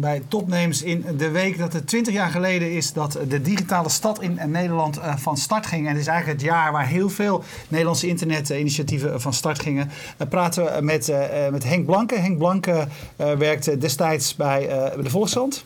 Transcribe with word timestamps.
bij 0.00 0.22
Topnames 0.28 0.82
in 0.82 1.04
de 1.16 1.30
week 1.30 1.58
dat 1.58 1.72
het 1.72 1.86
20 1.86 2.14
jaar 2.14 2.30
geleden 2.30 2.72
is 2.72 2.92
dat 2.92 3.18
de 3.28 3.42
digitale 3.42 3.88
stad 3.88 4.22
in 4.22 4.38
Nederland 4.46 4.98
uh, 4.98 5.16
van 5.16 5.36
start 5.36 5.66
ging. 5.66 5.86
En 5.86 5.92
het 5.92 6.00
is 6.00 6.06
eigenlijk 6.06 6.40
het 6.40 6.50
jaar 6.50 6.72
waar 6.72 6.86
heel 6.86 7.08
veel 7.10 7.42
Nederlandse 7.68 8.06
internetinitiatieven 8.06 9.20
van 9.20 9.32
start 9.32 9.58
gingen. 9.58 9.90
We 10.16 10.26
praten 10.26 10.84
met, 10.84 11.12
met 11.50 11.64
Henk 11.64 11.86
Blanke. 11.86 12.14
Henk 12.14 12.38
Blanke 12.38 12.88
werkte 13.16 13.78
destijds 13.78 14.36
bij 14.36 14.60
de 15.02 15.10
Volkskrant. 15.10 15.64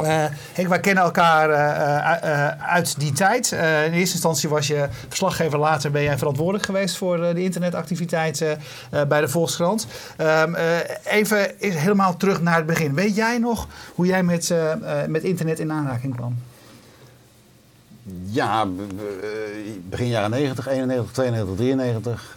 Uh, 0.00 0.24
wij 0.68 0.80
kennen 0.80 1.04
elkaar 1.04 1.50
uh, 1.50 2.30
uh, 2.30 2.48
uit 2.72 3.00
die 3.00 3.12
tijd. 3.12 3.52
in 3.86 3.92
eerste 3.92 4.14
instantie 4.14 4.48
was 4.48 4.66
je 4.66 4.88
verslaggever, 5.08 5.58
later 5.58 5.90
ben 5.90 6.02
jij 6.02 6.18
verantwoordelijk 6.18 6.64
geweest 6.64 6.96
voor 6.96 7.16
de 7.16 7.42
internetactiviteiten 7.42 8.58
bij 9.08 9.20
de 9.20 9.28
Volkskrant. 9.28 9.86
Um, 10.20 10.54
even 11.04 11.50
helemaal 11.58 12.16
terug 12.16 12.40
naar 12.40 12.56
het 12.56 12.66
begin. 12.66 12.94
Weet 12.94 13.16
jij 13.16 13.38
nog 13.38 13.68
hoe 13.94 14.06
jij 14.06 14.22
met, 14.22 14.54
met 15.08 15.22
internet 15.22 15.58
in 15.58 15.72
aanraking 15.72 16.16
kwam? 16.16 16.36
Ja, 18.24 18.66
begin 19.88 20.08
jaren 20.08 20.30
90, 20.30 20.68
91, 20.68 21.12
92, 21.12 21.56
93. 21.56 22.36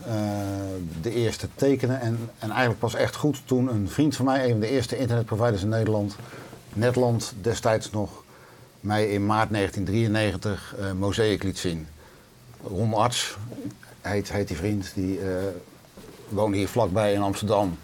de 1.01 1.13
eerste 1.13 1.47
tekenen. 1.55 2.01
En, 2.01 2.29
en 2.39 2.49
eigenlijk 2.49 2.79
pas 2.79 2.95
echt 2.95 3.15
goed 3.15 3.41
toen 3.45 3.67
een 3.67 3.89
vriend 3.89 4.15
van 4.15 4.25
mij, 4.25 4.43
een 4.43 4.51
van 4.51 4.59
de 4.59 4.69
eerste 4.69 4.97
internetproviders 4.97 5.61
in 5.61 5.69
Nederland 5.69 6.15
Netland 6.77 7.33
destijds 7.41 7.91
nog 7.91 8.23
mij 8.79 9.09
in 9.09 9.25
maart 9.25 9.49
1993 9.51 10.75
uh, 10.79 10.91
Mosaic 10.91 11.43
liet 11.43 11.57
zien. 11.57 11.87
Ron 12.67 12.93
Arts 12.93 13.37
heet, 14.01 14.31
heet 14.31 14.47
die 14.47 14.57
vriend, 14.57 14.91
die 14.95 15.19
uh, 15.19 15.27
woonde 16.29 16.57
hier 16.57 16.67
vlakbij 16.67 17.13
in 17.13 17.21
Amsterdam. 17.21 17.77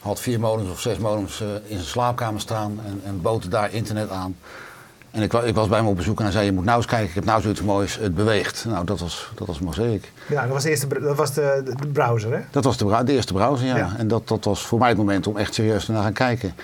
Had 0.00 0.20
vier 0.20 0.40
modems 0.40 0.70
of 0.70 0.80
zes 0.80 0.98
modems 0.98 1.40
uh, 1.40 1.48
in 1.48 1.76
zijn 1.76 1.84
slaapkamer 1.84 2.40
staan 2.40 2.80
en, 2.84 3.00
en 3.04 3.22
bood 3.22 3.50
daar 3.50 3.72
internet 3.72 4.10
aan. 4.10 4.36
En 5.10 5.22
ik, 5.22 5.32
ik, 5.32 5.54
was 5.54 5.68
bij 5.68 5.78
hem 5.78 5.86
op 5.86 5.96
bezoek 5.96 6.18
en 6.18 6.24
hij 6.24 6.32
zei, 6.32 6.44
je 6.44 6.52
moet 6.52 6.64
nou 6.64 6.76
eens 6.76 6.86
kijken, 6.86 7.08
ik 7.08 7.14
heb 7.14 7.24
nou 7.24 7.40
zoiets 7.40 7.62
moois, 7.62 7.98
het 7.98 8.14
beweegt. 8.14 8.64
Nou, 8.68 8.84
dat 8.84 9.00
was, 9.00 9.30
dat 9.34 9.46
was 9.46 9.58
Mosaic. 9.58 10.12
Ja, 10.28 10.42
dat 10.42 10.50
was 10.50 10.62
de, 10.62 10.70
eerste, 10.70 11.00
dat 11.00 11.16
was 11.16 11.32
de, 11.32 11.74
de 11.80 11.86
browser, 11.86 12.32
hè? 12.32 12.40
Dat 12.50 12.64
was 12.64 12.76
de, 12.76 13.04
de 13.04 13.12
eerste 13.12 13.32
browser, 13.32 13.66
ja. 13.66 13.76
ja. 13.76 13.94
En 13.98 14.08
dat, 14.08 14.28
dat 14.28 14.44
was 14.44 14.66
voor 14.66 14.78
mij 14.78 14.88
het 14.88 14.96
moment 14.96 15.26
om 15.26 15.36
echt 15.36 15.54
serieus 15.54 15.86
naar 15.86 16.02
gaan 16.02 16.12
kijken. 16.12 16.54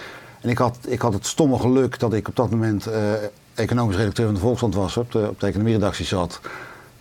En 0.42 0.48
ik 0.48 0.58
had, 0.58 0.78
ik 0.86 1.00
had 1.00 1.12
het 1.12 1.26
stomme 1.26 1.58
geluk 1.58 1.98
dat 1.98 2.12
ik 2.12 2.28
op 2.28 2.36
dat 2.36 2.50
moment 2.50 2.88
uh, 2.88 2.94
economisch 3.54 3.96
redacteur 3.96 4.24
van 4.24 4.34
de 4.34 4.40
Volkskrant 4.40 4.74
was, 4.74 4.96
op 4.96 5.12
de, 5.12 5.28
op 5.28 5.40
de 5.40 5.46
economieredactie 5.46 6.04
zat. 6.04 6.40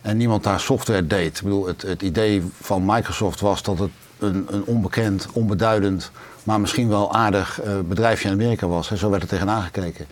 En 0.02 0.18
niemand 0.18 0.44
daar 0.44 0.60
software 0.60 1.08
deed. 1.08 1.38
Ik 1.38 1.44
bedoel, 1.44 1.68
het, 1.68 1.82
het 1.82 2.02
idee 2.02 2.44
van 2.62 2.86
Microsoft 2.86 3.40
was 3.40 3.64
dat 3.64 3.80
het 3.80 3.90
een, 4.20 4.48
een 4.50 4.64
onbekend, 4.64 5.28
onbeduidend, 5.34 6.12
maar 6.44 6.60
misschien 6.62 6.90
wel 6.90 7.14
aardig 7.14 7.64
uh, 7.64 7.80
bedrijfje 7.80 8.28
in 8.28 8.34
Amerika 8.34 8.68
was. 8.68 8.90
Hè. 8.90 8.96
Zo 8.96 9.10
werd 9.10 9.22
er 9.22 9.28
tegenaan 9.28 9.62
gekeken. 9.62 10.06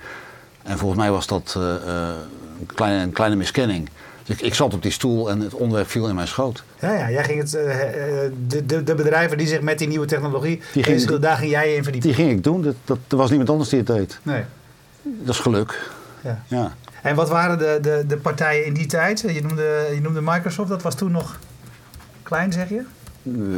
En 0.64 0.78
volgens 0.78 1.00
mij 1.00 1.12
was 1.12 1.28
dat 1.28 1.56
uh, 1.58 1.64
een, 2.60 2.66
kleine, 2.66 3.04
een 3.04 3.12
kleine 3.12 3.36
miskenning. 3.36 3.90
Dus 4.30 4.42
ik, 4.42 4.54
zat 4.54 4.74
op 4.74 4.82
die 4.82 4.92
stoel 4.92 5.30
en 5.30 5.40
het 5.40 5.54
onderwerp 5.54 5.90
viel 5.90 6.08
in 6.08 6.16
mijn 6.16 6.28
schoot. 6.28 6.64
Ja, 6.80 6.94
ja 6.94 7.10
jij 7.12 7.24
ging 7.24 7.40
het, 7.40 7.54
uh, 7.54 7.62
de, 8.48 8.66
de, 8.66 8.84
de, 8.84 8.96
bedrijven 8.96 9.38
die 9.38 9.48
zich 9.48 9.62
met 9.62 9.78
die 9.78 9.88
nieuwe 9.88 10.06
technologie 10.06 10.62
die 10.74 10.84
ging, 10.84 11.20
daar 11.20 11.38
ging 11.38 11.52
jij 11.52 11.76
in 11.76 11.84
verdiepen. 11.84 12.10
Die 12.10 12.20
ging 12.20 12.32
ik 12.32 12.44
doen. 12.44 12.62
Dat, 12.62 12.76
dat, 12.86 12.98
er 13.08 13.18
was 13.18 13.30
niemand 13.30 13.50
anders 13.50 13.70
die 13.70 13.80
het 13.80 13.88
deed. 13.88 14.20
Nee. 14.24 14.44
Dat 15.02 15.36
is 15.36 15.40
geluk. 15.42 15.92
Ja. 16.24 16.44
ja. 16.48 16.74
En 17.02 17.16
wat 17.16 17.30
waren 17.30 17.58
de, 17.58 17.78
de, 17.82 18.04
de 18.08 18.18
partijen 18.18 18.66
in 18.66 18.74
die 18.74 18.86
tijd? 18.86 19.20
Je 19.20 19.42
noemde, 19.42 19.90
je 19.94 20.02
noemde 20.02 20.22
Microsoft, 20.22 20.70
dat 20.70 20.82
was 20.82 20.96
toen 20.96 21.12
nog 21.12 21.40
klein, 22.24 22.54
zeg 22.54 22.70
je? 22.70 22.84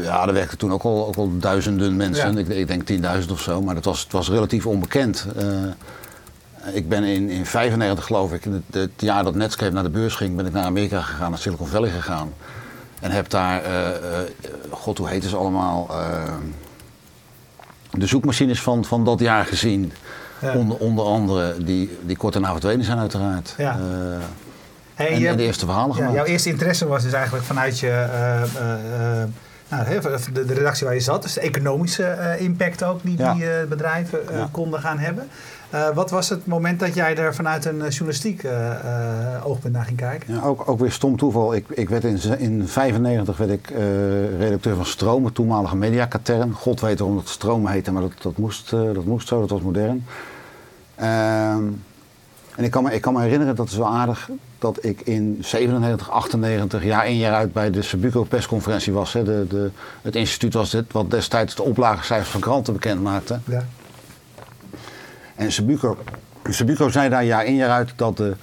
Ja, 0.03 0.28
er 0.28 0.34
werkten 0.34 0.57
toen 0.57 0.72
ook 0.72 0.84
al, 0.84 1.07
ook 1.07 1.16
al 1.16 1.38
duizenden 1.40 1.95
mensen. 1.95 2.38
Ik, 2.38 2.47
ik, 2.47 2.68
denk 2.68 2.91
10.000 3.24 3.31
of 3.31 3.41
zo, 3.41 3.62
maar 3.62 3.75
dat 3.75 3.85
was, 3.85 4.03
het 4.03 4.12
was 4.12 4.29
relatief 4.29 4.66
onbekend. 4.66 5.28
Uh, 5.41 5.44
ik 6.66 6.89
ben 6.89 7.03
in 7.03 7.27
1995 7.27 8.05
geloof 8.05 8.33
ik, 8.33 8.44
het, 8.44 8.63
het, 8.72 8.91
jaar 8.97 9.23
dat 9.23 9.35
Netscape 9.35 9.73
naar 9.73 9.83
de 9.83 9.89
beurs 9.89 10.16
ging, 10.16 10.35
ben 10.35 10.45
ik 10.45 10.53
naar 10.53 10.63
Amerika 10.63 11.01
gegaan, 11.01 11.29
naar 11.29 11.39
Silicon 11.39 11.67
Valley 11.67 11.89
gegaan. 11.89 12.33
En 12.99 13.11
heb 13.11 13.29
daar, 13.29 13.66
uh, 13.66 13.72
uh, 13.72 13.89
god 14.69 14.97
hoe 14.97 15.09
heet 15.09 15.23
ze 15.23 15.35
allemaal, 15.35 15.88
uh, 15.91 16.33
de 17.91 18.05
zoekmachines 18.05 18.61
van, 18.61 18.85
van 18.85 19.05
dat 19.05 19.19
jaar 19.19 19.45
gezien. 19.45 19.94
Ja. 20.39 20.53
Onder, 20.53 20.77
onder 20.77 21.05
andere, 21.05 21.63
die, 21.63 21.97
die 22.01 22.17
kort 22.17 22.33
daarna 22.33 22.51
verdwenen 22.51 22.85
zijn 22.85 22.97
uiteraard. 22.97 23.53
Ja. 23.57 23.79
Hey, 24.94 25.07
en, 25.07 25.25
en, 25.25 25.38
de 25.38 25.44
eerste 25.44 25.66
verhalen 25.66 25.97
ja, 25.97 26.11
Jouw 26.11 26.25
eerste 26.25 26.50
interesse 26.50 26.88
was 26.88 27.03
dus 27.03 27.13
eigenlijk 27.13 27.45
vanuit 27.45 27.79
je... 27.79 28.07
Nou, 29.69 30.01
de, 30.33 30.45
de, 30.45 30.53
redactie 30.53 30.85
waar 30.85 30.95
je 30.95 31.01
zat, 31.01 31.21
dus 31.21 31.33
de 31.33 31.41
economische 31.41 32.35
impact 32.39 32.83
ook 32.83 33.00
die 33.03 33.16
die 33.16 33.66
bedrijven 33.69 34.19
konden 34.51 34.79
gaan 34.79 35.00
hebben. 35.00 35.29
Uh, 35.73 35.89
wat 35.89 36.09
was 36.09 36.29
het 36.29 36.45
moment 36.45 36.79
dat 36.79 36.95
jij 36.95 37.17
er 37.17 37.35
vanuit 37.35 37.65
een 37.65 37.77
journalistiek 37.77 38.43
uh, 38.43 38.51
uh, 38.51 39.45
oogpunt 39.45 39.73
naar 39.73 39.85
ging 39.85 39.97
kijken? 39.97 40.33
Ja, 40.33 40.41
ook, 40.41 40.69
ook 40.69 40.79
weer 40.79 40.91
stom 40.91 41.17
toeval. 41.17 41.55
Ik, 41.55 41.65
ik 41.69 41.89
werd 41.89 42.03
in 42.03 42.19
1995 42.21 43.37
werd 43.37 43.51
ik 43.51 43.69
redacteur 44.37 44.75
van 44.75 44.85
Stromen, 44.85 45.33
toenmalige 45.33 45.75
mediakatern. 45.75 46.53
God 46.53 46.81
weet 46.81 46.99
waarom 46.99 47.17
dat 47.17 47.29
Stromen 47.29 47.71
heette, 47.71 47.91
maar 47.91 48.01
dat, 48.01 48.11
dat, 48.21 48.37
moest, 48.37 48.69
dat 48.69 49.05
moest 49.05 49.27
zo, 49.27 49.39
dat 49.39 49.49
was 49.49 49.61
modern. 49.61 50.05
Ehm, 50.95 51.63
en 52.55 52.63
ik 52.63 52.71
kan, 52.71 52.83
me, 52.83 52.93
ik 52.93 53.01
kan 53.01 53.13
me 53.13 53.21
herinneren, 53.21 53.55
dat 53.55 53.67
is 53.67 53.75
wel 53.75 53.88
aardig, 53.88 54.29
dat 54.59 54.85
ik 54.85 55.01
in 55.01 55.38
97, 55.41 56.09
98, 56.09 56.83
jaar 56.83 57.07
in 57.07 57.17
jaar 57.17 57.33
uit 57.33 57.53
bij 57.53 57.71
de 57.71 57.81
Sabuco 57.81 58.23
persconferentie 58.23 58.93
was. 58.93 59.13
Hè. 59.13 59.23
De, 59.23 59.45
de, 59.49 59.71
het 60.01 60.15
instituut 60.15 60.53
was 60.53 60.69
dit, 60.69 60.91
wat 60.91 61.11
destijds 61.11 61.55
de 61.55 61.63
oplagecijfers 61.63 62.29
van 62.29 62.41
kranten 62.41 62.73
bekend 62.73 63.01
maakte. 63.01 63.39
Ja. 63.45 63.65
En 65.36 65.52
Sabuco 66.50 66.90
zei 66.90 67.09
daar 67.09 67.25
jaar 67.25 67.46
in 67.46 67.56
jaar 67.56 67.69
uit 67.69 67.94
dat 67.96 68.18
de 68.18 68.36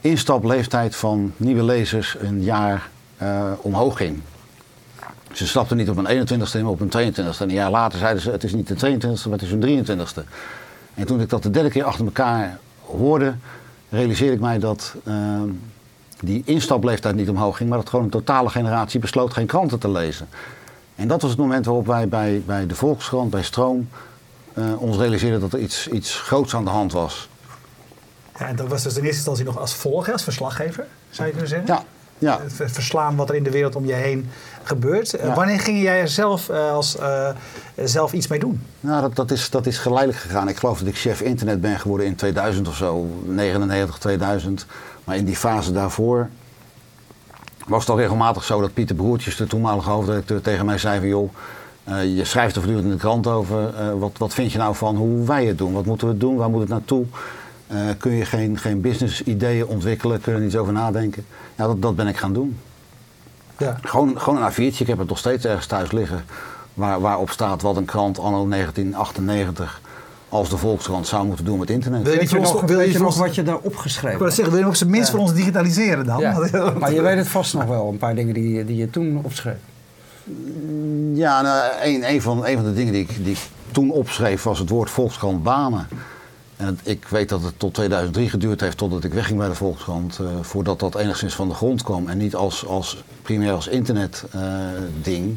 instapleeftijd 0.00 0.96
van 0.96 1.32
nieuwe 1.36 1.64
lezers 1.64 2.16
een 2.20 2.42
jaar 2.42 2.88
uh, 3.22 3.52
omhoog 3.60 3.96
ging. 3.96 4.20
Ze 5.32 5.46
stapten 5.46 5.76
niet 5.76 5.90
op 5.90 5.96
een 5.96 6.26
21ste, 6.26 6.60
maar 6.60 6.70
op 6.70 6.80
een 6.80 7.12
22ste. 7.12 7.38
En 7.38 7.48
een 7.48 7.50
jaar 7.50 7.70
later 7.70 7.98
zeiden 7.98 8.22
ze: 8.22 8.30
het 8.30 8.44
is 8.44 8.54
niet 8.54 8.68
de 8.68 8.74
22ste, 8.74 9.28
maar 9.28 9.38
het 9.38 9.42
is 9.42 9.52
een 9.52 9.86
23ste. 9.86 10.22
En 10.94 11.06
toen 11.06 11.20
ik 11.20 11.28
dat 11.28 11.42
de 11.42 11.50
derde 11.50 11.70
keer 11.70 11.84
achter 11.84 12.04
elkaar 12.04 12.58
hoorde, 12.80 13.34
realiseerde 13.88 14.34
ik 14.34 14.40
mij 14.40 14.58
dat 14.58 14.94
uh, 15.04 15.14
die 16.20 16.42
instapleeftijd 16.44 17.14
niet 17.14 17.28
omhoog 17.28 17.56
ging, 17.56 17.68
maar 17.68 17.78
dat 17.78 17.88
gewoon 17.88 18.04
een 18.04 18.10
totale 18.10 18.48
generatie 18.48 19.00
besloot 19.00 19.32
geen 19.32 19.46
kranten 19.46 19.78
te 19.78 19.90
lezen. 19.90 20.28
En 20.94 21.08
dat 21.08 21.22
was 21.22 21.30
het 21.30 21.40
moment 21.40 21.64
waarop 21.64 21.86
wij 21.86 22.08
bij, 22.08 22.42
bij 22.46 22.66
de 22.66 22.74
Volkskrant, 22.74 23.30
bij 23.30 23.42
Stroom, 23.42 23.88
uh, 24.58 24.82
ons 24.82 24.96
realiseerden 24.96 25.40
dat 25.40 25.52
er 25.52 25.58
iets, 25.58 25.88
iets 25.88 26.20
groots 26.20 26.54
aan 26.54 26.64
de 26.64 26.70
hand 26.70 26.92
was. 26.92 27.28
Ja, 28.38 28.46
en 28.46 28.56
dat 28.56 28.68
was 28.68 28.82
dus 28.82 28.96
in 28.96 29.02
eerste 29.02 29.16
instantie 29.16 29.44
nog 29.44 29.58
als 29.58 29.74
volger, 29.74 30.12
als 30.12 30.22
verslaggever, 30.22 30.86
zou 31.10 31.26
je 31.26 31.32
kunnen 31.32 31.50
zeggen? 31.50 31.68
Ja. 31.68 31.84
ja. 32.18 32.40
Het 32.56 32.72
verslaan 32.72 33.16
wat 33.16 33.28
er 33.28 33.34
in 33.34 33.42
de 33.42 33.50
wereld 33.50 33.76
om 33.76 33.86
je 33.86 33.92
heen 33.92 34.30
gebeurt. 34.62 35.14
Eh, 35.14 35.26
ja. 35.26 35.34
wanneer 35.34 35.60
ging 35.60 35.82
jij 35.82 36.00
er 36.00 36.08
zelf, 36.08 36.50
als, 36.50 36.96
uh, 36.96 37.28
zelf 37.84 38.12
iets 38.12 38.26
mee 38.26 38.38
doen? 38.38 38.62
Nou, 38.80 39.00
dat, 39.00 39.14
dat, 39.14 39.30
is, 39.30 39.50
dat 39.50 39.66
is 39.66 39.78
geleidelijk 39.78 40.18
gegaan. 40.18 40.48
Ik 40.48 40.56
geloof 40.56 40.78
dat 40.78 40.88
ik 40.88 40.96
chef 40.96 41.20
internet 41.20 41.60
ben 41.60 41.78
geworden 41.78 42.06
in 42.06 42.14
2000 42.14 42.68
of 42.68 42.76
zo, 42.76 43.08
99, 43.24 43.98
2000. 43.98 44.66
Maar 45.04 45.16
in 45.16 45.24
die 45.24 45.36
fase 45.36 45.72
daarvoor 45.72 46.28
was 47.66 47.80
het 47.80 47.90
al 47.90 47.98
regelmatig 47.98 48.44
zo 48.44 48.60
dat 48.60 48.74
Pieter 48.74 48.96
Broertjes, 48.96 49.36
de 49.36 49.46
toenmalige 49.46 49.90
hoofdredacteur, 49.90 50.40
tegen 50.40 50.66
mij 50.66 50.78
zei 50.78 50.98
van 50.98 51.08
joh 51.08 51.30
uh, 51.88 52.16
je 52.16 52.24
schrijft 52.24 52.56
er 52.56 52.62
voortdurend 52.62 52.86
in 52.86 52.92
de 52.92 53.02
krant 53.02 53.26
over. 53.26 53.74
Uh, 53.80 53.92
wat, 53.98 54.12
wat 54.18 54.34
vind 54.34 54.52
je 54.52 54.58
nou 54.58 54.74
van 54.74 54.96
hoe 54.96 55.26
wij 55.26 55.46
het 55.46 55.58
doen? 55.58 55.72
Wat 55.72 55.84
moeten 55.84 56.08
we 56.08 56.16
doen? 56.16 56.36
Waar 56.36 56.50
moet 56.50 56.60
het 56.60 56.68
naartoe? 56.68 57.04
Uh, 57.72 57.78
kun 57.98 58.12
je 58.12 58.24
geen, 58.24 58.58
geen 58.58 58.80
business 58.80 59.22
ideeën 59.22 59.66
ontwikkelen? 59.66 60.20
Kun 60.20 60.32
je 60.32 60.38
er 60.38 60.44
niet 60.44 60.56
over 60.56 60.72
nadenken? 60.72 61.26
Ja, 61.54 61.66
dat, 61.66 61.82
dat 61.82 61.96
ben 61.96 62.06
ik 62.06 62.16
gaan 62.16 62.32
doen. 62.32 62.58
Ja. 63.58 63.78
Gewoon, 63.82 64.20
gewoon 64.20 64.42
een 64.42 64.52
A4'tje. 64.52 64.78
Ik 64.78 64.86
heb 64.86 64.98
het 64.98 65.08
nog 65.08 65.18
steeds 65.18 65.44
ergens 65.44 65.66
thuis 65.66 65.92
liggen. 65.92 66.24
Waar, 66.74 67.00
waarop 67.00 67.30
staat 67.30 67.62
wat 67.62 67.76
een 67.76 67.84
krant 67.84 68.18
anno 68.18 68.48
1998 68.48 69.80
als 70.28 70.50
de 70.50 70.56
Volkskrant 70.56 71.06
zou 71.06 71.26
moeten 71.26 71.44
doen 71.44 71.58
met 71.58 71.70
internet. 71.70 72.02
Wil 72.02 72.12
je, 72.12 72.18
weet 72.18 72.30
je, 72.30 72.38
nog, 72.38 72.60
wil 72.60 72.80
je, 72.80 72.92
je 72.92 72.98
nog 72.98 73.16
wat 73.16 73.34
je 73.34 73.42
daar 73.42 73.58
opgeschreven 73.58 74.12
Ik 74.12 74.18
wil 74.18 74.30
zeggen, 74.30 74.50
wil 74.50 74.58
je 74.58 74.64
nog 74.64 74.76
zijn 74.76 74.90
minst 74.90 75.06
ja. 75.06 75.12
voor 75.12 75.22
ons 75.22 75.34
digitaliseren 75.34 76.06
dan? 76.06 76.20
Ja. 76.20 76.38
maar 76.78 76.92
je 76.92 77.02
weet 77.02 77.16
het 77.16 77.28
vast 77.28 77.54
nog 77.54 77.64
wel, 77.64 77.88
een 77.88 77.98
paar 77.98 78.14
dingen 78.14 78.34
die, 78.34 78.64
die 78.64 78.76
je 78.76 78.90
toen 78.90 79.20
opschreef. 79.22 79.58
Ja, 81.16 81.42
nou, 81.42 81.72
een, 81.82 82.08
een, 82.08 82.22
van, 82.22 82.46
een 82.46 82.56
van 82.56 82.64
de 82.64 82.72
dingen 82.72 82.92
die 82.92 83.02
ik, 83.02 83.24
die 83.24 83.36
toen 83.72 83.90
opschreef 83.90 84.42
was 84.42 84.58
het 84.58 84.68
woord 84.68 84.90
Volkskrant 84.90 85.42
banen. 85.42 85.88
En 86.56 86.78
ik 86.82 87.08
weet 87.08 87.28
dat 87.28 87.42
het 87.42 87.58
tot 87.58 87.74
2003 87.74 88.30
geduurd 88.30 88.60
heeft 88.60 88.76
totdat 88.76 89.04
ik 89.04 89.12
wegging 89.12 89.38
bij 89.38 89.48
de 89.48 89.54
Volkskrant. 89.54 90.18
Uh, 90.20 90.28
voordat 90.40 90.80
dat 90.80 90.94
enigszins 90.94 91.34
van 91.34 91.48
de 91.48 91.54
grond 91.54 91.82
kwam. 91.82 92.08
En 92.08 92.18
niet 92.18 92.34
als, 92.34 92.66
als 92.66 93.04
primair 93.22 93.52
als 93.52 93.66
internet 93.66 94.24
uh, 94.34 94.42
ding. 95.02 95.36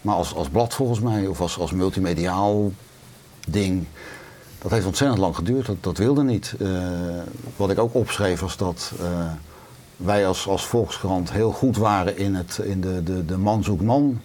Maar 0.00 0.14
als, 0.14 0.34
als 0.34 0.48
blad 0.48 0.74
volgens 0.74 1.00
mij. 1.00 1.26
Of 1.26 1.40
als, 1.40 1.58
als 1.58 1.72
multimediaal 1.72 2.72
ding. 3.48 3.86
Dat 4.58 4.70
heeft 4.70 4.86
ontzettend 4.86 5.20
lang 5.20 5.36
geduurd. 5.36 5.66
Dat, 5.66 5.76
dat 5.80 5.98
wilde 5.98 6.22
niet. 6.22 6.54
Uh, 6.58 6.68
wat 7.56 7.70
ik 7.70 7.78
ook 7.78 7.94
opschreef 7.94 8.40
was 8.40 8.56
dat 8.56 8.92
wij 9.96 10.26
als, 10.26 10.48
als 10.48 10.66
Volkskrant 10.66 11.32
heel 11.32 11.52
goed 11.52 11.76
waren 11.76 12.18
in, 12.18 12.34
het, 12.34 12.60
in 12.62 12.80
de, 12.80 13.02
de, 13.02 13.24
de 13.24 13.38
man 13.38 13.64
zoekt 13.64 13.82
man 13.82 14.20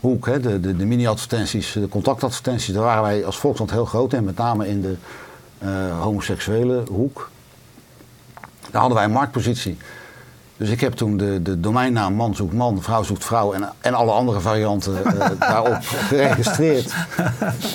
hoek, 0.00 0.26
hè, 0.26 0.40
de, 0.40 0.60
de, 0.60 0.76
de 0.76 0.84
mini-advertenties, 0.84 1.72
de 1.72 1.88
contactadvertenties, 1.88 2.74
daar 2.74 2.82
waren 2.82 3.02
wij 3.02 3.24
als 3.24 3.38
Volkskrant 3.38 3.70
heel 3.70 3.84
groot 3.84 4.12
in, 4.12 4.24
met 4.24 4.36
name 4.36 4.68
in 4.68 4.80
de 4.82 4.94
eh, 5.58 6.00
homoseksuele 6.00 6.82
hoek. 6.90 7.30
Daar 8.70 8.80
hadden 8.80 8.94
wij 8.94 9.04
een 9.04 9.12
marktpositie. 9.12 9.76
Dus 10.56 10.68
ik 10.68 10.80
heb 10.80 10.92
toen 10.92 11.16
de, 11.16 11.42
de 11.42 11.60
domeinnaam 11.60 12.14
man 12.14 12.34
zoekt 12.34 12.52
man, 12.52 12.82
vrouw 12.82 13.02
zoekt 13.02 13.24
vrouw 13.24 13.52
en, 13.52 13.72
en 13.80 13.94
alle 13.94 14.10
andere 14.10 14.40
varianten 14.40 15.04
eh, 15.04 15.30
daarop 15.50 15.78
geregistreerd. 15.80 16.94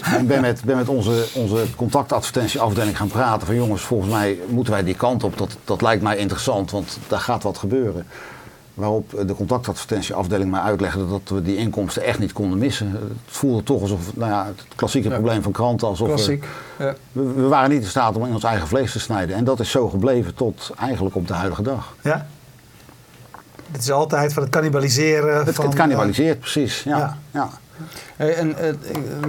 en 0.03 0.27
ben 0.27 0.41
met, 0.41 0.63
ben 0.63 0.77
met 0.77 0.89
onze, 0.89 1.25
onze 1.33 1.65
contactadvertentieafdeling 1.75 2.97
gaan 2.97 3.07
praten 3.07 3.47
van 3.47 3.55
jongens, 3.55 3.81
volgens 3.81 4.11
mij 4.11 4.39
moeten 4.47 4.73
wij 4.73 4.83
die 4.83 4.95
kant 4.95 5.23
op. 5.23 5.37
Dat, 5.37 5.57
dat 5.63 5.81
lijkt 5.81 6.03
mij 6.03 6.17
interessant, 6.17 6.71
want 6.71 6.97
daar 7.07 7.19
gaat 7.19 7.43
wat 7.43 7.57
gebeuren. 7.57 8.07
Waarop 8.75 9.23
de 9.27 9.35
contactadvertentieafdeling 9.35 10.51
mij 10.51 10.59
uitlegde 10.59 11.07
dat 11.07 11.21
we 11.25 11.41
die 11.41 11.55
inkomsten 11.57 12.03
echt 12.03 12.19
niet 12.19 12.33
konden 12.33 12.57
missen. 12.57 12.91
Het 12.91 13.01
voelde 13.25 13.63
toch 13.63 13.81
alsof, 13.81 14.15
nou 14.15 14.31
ja, 14.31 14.45
het 14.45 14.65
klassieke 14.75 15.07
Ja. 15.09 15.13
probleem 15.13 15.41
van 15.41 15.51
kranten, 15.51 15.87
alsof 15.87 16.07
we, 16.07 16.13
Klassiek. 16.13 16.45
Ja. 16.79 16.95
we, 17.11 17.23
we 17.33 17.47
waren 17.47 17.69
niet 17.69 17.81
in 17.81 17.87
staat 17.87 18.15
om 18.15 18.25
in 18.25 18.33
ons 18.33 18.43
eigen 18.43 18.67
vlees 18.67 18.91
te 18.91 18.99
snijden. 18.99 19.35
En 19.35 19.43
dat 19.43 19.59
is 19.59 19.69
zo 19.71 19.89
gebleven 19.89 20.33
tot 20.35 20.71
eigenlijk 20.79 21.15
op 21.15 21.27
de 21.27 21.33
huidige 21.33 21.61
dag. 21.61 21.95
Ja. 22.01 22.27
Het 23.71 23.81
is 23.81 23.91
altijd 23.91 24.33
van 24.33 24.43
het 24.43 24.51
cannibaliseren. 24.51 25.45
Het, 25.45 25.55
van, 25.55 25.65
het 25.65 25.75
cannibaliseert, 25.75 26.39
precies. 26.39 26.83
Ja, 26.83 26.97
Ja. 26.97 27.17
ja. 27.31 27.49
Hey, 28.15 28.33
en 28.35 28.57
eh, 28.57 28.73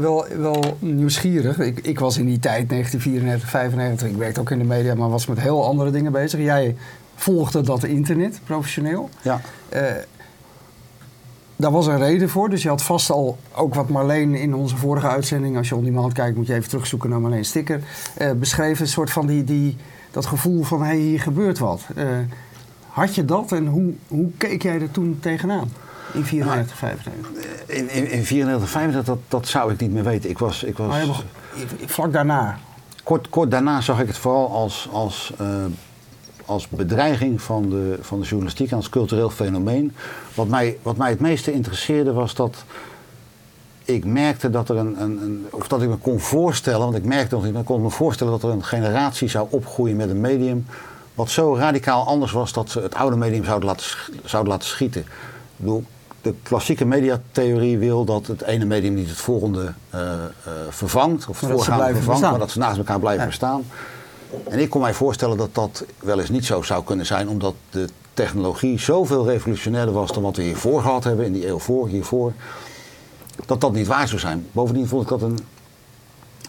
wel, 0.00 0.26
wel 0.36 0.76
nieuwsgierig. 0.78 1.58
Ik, 1.58 1.78
ik 1.80 1.98
was 1.98 2.16
in 2.18 2.26
die 2.26 2.38
tijd, 2.38 2.68
1994, 2.68 3.48
95, 3.48 4.08
ik 4.08 4.16
werkte 4.16 4.40
ook 4.40 4.50
in 4.50 4.58
de 4.58 4.64
media, 4.64 4.94
maar 4.94 5.08
was 5.10 5.26
met 5.26 5.40
heel 5.40 5.64
andere 5.64 5.90
dingen 5.90 6.12
bezig. 6.12 6.40
Jij 6.40 6.76
volgde 7.16 7.60
dat 7.60 7.84
internet 7.84 8.40
professioneel. 8.44 9.08
ja. 9.22 9.40
Eh, 9.68 9.82
daar 11.56 11.70
was 11.70 11.86
een 11.86 11.98
reden 11.98 12.28
voor. 12.28 12.50
Dus 12.50 12.62
je 12.62 12.68
had 12.68 12.82
vast 12.82 13.10
al, 13.10 13.38
ook 13.54 13.74
wat 13.74 13.88
Marleen 13.88 14.34
in 14.34 14.54
onze 14.54 14.76
vorige 14.76 15.08
uitzending, 15.08 15.56
als 15.56 15.68
je 15.68 15.76
on 15.76 15.84
demand 15.84 16.12
kijkt, 16.12 16.36
moet 16.36 16.46
je 16.46 16.54
even 16.54 16.68
terugzoeken 16.68 17.10
naar 17.10 17.20
Marleen 17.20 17.44
Sticker, 17.44 17.80
eh, 18.14 18.32
beschreven. 18.32 18.82
Een 18.82 18.90
soort 18.90 19.10
van 19.10 19.26
die, 19.26 19.44
die, 19.44 19.76
dat 20.10 20.26
gevoel 20.26 20.62
van, 20.62 20.80
hé, 20.80 20.86
hey, 20.86 20.96
hier 20.96 21.20
gebeurt 21.20 21.58
wat. 21.58 21.82
Eh, 21.94 22.06
had 22.88 23.14
je 23.14 23.24
dat 23.24 23.52
en 23.52 23.66
hoe, 23.66 23.92
hoe 24.08 24.30
keek 24.36 24.62
jij 24.62 24.80
er 24.80 24.90
toen 24.90 25.18
tegenaan? 25.20 25.72
In 26.12 26.24
94, 26.24 26.76
95. 26.76 27.32
In, 27.66 27.90
in, 27.90 28.10
in 28.10 28.24
94, 28.24 28.68
95, 28.70 29.14
dat, 29.14 29.18
dat 29.28 29.48
zou 29.48 29.72
ik 29.72 29.80
niet 29.80 29.92
meer 29.92 30.04
weten. 30.04 30.30
Ik 30.30 30.38
was, 30.38 30.62
ik 30.62 30.76
was, 30.76 30.88
Maar 30.88 31.06
je 31.80 31.88
vlak 31.88 32.12
daarna. 32.12 32.58
kort, 33.02 33.28
kort 33.28 33.50
daarna 33.50 33.80
zag 33.80 34.00
ik 34.00 34.06
het 34.06 34.18
vooral 34.18 34.50
als, 34.50 34.88
als, 34.92 35.32
als 36.46 36.68
bedreiging 36.68 37.42
van 37.42 37.70
de, 37.70 37.98
van 38.00 38.20
de 38.20 38.26
journalistiek 38.26 38.70
en 38.70 38.76
als 38.76 38.88
cultureel 38.88 39.30
fenomeen. 39.30 39.92
Wat 40.34 40.48
mij, 40.48 40.78
wat 40.82 40.96
mij 40.96 41.10
het 41.10 41.20
meeste 41.20 41.52
interesseerde 41.52 42.12
was 42.12 42.34
dat 42.34 42.64
ik 43.84 44.04
merkte 44.04 44.50
dat 44.50 44.68
er 44.68 44.76
een, 44.76 45.00
een, 45.02 45.22
een 45.22 45.46
of 45.50 45.68
dat 45.68 45.82
ik 45.82 45.88
me 45.88 45.96
kon 45.96 46.20
voorstellen, 46.20 46.80
want 46.80 46.96
ik 46.96 47.04
merkte 47.04 47.36
maar 47.36 47.60
ik 47.60 47.64
kon 47.64 47.82
me 47.82 47.90
voorstellen 47.90 48.32
dat 48.32 48.42
er 48.42 48.50
een 48.50 48.64
generatie 48.64 49.28
zou 49.28 49.46
opgroeien 49.50 49.96
met 49.96 50.10
een 50.10 50.20
medium 50.20 50.66
wat 51.14 51.30
zo 51.30 51.56
radicaal 51.56 52.06
anders 52.06 52.32
was 52.32 52.52
dat 52.52 52.70
ze 52.70 52.80
het 52.80 52.94
oude 52.94 53.16
medium 53.16 53.44
zouden 53.44 53.68
laten, 53.68 53.86
zouden 54.24 54.52
laten 54.52 54.68
schieten. 54.68 55.00
Ik 55.00 55.06
bedoel, 55.56 55.84
de 56.22 56.34
klassieke 56.42 56.84
mediatheorie 56.84 57.78
wil 57.78 58.04
dat 58.04 58.26
het 58.26 58.42
ene 58.42 58.64
medium 58.64 58.94
niet 58.94 59.08
het 59.08 59.18
volgende 59.18 59.72
eh, 59.90 60.12
eh, 60.12 60.18
vervangt, 60.68 61.28
of 61.28 61.40
het 61.40 61.48
dat 61.48 61.58
voorgaande 61.58 61.84
vervangt, 61.84 62.06
bestaan. 62.06 62.30
maar 62.30 62.38
dat 62.38 62.50
ze 62.50 62.58
naast 62.58 62.78
elkaar 62.78 62.98
blijven 62.98 63.22
Ja. 63.22 63.28
bestaan. 63.28 63.64
En 64.48 64.58
ik 64.58 64.70
kon 64.70 64.80
mij 64.80 64.94
voorstellen 64.94 65.36
dat 65.36 65.54
dat 65.54 65.84
wel 65.98 66.20
eens 66.20 66.28
niet 66.28 66.44
zo 66.44 66.62
zou 66.62 66.84
kunnen 66.84 67.06
zijn, 67.06 67.28
omdat 67.28 67.54
de 67.70 67.88
technologie 68.14 68.78
zoveel 68.78 69.26
revolutionairder 69.26 69.94
was 69.94 70.12
dan 70.12 70.22
wat 70.22 70.36
we 70.36 70.42
hiervoor 70.42 70.82
gehad 70.82 71.04
hebben, 71.04 71.26
in 71.26 71.32
die 71.32 71.46
eeuw 71.48 71.58
voor, 71.58 71.88
hiervoor, 71.88 72.32
dat 73.46 73.60
dat 73.60 73.72
niet 73.72 73.86
waar 73.86 74.08
zou 74.08 74.20
zijn. 74.20 74.46
Bovendien 74.52 74.88
vond 74.88 75.02
ik 75.02 75.08
dat 75.08 75.22
een, 75.22 75.38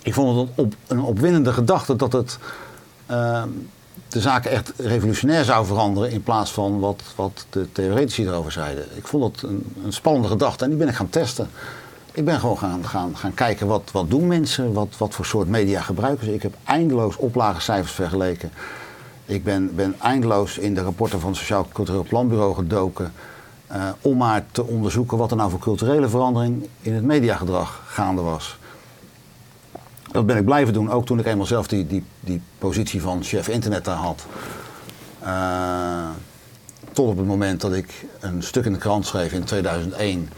ik 0.01 0.13
vond 0.13 0.37
het 0.37 0.49
een, 0.57 0.65
op, 0.65 0.73
een 0.87 1.01
opwindende 1.01 1.53
gedachte 1.53 1.95
dat 1.95 2.13
het 2.13 2.37
ehm, 3.05 3.49
de 4.07 4.21
zaken 4.21 4.51
echt 4.51 4.73
revolutionair 4.77 5.43
zou 5.43 5.65
veranderen 5.65 6.11
in 6.11 6.23
plaats 6.23 6.51
van 6.51 6.79
wat, 6.79 7.01
wat 7.15 7.45
de 7.49 7.71
theoretici 7.71 8.27
erover 8.27 8.51
zeiden. 8.51 8.85
Ik 8.95 9.07
vond 9.07 9.23
dat 9.23 9.49
een, 9.49 9.75
een 9.83 9.93
spannende 9.93 10.27
gedachte 10.27 10.63
en 10.63 10.69
die 10.69 10.79
ben 10.79 10.87
ik 10.87 10.95
gaan 10.95 11.09
testen. 11.09 11.49
Ik 12.17 12.25
ben 12.25 12.39
gewoon 12.39 12.57
gaan, 12.57 12.85
gaan, 12.85 13.17
gaan 13.17 13.33
kijken 13.33 13.67
wat, 13.67 13.89
wat 13.91 14.09
doen 14.09 14.27
mensen, 14.27 14.73
wat, 14.73 14.97
wat 14.97 15.13
voor 15.13 15.25
soort 15.25 15.47
media 15.47 15.81
gebruiken 15.81 16.25
ze. 16.25 16.33
Ik 16.33 16.41
heb 16.41 16.53
eindeloos 16.63 17.15
oplagecijfers 17.15 17.91
vergeleken. 17.91 18.51
Ik 19.25 19.43
ben, 19.43 19.75
ben 19.75 19.95
eindeloos 20.01 20.57
in 20.57 20.73
de 20.73 20.81
rapporten 20.81 21.19
van 21.19 21.29
het 21.29 21.37
Sociaal 21.39 21.67
Cultureel 21.73 22.03
Planbureau 22.03 22.55
gedoken. 22.55 23.13
eh, 23.67 23.89
om 24.01 24.17
maar 24.17 24.45
te 24.51 24.63
onderzoeken 24.63 25.17
wat 25.17 25.31
er 25.31 25.37
nou 25.37 25.49
voor 25.49 25.59
culturele 25.59 26.09
verandering 26.09 26.67
in 26.81 26.93
het 26.93 27.03
mediagedrag 27.03 27.83
gaande 27.85 28.21
was. 28.21 28.57
Dat 30.11 30.25
ben 30.25 30.37
ik 30.37 30.45
blijven 30.45 30.73
doen, 30.73 30.91
ook 30.91 31.05
toen 31.05 31.19
ik 31.19 31.25
eenmaal 31.25 31.45
zelf 31.45 31.67
die, 31.67 31.87
die, 31.87 32.03
die 32.19 32.41
positie 32.57 33.01
van 33.01 33.23
chef 33.23 33.47
internet 33.47 33.85
daar 33.85 33.95
had. 33.95 34.25
Eh, 35.19 36.09
tot 36.91 37.09
op 37.09 37.17
het 37.17 37.27
moment 37.27 37.61
dat 37.61 37.73
ik 37.73 38.05
een 38.19 38.43
stuk 38.43 38.65
in 38.65 38.73
de 38.73 38.79
krant 38.79 39.05
schreef 39.05 39.31
in 39.31 39.43
2001. 39.43 40.29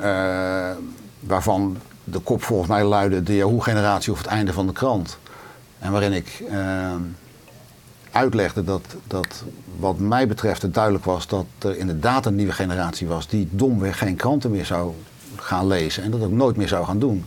Eh, 0.00 0.70
waarvan 1.20 1.76
de 2.04 2.18
kop 2.18 2.42
volgens 2.42 2.68
mij 2.68 2.84
luidde 2.84 3.22
de 3.22 3.36
Yahoo-generatie 3.36 4.12
of 4.12 4.18
het 4.18 4.26
einde 4.26 4.52
van 4.52 4.66
de 4.66 4.72
krant. 4.72 5.18
En 5.78 5.92
waarin 5.92 6.12
ik 6.12 6.42
eh, 6.50 6.94
uitlegde 8.12 8.64
dat, 8.64 8.82
dat 9.06 9.44
wat 9.78 9.98
mij 9.98 10.28
betreft 10.28 10.62
het 10.62 10.74
duidelijk 10.74 11.04
was 11.04 11.26
dat 11.26 11.46
er 11.58 11.76
inderdaad 11.76 12.26
een 12.26 12.34
nieuwe 12.34 12.52
generatie 12.52 13.06
was 13.06 13.28
die 13.28 13.48
domweg 13.50 13.98
geen 13.98 14.16
kranten 14.16 14.50
meer 14.50 14.66
zou 14.66 14.94
gaan 15.36 15.66
lezen 15.66 16.02
en 16.02 16.10
dat 16.10 16.22
ook 16.22 16.30
nooit 16.30 16.56
meer 16.56 16.68
zou 16.68 16.84
gaan 16.84 16.98
doen. 16.98 17.24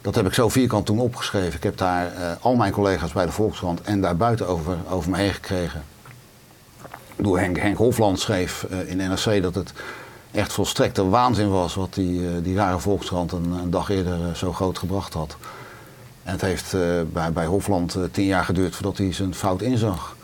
Dat 0.00 0.14
heb 0.14 0.26
ik 0.26 0.32
zo 0.32 0.48
vierkant 0.48 0.86
toen 0.86 0.98
opgeschreven. 0.98 1.56
Ik 1.56 1.62
heb 1.62 1.76
daar 1.76 2.12
eh, 2.12 2.30
al 2.40 2.54
mijn 2.54 2.72
collega's 2.72 3.12
bij 3.12 3.26
de 3.26 3.32
Volkskrant 3.32 3.80
en 3.80 4.00
daarbuiten 4.00 4.46
over, 4.46 4.76
over 4.90 5.10
me 5.10 5.16
heen 5.16 5.32
gekregen. 5.32 5.82
Door 7.16 7.38
Henk, 7.38 7.58
Henk 7.58 7.76
Hofland 7.76 8.20
schreef 8.20 8.66
eh, 8.70 8.90
in 8.90 8.96
NRC 8.96 9.42
dat 9.42 9.54
het 9.54 9.72
echt 10.30 10.52
volstrekte 10.52 11.08
waanzin 11.08 11.50
was 11.50 11.74
wat 11.74 11.94
die, 11.94 12.28
eh, 12.28 12.32
die 12.42 12.56
rare 12.56 12.78
Volkskrant 12.78 13.32
een, 13.32 13.70
dag 13.70 13.88
eerder 13.88 14.28
eh, 14.28 14.34
zo 14.34 14.52
groot 14.52 14.78
gebracht 14.78 15.14
had. 15.14 15.36
En 16.22 16.32
het 16.32 16.40
heeft 16.40 16.74
eh, 16.74 16.80
bij, 17.12 17.32
bij 17.32 17.46
Hofland 17.46 17.96
tien 18.10 18.24
jaar 18.24 18.44
geduurd 18.44 18.74
voordat 18.74 18.98
hij 18.98 19.12
zijn 19.12 19.34
fout 19.34 19.62
inzag. 19.62 20.16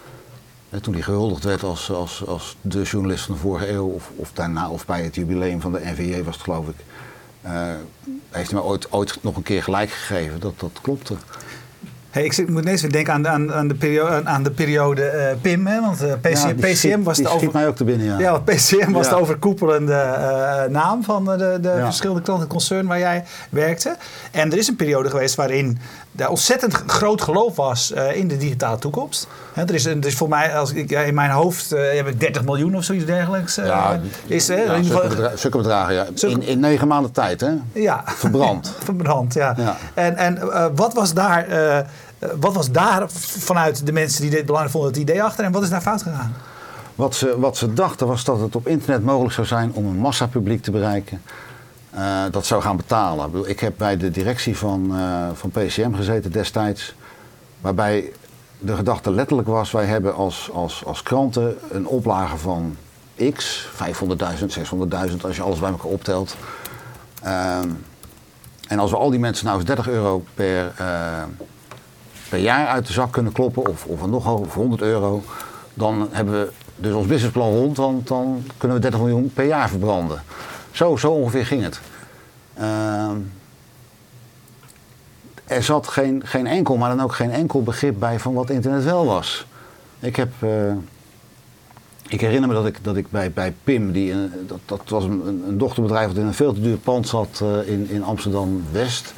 Toen 0.80 0.94
hij 0.94 1.02
gehuldigd 1.02 1.44
werd 1.44 1.62
als, 1.62 1.90
als, 1.90 2.26
als 2.26 2.56
de 2.60 2.82
journalist 2.82 3.24
van 3.24 3.34
de 3.34 3.40
vorige 3.40 3.70
eeuw, 3.70 3.86
of, 3.86 4.10
of 4.16 4.32
daarna, 4.32 4.70
of 4.70 4.86
bij 4.86 5.02
het 5.02 5.14
jubileum 5.14 5.60
van 5.60 5.72
de 5.72 5.80
NVJ 5.82 6.22
was 6.22 6.34
het 6.34 6.44
geloof 6.44 6.68
ik. 6.68 6.74
heeft 8.30 8.50
hij 8.50 8.60
me 8.60 8.66
ooit, 8.66 8.92
ooit 8.92 9.18
nog 9.20 9.36
een 9.36 9.42
keer 9.42 9.62
gelijk 9.62 9.90
gegeven 9.90 10.40
dat 10.40 10.60
dat 10.60 10.78
klopte. 10.82 11.14
Hey, 12.14 12.24
ik 12.24 12.32
zit- 12.32 12.48
moet 12.48 12.62
ineens 12.62 12.80
weer 12.82 12.92
denken 12.92 13.12
aan, 13.12 13.28
aan, 13.28 13.52
aan, 13.52 13.68
de, 13.68 13.74
periode, 13.74 14.20
aan 14.24 14.42
de 14.42 14.50
periode 14.50 15.02
eh, 15.04 15.36
PIM. 15.40 15.66
Hè? 15.66 15.80
Want 15.80 16.02
eh, 16.02 16.12
PC, 16.20 16.28
Ja, 16.36 16.46
die 16.46 16.54
PCM 16.54 16.74
schiet- 16.74 17.02
was 17.04 17.16
de 17.18 17.28
over... 17.28 17.48
mij 17.52 17.66
ook 17.68 17.76
te 17.76 17.84
binnen, 17.84 18.06
ja. 18.06 18.18
Ja, 18.18 18.30
want 18.30 18.44
PCM 18.44 18.90
was 18.92 19.08
de 19.08 19.14
overkoepelende 19.14 19.92
eh, 19.94 20.64
naam 20.70 21.04
van 21.04 21.32
eh, 21.32 21.38
de, 21.38 21.58
de 21.60 21.68
Ja. 21.68 21.84
verschillende 21.84 22.22
klanten 22.22 22.46
en 22.46 22.52
concern 22.52 22.86
waar 22.86 22.98
jij 22.98 23.24
werkte. 23.50 23.96
En 24.30 24.52
er 24.52 24.58
is 24.58 24.68
een 24.68 24.76
periode 24.76 25.10
geweest 25.10 25.34
waarin 25.34 25.78
er 26.16 26.28
ontzettend 26.28 26.74
groot 26.86 27.22
geloof 27.22 27.56
was 27.56 27.92
eh, 27.92 28.16
in 28.16 28.28
de 28.28 28.36
digitale 28.36 28.78
toekomst. 28.78 29.26
Hè, 29.52 29.62
er, 29.62 29.74
is, 29.74 29.84
er 29.84 30.06
is 30.06 30.14
voor 30.14 30.28
mij, 30.28 30.56
als 30.58 30.72
ik, 30.72 30.90
ja, 30.90 31.00
in 31.00 31.14
mijn 31.14 31.30
hoofd 31.30 31.72
eh, 31.72 31.94
heb 31.96 32.06
ik 32.08 32.20
30 32.20 32.44
miljoen 32.44 32.76
of 32.76 32.84
zoiets 32.84 33.04
dergelijks. 33.06 33.54
Ja, 33.54 34.00
is, 34.26 34.48
hè, 34.48 34.54
Ja, 34.62 34.82
zulke, 34.82 35.32
zulke 35.34 35.56
bedragen, 35.56 35.94
ja. 35.94 36.06
Zulke- 36.14 36.34
In, 36.40 36.42
in 36.42 36.60
negen 36.60 36.88
maanden 36.88 37.12
tijd, 37.12 37.40
hè? 37.40 37.50
ja. 37.72 38.02
Verbrand. 38.06 38.72
Verbrand, 38.84 39.34
ja. 39.34 39.54
Ja. 39.56 39.76
En, 39.94 40.16
en 40.16 40.38
wat, 40.74 40.94
was 40.94 41.14
daar, 41.14 41.46
wat 42.40 42.54
was 42.54 42.70
daar 42.70 43.04
vanuit 43.38 43.86
de 43.86 43.92
mensen 43.92 44.22
die 44.22 44.30
dit 44.30 44.44
belangrijk 44.46 44.72
vonden 44.76 44.92
het 44.92 45.00
idee 45.00 45.22
achter 45.22 45.44
en 45.44 45.52
wat 45.52 45.62
is 45.62 45.70
daar 45.70 45.80
fout 45.80 46.02
gegaan? 46.02 46.34
Wat 46.94 47.14
ze, 47.14 47.34
wat 47.38 47.56
ze 47.56 47.72
dachten 47.72 48.06
was 48.06 48.24
dat 48.24 48.40
het 48.40 48.56
op 48.56 48.68
internet 48.68 49.04
mogelijk 49.04 49.34
zou 49.34 49.46
zijn 49.46 49.70
om 49.72 49.86
een 49.86 49.96
massapubliek 49.96 50.62
te 50.62 50.70
bereiken. 50.70 51.22
Eh, 51.94 52.22
dat 52.30 52.46
zou 52.46 52.62
gaan 52.62 52.76
betalen. 52.76 53.48
Ik, 53.48 53.60
heb 53.60 53.74
bij 53.76 53.96
de 53.96 54.10
directie 54.10 54.56
van, 54.56 54.96
eh, 54.96 55.28
van 55.34 55.50
PCM 55.50 55.94
gezeten 55.94 56.32
destijds. 56.32 56.94
Waarbij 57.60 58.12
de 58.58 58.76
gedachte 58.76 59.10
letterlijk 59.10 59.48
was: 59.48 59.70
wij 59.70 59.84
hebben 59.84 60.14
als, 60.14 60.50
als, 60.52 60.84
als 60.84 61.02
kranten 61.02 61.56
een 61.70 61.86
oplage 61.86 62.36
van 62.36 62.76
x, 63.34 63.68
500.000, 63.72 64.50
600.000 65.10 65.20
als 65.22 65.36
je 65.36 65.42
alles 65.42 65.58
bij 65.58 65.70
elkaar 65.70 65.90
optelt. 65.90 66.36
Ehm, 67.22 67.68
en 68.68 68.78
als 68.78 68.90
we 68.90 68.96
al 68.96 69.10
die 69.10 69.18
mensen 69.18 69.44
nou 69.44 69.56
eens 69.56 69.66
30 69.66 69.88
euro 69.88 70.24
per, 70.34 70.72
eh, 70.76 71.22
per 72.28 72.38
jaar 72.38 72.66
uit 72.66 72.86
de 72.86 72.92
zak 72.92 73.12
kunnen 73.12 73.32
kloppen, 73.32 73.68
of, 73.68 73.84
of 73.84 74.06
nog 74.06 74.24
hoger, 74.24 74.46
of 74.46 74.54
100 74.54 74.82
euro, 74.82 75.22
dan 75.74 76.08
hebben 76.10 76.40
we 76.40 76.52
dus 76.76 76.92
ons 76.92 77.06
businessplan 77.06 77.52
rond, 77.52 77.76
want 77.76 78.08
dan 78.08 78.44
kunnen 78.56 78.76
we 78.76 78.82
30 78.82 79.00
miljoen 79.00 79.32
per 79.34 79.46
jaar 79.46 79.68
verbranden. 79.68 80.22
Zo, 80.74 80.96
zo 80.96 81.10
ongeveer 81.10 81.46
ging 81.46 81.62
het. 81.62 81.80
Ehm, 82.54 83.16
er 85.44 85.62
zat 85.62 85.88
geen, 85.88 86.22
geen 86.26 86.46
enkel, 86.46 86.76
maar 86.76 86.96
dan 86.96 87.04
ook 87.04 87.14
geen 87.14 87.30
enkel 87.30 87.62
begrip 87.62 87.98
bij 87.98 88.18
van 88.20 88.34
wat 88.34 88.50
internet 88.50 88.84
wel 88.84 89.04
was. 89.06 89.46
Ik 90.00 90.16
heb, 90.16 90.32
eh, 90.38 90.72
ik 92.08 92.20
herinner 92.20 92.48
me 92.48 92.54
dat 92.54 92.66
ik, 92.66 92.78
dat 92.84 92.96
ik 92.96 93.10
bij, 93.10 93.30
bij 93.32 93.54
Pim, 93.64 93.92
die, 93.92 94.14
dat, 94.46 94.58
dat 94.64 94.80
was 94.88 95.04
een, 95.04 95.26
een- 95.48 95.58
dochterbedrijf 95.58 96.06
dat 96.08 96.16
in 96.16 96.26
een 96.26 96.34
veel 96.34 96.52
te 96.54 96.60
duur 96.60 96.76
pand 96.76 97.08
zat 97.08 97.40
eh, 97.42 97.68
in, 97.72 97.88
in 97.90 98.02
Amsterdam-West. 98.02 99.12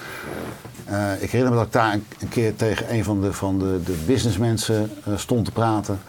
Eh, 0.85 1.23
ik 1.23 1.31
herinner 1.31 1.51
me 1.51 1.57
dat 1.59 1.67
ik 1.67 1.73
daar 1.73 1.93
een, 1.93 2.29
keer 2.29 2.57
tegen 2.57 2.95
een 2.95 3.05
van 3.05 3.21
de, 3.21 3.33
van 3.33 3.59
de, 3.59 3.81
de 3.85 4.03
businessmensen 4.07 4.91
stond 5.17 5.45
te 5.45 5.53
praten. 5.53 6.01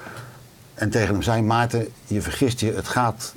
En 0.74 0.89
tegen 0.89 1.13
hem 1.13 1.22
zei, 1.22 1.42
Maarten, 1.42 1.88
je 2.06 2.22
vergist 2.22 2.60
je, 2.60 2.74
het 2.74 2.88
gaat 2.88 3.34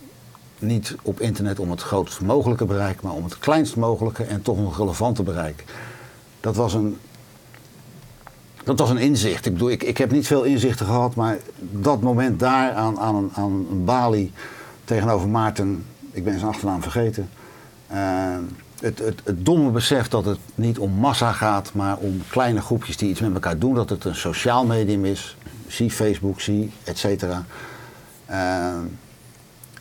niet 0.61 0.97
op 1.03 1.21
internet 1.21 1.59
om 1.59 1.71
het 1.71 1.83
grootst 1.83 2.21
mogelijke 2.21 2.65
bereik, 2.65 3.01
maar 3.03 3.13
om 3.13 3.25
het 3.25 3.39
kleinst 3.39 3.77
mogelijke 3.77 4.25
en 4.25 4.43
toch 4.43 4.59
nog 4.59 4.77
relevante 4.79 5.23
bereik. 5.23 5.65
Dat 6.41 6.57
was 6.57 6.75
een, 6.75 6.99
dat 8.65 8.79
was 8.79 8.91
een 8.91 8.99
inzicht. 8.99 9.47
Ik 9.47 9.53
bedoel, 9.53 9.71
ik, 9.71 9.83
ik 9.83 9.99
heb 9.99 10.11
niet 10.11 10.27
veel 10.27 10.43
inzichten 10.43 10.87
gehad, 10.87 11.15
maar 11.15 11.39
dat 11.59 12.01
moment 12.01 12.41
daar 12.41 12.73
aan, 12.73 12.99
aan, 12.99 13.15
een, 13.15 13.31
aan 13.35 13.67
een 13.71 13.85
balie 13.85 14.33
tegenover 14.85 15.29
Maarten, 15.29 15.85
ik 16.11 16.25
ben 16.25 16.39
zijn 16.39 16.51
achternaam 16.51 16.83
vergeten. 16.83 17.29
eh, 17.87 18.37
het, 18.81 18.99
het, 18.99 19.21
het 19.25 19.45
domme 19.47 19.71
besef 19.71 20.09
dat 20.09 20.25
het 20.25 20.39
niet 20.55 20.79
om 20.79 20.91
massa 20.93 21.33
gaat, 21.33 21.71
maar 21.75 21.97
om 21.97 22.23
kleine 22.29 22.61
groepjes 22.61 22.97
die 22.97 23.11
iets 23.11 23.21
met 23.21 23.35
elkaar 23.35 23.59
doen. 23.59 23.75
Dat 23.75 23.91
het 23.91 24.05
een 24.05 24.15
sociaal 24.15 24.67
medium 24.67 25.05
is. 25.05 25.37
Zie 25.67 25.91
Facebook, 25.91 26.41
zie 26.41 26.73
et 26.85 26.99
cetera. 26.99 27.45
Eh, 28.27 28.75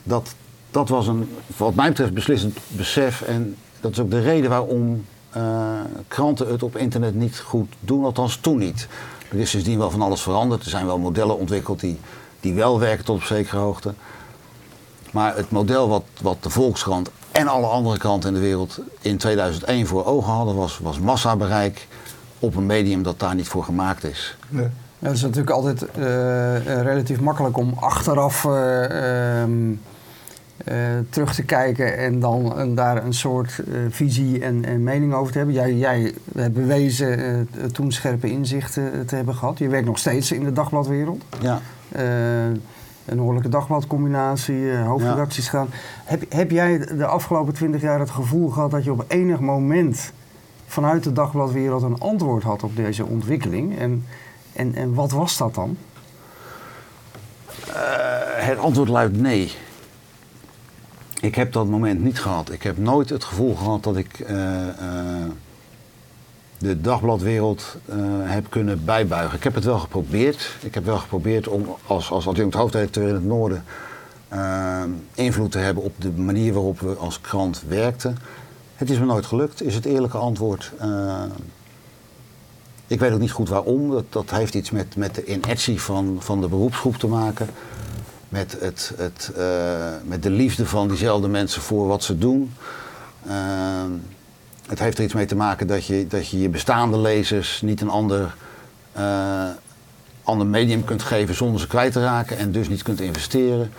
dat, 0.03 0.35
dat 0.71 0.89
was 0.89 1.07
een, 1.07 1.35
wat 1.57 1.75
mij 1.75 1.87
betreft, 1.89 2.13
beslissend 2.13 2.57
besef. 2.67 3.21
En 3.21 3.55
dat 3.81 3.91
is 3.91 3.99
ook 3.99 4.11
de 4.11 4.21
reden 4.21 4.49
waarom 4.49 5.05
eh, 5.29 5.43
kranten 6.07 6.47
het 6.47 6.63
op 6.63 6.77
internet 6.77 7.15
niet 7.15 7.39
goed 7.39 7.73
doen, 7.79 8.03
althans 8.03 8.37
toen 8.37 8.57
niet. 8.57 8.87
Er 9.31 9.39
is 9.39 9.49
sindsdien 9.49 9.77
wel 9.77 9.91
van 9.91 10.01
alles 10.01 10.21
veranderd. 10.21 10.63
Er 10.63 10.69
zijn 10.69 10.85
wel 10.85 10.97
modellen 10.97 11.37
ontwikkeld 11.37 11.79
die, 11.79 11.99
die 12.39 12.53
wel 12.53 12.79
werken 12.79 13.05
tot 13.05 13.15
op 13.15 13.23
zekere 13.23 13.57
hoogte. 13.57 13.93
Maar 15.11 15.35
het 15.35 15.51
model 15.51 15.87
wat, 15.89 16.03
wat 16.21 16.43
de 16.43 16.49
Volkskrant 16.49 17.09
en 17.31 17.47
alle 17.47 17.67
andere 17.67 17.97
kranten 17.97 18.29
in 18.29 18.35
de 18.35 18.41
wereld 18.41 18.79
in 19.01 19.17
2001 19.17 19.87
voor 19.87 20.05
ogen 20.05 20.33
hadden, 20.33 20.55
was, 20.55 20.79
was 20.79 20.99
massabereik 20.99 21.87
op 22.39 22.55
een 22.55 22.65
medium 22.65 23.03
dat 23.03 23.19
daar 23.19 23.35
niet 23.35 23.47
voor 23.47 23.63
gemaakt 23.63 24.03
is. 24.03 24.37
Nee. 24.49 24.69
Ja, 24.99 25.07
het 25.07 25.15
is 25.15 25.21
natuurlijk 25.21 25.49
altijd 25.49 25.85
eh, 25.91 26.55
eh, 26.55 26.83
relatief 26.83 27.19
makkelijk 27.19 27.57
om 27.57 27.73
achteraf 27.79 28.45
eh, 28.45 29.41
ehm, 29.41 29.71
eh, 30.65 30.75
terug 31.09 31.35
te 31.35 31.43
kijken 31.43 31.97
en 31.97 32.19
dan 32.19 32.75
daar 32.75 33.05
een 33.05 33.13
soort 33.13 33.59
eh, 33.59 33.73
visie 33.89 34.43
en, 34.43 34.65
en 34.65 34.83
mening 34.83 35.13
over 35.13 35.31
te 35.31 35.37
hebben. 35.37 35.55
Jij, 35.55 35.73
jij 35.73 36.13
hebt 36.35 36.53
bewezen 36.53 37.19
eh, 37.19 37.65
toen 37.65 37.91
scherpe 37.91 38.31
inzichten 38.31 39.05
te 39.05 39.15
hebben 39.15 39.35
gehad. 39.35 39.57
Je 39.57 39.67
werkt 39.67 39.85
nog 39.85 39.97
steeds 39.97 40.31
in 40.31 40.43
de 40.43 40.53
dagbladwereld. 40.53 41.23
Ja. 41.41 41.61
Een 43.05 43.15
Noordelijke 43.15 43.49
Dagbladcombinatie, 43.49 44.75
hoofdredacties 44.75 45.47
gaan. 45.47 45.67
Heb, 46.05 46.23
heb 46.29 46.51
jij 46.51 46.77
de 46.77 47.05
afgelopen 47.05 47.53
twintig 47.53 47.81
jaar 47.81 47.99
het 47.99 48.09
gevoel 48.09 48.49
gehad 48.49 48.71
dat 48.71 48.83
je 48.83 48.91
op 48.91 49.05
enig 49.07 49.39
moment 49.39 50.11
vanuit 50.65 51.03
de 51.03 51.11
dagbladwereld 51.11 51.81
een 51.81 51.99
antwoord 51.99 52.43
had 52.43 52.63
op 52.63 52.75
deze 52.75 53.05
ontwikkeling? 53.05 53.79
En, 53.79 54.05
en, 54.53 54.75
en 54.75 54.93
wat 54.93 55.11
was 55.11 55.37
dat 55.37 55.55
dan? 55.55 55.77
Het 58.35 58.57
antwoord 58.57 58.89
luidt 58.89 59.17
nee. 59.17 59.51
Ik 61.19 61.35
heb 61.35 61.53
dat 61.53 61.67
moment 61.67 62.03
niet 62.03 62.19
gehad. 62.19 62.51
Ik 62.51 62.63
heb 62.63 62.77
nooit 62.77 63.09
het 63.09 63.23
gevoel 63.23 63.55
gehad 63.55 63.83
dat 63.83 63.97
ik 63.97 64.19
eh, 64.19 64.67
eh, 64.67 65.29
de 66.57 66.81
dagbladwereld 66.81 67.77
eh, 67.85 67.97
heb 68.21 68.49
kunnen 68.49 68.85
bijbuigen. 68.85 69.37
Ik 69.37 69.43
heb 69.43 69.55
het 69.55 69.63
wel 69.63 69.79
geprobeerd. 69.79 70.55
Ik 70.61 70.73
heb 70.73 70.85
wel 70.85 70.97
geprobeerd 70.97 71.47
om 71.47 71.75
als, 71.87 72.11
als 72.11 72.27
adjunct 72.27 72.55
hoofdredacteur 72.55 73.07
in 73.07 73.13
het 73.13 73.25
noorden 73.25 73.63
invloed 75.13 75.51
te 75.51 75.57
hebben 75.57 75.83
op 75.83 75.93
de 75.97 76.11
manier 76.11 76.53
waarop 76.53 76.79
we 76.79 76.93
als 76.95 77.21
krant 77.21 77.63
werkten. 77.67 78.17
Het 78.75 78.89
is 78.89 78.99
me 78.99 79.05
nooit 79.05 79.25
gelukt, 79.25 79.63
is 79.63 79.75
het 79.75 79.85
eerlijke 79.85 80.17
antwoord. 80.17 80.71
Ik 82.87 82.99
weet 82.99 83.11
ook 83.11 83.19
niet 83.19 83.31
goed 83.31 83.49
waarom. 83.49 83.91
Dat, 83.91 84.03
dat 84.09 84.29
heeft 84.29 84.53
iets 84.53 84.71
met, 84.71 84.95
met 84.95 85.15
de 85.15 85.25
inertie 85.25 85.81
van, 85.81 86.17
van 86.19 86.41
de 86.41 86.47
beroepsgroep 86.47 86.95
te 86.95 87.07
maken. 87.07 87.49
Met, 88.29 88.57
het, 88.59 88.93
het, 88.97 89.31
eh, 89.37 89.93
met 90.03 90.23
de 90.23 90.29
liefde 90.29 90.65
van 90.65 90.87
diezelfde 90.87 91.27
mensen 91.27 91.61
voor 91.61 91.87
wat 91.87 92.03
ze 92.03 92.17
doen. 92.17 92.53
Eh, 93.27 93.33
het 94.67 94.79
heeft 94.79 94.97
er 94.97 95.03
iets 95.03 95.13
mee 95.13 95.25
te 95.25 95.35
maken 95.35 95.67
dat 95.67 95.85
je 95.85 96.07
dat 96.07 96.29
je, 96.29 96.39
je 96.39 96.49
bestaande 96.49 96.97
lezers 96.97 97.61
niet 97.61 97.81
een 97.81 97.89
ander, 97.89 98.35
eh, 98.91 99.47
ander 100.23 100.47
medium 100.47 100.83
kunt 100.83 101.03
geven 101.03 101.35
zonder 101.35 101.59
ze 101.61 101.67
kwijt 101.67 101.93
te 101.93 102.01
raken 102.01 102.37
en 102.37 102.51
dus 102.51 102.69
niet 102.69 102.83
kunt 102.83 103.01
investeren. 103.01 103.71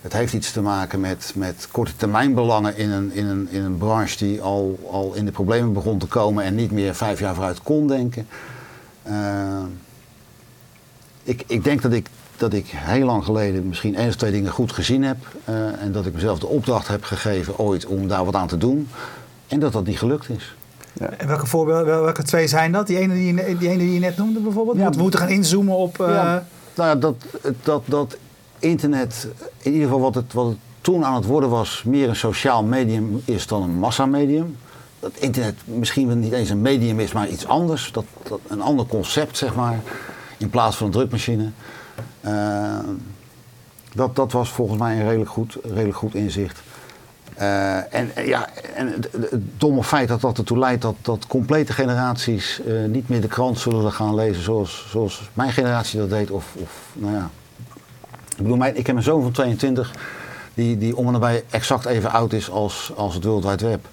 Het 0.00 0.12
heeft 0.12 0.32
iets 0.32 0.52
te 0.52 0.60
maken 0.60 1.00
met, 1.00 1.32
met 1.34 1.68
korte 1.70 1.96
termijn 1.96 2.34
belangen 2.34 2.76
in 2.76 2.90
een, 2.90 3.12
in, 3.12 3.26
een, 3.26 3.48
in 3.50 3.62
een 3.62 3.76
branche 3.76 4.16
die 4.16 4.40
al, 4.40 4.78
al 4.90 5.14
in 5.14 5.24
de 5.24 5.30
problemen 5.30 5.72
begon 5.72 5.98
te 5.98 6.06
komen 6.06 6.44
en 6.44 6.54
niet 6.54 6.70
meer 6.70 6.94
vijf 6.94 7.20
jaar 7.20 7.34
vooruit 7.34 7.62
kon 7.62 7.86
denken. 7.86 8.26
Eh, 9.02 9.62
ik, 11.22 11.44
ik 11.46 11.64
denk 11.64 11.82
dat 11.82 11.92
ik, 11.92 12.06
dat 12.42 12.52
ik 12.52 12.66
heel 12.68 13.06
lang 13.06 13.24
geleden 13.24 13.68
misschien 13.68 13.96
één 13.96 14.08
of 14.08 14.14
twee 14.16 14.30
dingen 14.30 14.50
goed 14.52 14.72
gezien 14.72 15.02
heb. 15.02 15.16
eh, 15.44 15.82
en 15.82 15.92
dat 15.92 16.06
ik 16.06 16.14
mezelf 16.14 16.38
de 16.38 16.46
opdracht 16.46 16.88
heb 16.88 17.04
gegeven 17.04 17.58
ooit 17.58 17.86
om 17.86 18.08
daar 18.08 18.24
wat 18.24 18.34
aan 18.34 18.46
te 18.46 18.56
doen. 18.56 18.88
En 19.48 19.60
dat 19.60 19.72
dat 19.72 19.84
niet 19.86 19.98
gelukt 19.98 20.28
is. 20.28 20.54
En 21.18 21.26
welke 21.26 21.46
voorbeelden, 21.46 21.86
wel- 21.86 22.02
welke 22.02 22.22
twee 22.22 22.46
zijn 22.46 22.72
dat? 22.72 22.86
Die 22.86 22.98
ene 22.98 23.14
die 23.14 23.34
je, 23.34 23.56
die 23.58 23.68
ene 23.68 23.78
die 23.78 23.92
je 23.94 24.00
net 24.00 24.16
noemde 24.16 24.40
bijvoorbeeld? 24.40 24.76
Ja. 24.76 24.90
We 24.90 24.98
moeten 25.02 25.20
gaan 25.20 25.28
inzoomen 25.28 25.76
op... 25.76 26.00
eh, 26.00 26.08
Ja. 26.08 26.46
Nou 26.74 26.88
ja, 26.88 26.94
dat, 26.94 27.14
dat, 27.62 27.82
dat 27.86 28.16
internet, 28.58 29.28
in 29.58 29.72
ieder 29.72 29.86
geval 29.88 30.02
wat 30.02 30.14
het, 30.14 30.32
wat 30.32 30.46
het 30.46 30.56
toen 30.80 31.04
aan 31.04 31.14
het 31.14 31.24
worden 31.24 31.50
was, 31.50 31.82
meer 31.86 32.08
een 32.08 32.16
sociaal 32.16 32.62
medium 32.64 33.22
is 33.24 33.46
dan 33.46 33.62
een 33.62 33.74
massamedium. 33.78 34.56
Dat 35.00 35.12
internet 35.18 35.54
misschien 35.64 36.06
wel 36.06 36.16
niet 36.16 36.32
eens 36.32 36.50
een 36.50 36.60
medium 36.62 37.00
is, 37.00 37.12
maar 37.12 37.28
iets 37.28 37.46
anders. 37.46 37.90
Dat, 37.92 38.04
dat, 38.28 38.38
een 38.48 38.62
ander 38.62 38.86
concept, 38.86 39.36
zeg 39.36 39.54
maar, 39.54 39.80
in 40.38 40.50
plaats 40.50 40.76
van 40.76 40.86
een 40.86 40.92
drukmachine. 40.92 41.50
Eh, 42.20 42.78
dat, 43.94 44.16
dat 44.16 44.32
was 44.32 44.50
volgens 44.50 44.78
mij 44.78 44.96
een 44.96 45.06
redelijk 45.06 45.30
goed, 45.30 45.56
redelijk 45.62 45.96
goed 45.96 46.14
inzicht. 46.14 46.62
Eh, 47.34 47.94
en 47.94 48.16
eh, 48.16 48.26
ja, 48.26 48.48
en 48.74 48.86
het, 48.88 49.08
domme 49.58 49.84
feit 49.84 50.08
dat 50.08 50.20
dat 50.20 50.38
ertoe 50.38 50.58
leidt 50.58 50.82
dat, 50.82 50.94
dat 51.00 51.26
complete 51.26 51.72
generaties 51.72 52.60
niet 52.86 53.08
meer 53.08 53.20
de 53.20 53.28
krant 53.28 53.58
zullen 53.58 53.92
gaan 53.92 54.14
lezen 54.14 54.42
zoals, 54.42 54.86
zoals 54.90 55.30
mijn 55.34 55.52
generatie 55.52 55.98
dat 55.98 56.10
deed. 56.10 56.30
Of, 56.30 56.54
of 56.58 56.70
nou 56.92 57.14
ja. 57.14 57.30
Ik 58.30 58.36
bedoel, 58.36 58.56
mijn, 58.56 58.76
ik 58.76 58.86
heb 58.86 58.96
een 58.96 59.02
zoon 59.02 59.22
van 59.22 59.32
22 59.32 59.92
die, 60.54 60.78
die 60.78 60.96
om 60.96 61.06
en 61.06 61.12
nabij 61.12 61.44
exact 61.50 61.84
even 61.84 62.10
oud 62.10 62.32
is 62.32 62.50
als, 62.50 62.92
als 62.96 63.14
het 63.14 63.24
World 63.24 63.44
Wide 63.44 63.68
Web. 63.68 63.86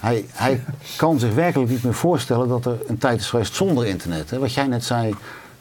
Hij, 0.00 0.26
hij 0.32 0.64
kan 0.96 1.18
zich 1.18 1.34
werkelijk 1.34 1.70
niet 1.70 1.82
meer 1.82 1.94
voorstellen 1.94 2.48
dat 2.48 2.64
er 2.64 2.76
een 2.86 2.98
tijd 2.98 3.20
is 3.20 3.28
geweest 3.28 3.54
zonder 3.54 3.86
internet. 3.86 4.30
Hè. 4.30 4.38
Wat 4.38 4.54
jij 4.54 4.66
net 4.66 4.84
zei, 4.84 5.14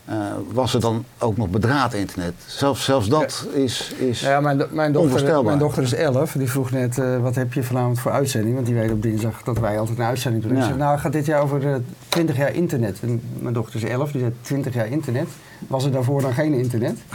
eh, 0.08 0.16
was 0.52 0.74
er 0.74 0.80
dan 0.80 1.06
ook 1.20 1.38
nog 1.38 1.50
bedraad 1.50 1.94
internet. 1.94 2.34
Zelfs, 2.46 2.86
zelfs 2.86 3.08
dat 3.10 3.48
is, 3.54 3.92
is 3.98 4.20
Ja, 4.22 4.40
mijn, 4.40 4.58
mijn, 4.58 4.92
dochter, 4.92 5.02
onvoorstelbaar. 5.02 5.44
mijn 5.44 5.60
dochter 5.60 5.84
is 5.84 5.94
11. 5.94 6.32
Die 6.32 6.50
vroeg 6.50 6.72
net, 6.72 6.98
eh, 6.98 7.18
wat 7.22 7.36
heb 7.36 7.54
je 7.54 7.64
vanavond 7.64 8.00
voor 8.00 8.12
uitzending? 8.12 8.54
Want 8.56 8.66
die 8.66 8.76
weet 8.76 8.92
op 8.92 9.02
dinsdag 9.02 9.42
dat 9.44 9.58
wij 9.60 9.80
altijd 9.80 9.98
een 9.98 10.04
uitzending 10.06 10.44
doen. 10.44 10.52
Ik 10.54 10.58
Ja. 10.58 10.64
zei, 10.66 10.78
nou, 10.78 11.00
gaat 11.00 11.12
dit 11.12 11.26
jaar 11.26 11.42
over 11.42 11.68
eh, 11.74 11.76
20 12.10 12.38
jaar 12.38 12.54
internet. 12.54 12.98
En 13.02 13.22
mijn 13.40 13.54
dochter 13.54 13.76
is 13.84 13.90
11, 13.90 14.12
die 14.12 14.22
zei 14.22 14.34
20 14.42 14.74
jaar 14.74 14.88
internet. 14.88 15.28
Was 15.68 15.86
er 15.86 15.92
daarvoor 15.92 16.22
dan 16.22 16.34
geen 16.34 16.54
internet? 16.54 16.98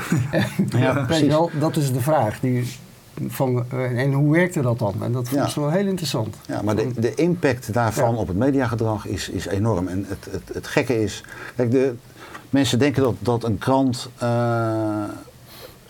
Ja, 0.68 1.04
precies. 1.06 1.26
wel, 1.28 1.50
dat 1.58 1.76
is 1.76 1.92
de 1.92 2.00
vraag. 2.00 2.40
Die, 2.40 2.76
van, 3.28 3.64
en 3.96 4.12
hoe 4.12 4.32
werkte 4.32 4.60
dat 4.62 4.78
dan? 4.78 4.94
En 5.02 5.12
dat 5.12 5.28
vond 5.28 5.40
Ja. 5.40 5.48
ze 5.48 5.60
wel 5.60 5.70
heel 5.70 5.86
interessant. 5.86 6.36
Ja, 6.46 6.62
maar 6.62 6.76
de, 6.76 6.88
de 6.96 7.14
impact 7.14 7.72
daarvan 7.72 8.14
Ja. 8.14 8.20
op 8.20 8.28
het 8.28 8.36
mediagedrag 8.36 9.06
is, 9.06 9.28
is 9.28 9.46
enorm. 9.46 9.88
En 9.88 10.06
het, 10.08 10.26
het, 10.30 10.54
het 10.54 10.66
gekke 10.66 11.02
is, 11.02 11.24
kijk, 11.56 11.70
de, 11.70 11.94
mensen 12.52 12.78
denken 12.78 13.02
dat, 13.02 13.14
dat 13.18 13.44
een 13.44 13.58
krant 13.58 14.08
eh, 14.18 14.28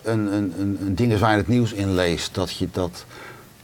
een, 0.03 0.33
een, 0.33 0.53
een, 0.59 0.77
een 0.81 0.95
ding 0.95 1.11
is 1.11 1.19
waar 1.19 1.31
je 1.31 1.37
het 1.37 1.47
nieuws 1.47 1.73
in 1.73 1.93
leest. 1.93 2.35
Dat 2.35 2.51
je, 2.57 2.67
dat, 2.71 3.05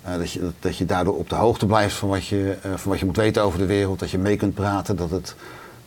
eh, 0.03 0.17
dat, 0.17 0.31
je, 0.31 0.49
dat 0.59 0.77
je 0.77 0.85
daardoor 0.85 1.15
op 1.17 1.29
de 1.29 1.35
hoogte 1.35 1.65
blijft 1.65 1.95
van 1.95 2.09
wat, 2.09 2.25
je, 2.25 2.57
eh, 2.61 2.71
van 2.75 2.91
wat 2.91 2.99
je 2.99 3.05
moet 3.05 3.15
weten 3.17 3.43
over 3.43 3.59
de 3.59 3.65
wereld. 3.65 3.99
Dat 3.99 4.09
je 4.11 4.17
mee 4.17 4.35
kunt 4.37 4.53
praten, 4.53 4.95
dat 4.95 5.09
het, 5.09 5.35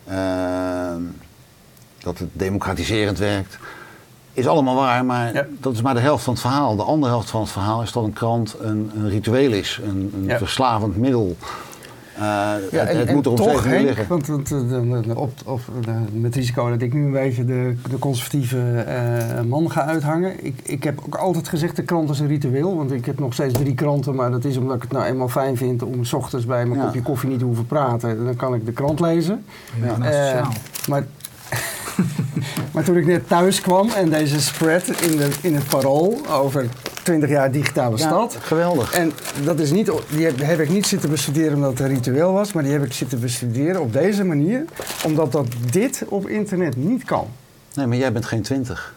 eh, 0.05 0.95
dat 1.99 2.17
het 2.17 2.29
democratiserend 2.33 3.17
werkt. 3.17 3.57
Is 4.33 4.47
allemaal 4.47 4.75
waar, 4.75 5.05
maar 5.05 5.33
Ja. 5.33 5.45
dat 5.59 5.73
is 5.73 5.81
maar 5.81 5.93
de 5.93 5.99
helft 5.99 6.23
van 6.23 6.33
het 6.33 6.41
verhaal. 6.41 6.75
De 6.75 6.83
andere 6.83 7.11
helft 7.11 7.29
van 7.29 7.41
het 7.41 7.49
verhaal 7.51 7.81
is 7.81 7.91
dat 7.91 8.03
een 8.03 8.13
krant 8.13 8.55
een, 8.59 8.91
een 8.95 9.09
ritueel 9.09 9.51
is, 9.51 9.79
een, 9.83 10.11
een 10.15 10.25
Ja. 10.25 10.37
verslavend 10.37 10.97
middel. 10.97 11.37
Eh, 12.17 12.53
het, 12.53 12.71
en- 12.71 12.97
het 12.97 13.07
en 13.07 13.15
moet 13.15 13.25
er 13.25 13.31
op 13.31 13.37
toch, 13.37 13.63
Henk, 13.63 13.81
liggen. 13.85 14.05
Want, 14.07 14.27
want 14.27 14.51
eh, 14.51 14.57
de- 14.69 14.99
de- 15.07 15.17
op, 15.45 15.61
met 16.11 16.35
risico 16.35 16.69
dat 16.69 16.81
ik 16.81 16.93
nu 16.93 17.05
een 17.05 17.11
beetje 17.11 17.45
de, 17.45 17.75
de 17.89 17.99
conservatieve 17.99 18.59
eh, 18.79 19.41
man 19.41 19.71
ga 19.71 19.85
uithangen. 19.85 20.45
Ik, 20.45 20.59
ik 20.63 20.83
heb 20.83 21.01
ook 21.05 21.15
altijd 21.15 21.47
gezegd, 21.47 21.75
de 21.75 21.83
krant 21.83 22.09
is 22.09 22.19
een 22.19 22.27
ritueel. 22.27 22.75
Want 22.77 22.91
ik 22.91 23.05
heb 23.05 23.19
nog 23.19 23.33
steeds 23.33 23.53
drie 23.53 23.73
kranten, 23.73 24.15
maar 24.15 24.31
dat 24.31 24.45
is 24.45 24.57
omdat 24.57 24.75
ik 24.75 24.81
het 24.81 24.91
nou 24.91 25.05
eenmaal 25.05 25.29
fijn 25.29 25.57
vind 25.57 25.83
om 25.83 26.03
s 26.03 26.13
ochtends 26.13 26.45
bij 26.45 26.65
mijn 26.65 26.79
Ja. 26.79 26.85
kopje 26.85 27.01
koffie 27.01 27.29
niet 27.29 27.39
te 27.39 27.45
hoeven 27.45 27.65
praten. 27.65 28.25
Dan 28.25 28.35
kan 28.35 28.53
ik 28.53 28.65
de 28.65 28.71
krant 28.71 28.99
lezen. 28.99 29.45
Ja. 29.81 30.47
Maar 30.87 31.03
maar 32.73 32.83
toen 32.83 32.97
ik 32.97 33.05
net 33.05 33.27
thuis 33.27 33.61
kwam 33.61 33.89
en 33.89 34.09
deze 34.09 34.41
spread 34.41 34.87
in, 34.87 35.17
de, 35.17 35.29
in 35.41 35.55
het 35.55 35.65
parool 35.67 36.21
over 36.29 36.65
20 37.03 37.29
jaar 37.29 37.51
digitale 37.51 37.97
stad. 37.97 38.37
geweldig. 38.41 38.93
En 38.93 39.11
dat 39.43 39.59
is 39.59 39.71
niet, 39.71 39.91
die 40.09 40.25
heb, 40.25 40.39
heb 40.39 40.59
ik 40.59 40.69
niet 40.69 40.87
zitten 40.87 41.09
bestuderen 41.09 41.53
omdat 41.53 41.69
het 41.69 41.79
een 41.79 41.87
ritueel 41.87 42.33
was, 42.33 42.53
maar 42.53 42.63
die 42.63 42.71
heb 42.71 42.83
ik 42.83 42.93
zitten 42.93 43.19
bestuderen 43.19 43.81
op 43.81 43.93
deze 43.93 44.23
manier, 44.23 44.65
omdat 45.05 45.31
dat 45.31 45.47
dit 45.71 46.03
op 46.07 46.27
internet 46.27 46.75
niet 46.75 47.03
kan. 47.03 47.27
Nee, 47.73 47.87
maar 47.87 47.97
jij 47.97 48.11
bent 48.11 48.25
geen 48.25 48.41
twintig. 48.41 48.93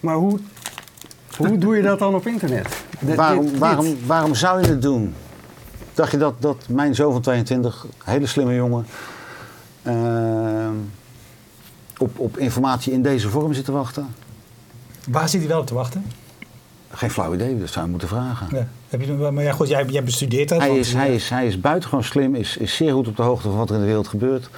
Maar 0.00 0.14
hoe, 0.14 0.38
hoe 1.36 1.58
doe 1.58 1.76
je 1.76 1.82
dat 1.82 1.98
dan 1.98 2.14
op 2.14 2.26
internet? 2.26 2.68
Waarom, 3.16 3.42
dit- 3.42 3.50
dit. 3.50 3.60
waarom, 3.60 3.96
waarom 4.06 4.34
zou 4.34 4.60
je 4.60 4.66
het 4.66 4.82
doen? 4.82 5.14
Dacht 5.94 6.10
je 6.10 6.16
dat, 6.18 6.34
dat 6.38 6.56
mijn 6.68 6.94
zoon 6.94 7.12
van 7.12 7.20
22, 7.20 7.86
hele 8.04 8.26
slimme 8.26 8.54
jongen, 8.54 8.86
ehm, 9.82 10.74
op, 12.00 12.18
op 12.18 12.38
informatie 12.38 12.92
in 12.92 13.02
deze 13.02 13.28
vorm 13.28 13.54
zit 13.54 13.64
te 13.64 13.72
wachten? 13.72 14.14
Waar 15.08 15.28
zit 15.28 15.40
hij 15.40 15.48
wel 15.48 15.60
op 15.60 15.66
te 15.66 15.74
wachten? 15.74 16.04
Geen 16.90 17.10
flauw 17.10 17.34
idee, 17.34 17.58
dat 17.58 17.68
zou 17.68 17.84
je 17.84 17.90
moeten 17.90 18.08
vragen. 18.08 18.46
Ja. 18.50 18.68
Heb 18.88 19.02
je, 19.02 19.12
maar 19.12 19.44
ja, 19.44 19.52
goed, 19.52 19.68
jij, 19.68 19.84
jij 19.84 20.04
bestudeert 20.04 20.48
dat. 20.48 20.58
Hij 20.58 20.78
is, 20.78 20.92
hij, 20.92 21.14
is, 21.14 21.30
hij 21.30 21.46
is 21.46 21.60
buitengewoon 21.60 22.04
slim, 22.04 22.34
is, 22.34 22.56
is 22.56 22.76
zeer 22.76 22.92
goed 22.92 23.08
op 23.08 23.16
de 23.16 23.22
hoogte 23.22 23.48
van 23.48 23.56
wat 23.56 23.68
er 23.68 23.74
in 23.74 23.80
de 23.80 23.86
wereld 23.86 24.08
gebeurt. 24.08 24.50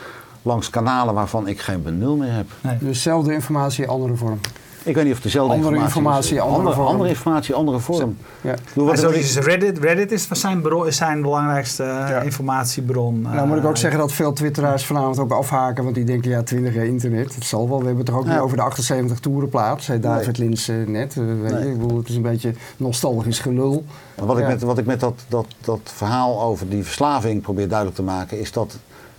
Langs 0.43 0.71
kanalen 0.71 1.15
waarvan 1.15 1.47
ik 1.47 1.61
geen 1.61 1.83
benul 1.83 2.17
meer 2.17 2.33
heb. 2.33 2.47
Nee. 2.61 2.79
Dus 2.79 2.89
dezelfde 2.89 3.33
informatie, 3.33 3.89
andere 3.89 4.17
vorm. 4.17 4.41
Ik 4.85 4.95
weet 4.95 5.05
niet 5.05 5.13
of 5.13 5.21
dezelfde 5.21 5.55
Andere 5.55 5.77
informatie, 5.77 6.41
andere 6.41 6.59
andere, 6.59 6.75
vorm. 6.77 6.87
andere 6.89 7.09
informatie, 7.09 7.55
andere 7.55 7.79
vorm. 7.79 8.17
Ja. 8.41 8.55
Wat- 8.75 8.99
zo 8.99 9.09
is 9.11 9.37
Reddit, 9.39 9.79
Reddit 9.79 10.13
is 10.13 10.29
zijn, 10.31 10.61
bron, 10.61 10.93
zijn 10.93 11.23
belangrijkste 11.23 11.83
eh, 11.85 12.25
informatiebron. 12.25 13.21
Nou 13.21 13.47
moet 13.49 13.57
ik 13.57 13.65
ook 13.65 13.75
eh, 13.75 13.81
zeggen 13.81 14.01
dat 14.01 14.13
veel 14.13 14.33
twitteraars 14.33 14.85
vanavond 14.87 15.19
ook 15.19 15.33
afhaken, 15.33 15.83
want 15.85 15.95
die 15.97 16.05
denken 16.05 16.31
ja 16.31 16.43
20 16.43 16.75
jaar 16.75 16.85
internet, 16.85 17.35
het 17.35 17.45
zal 17.45 17.69
wel. 17.69 17.79
We 17.79 17.85
hebben 17.87 18.05
het 18.05 18.07
toch 18.07 18.17
ook 18.17 18.27
Ja. 18.27 18.33
niet 18.33 18.41
over 18.41 18.57
de 18.57 18.63
78 18.63 19.19
toerenplaat, 19.21 19.83
zei 19.83 20.01
David 20.01 20.39
Lins 20.39 20.69
eh, 20.69 20.77
net. 20.87 21.17
eh, 21.17 21.25
weet 21.43 21.53
Nee. 21.53 21.65
je, 21.65 21.71
ik 21.73 21.79
bedoel, 21.81 21.99
het 21.99 22.09
is 22.09 22.17
een 22.17 22.23
beetje 22.23 22.55
nostalgisch 22.77 23.39
gelul. 23.39 23.85
Wat 24.25 24.39
ik 24.39 24.47
met, 24.47 24.63
wat 24.63 24.79
ik 24.79 24.87
met 24.87 25.01
dat, 25.01 25.15
dat, 25.29 25.47
dat 25.61 25.81
verhaal 25.85 26.43
over 26.43 26.69
die 26.69 26.85
verslaving 26.85 27.43
probeer 27.43 27.69
duidelijk 27.69 27.97
te 27.99 28.03
maken, 28.05 28.41
is 28.41 28.53
dat 28.53 28.77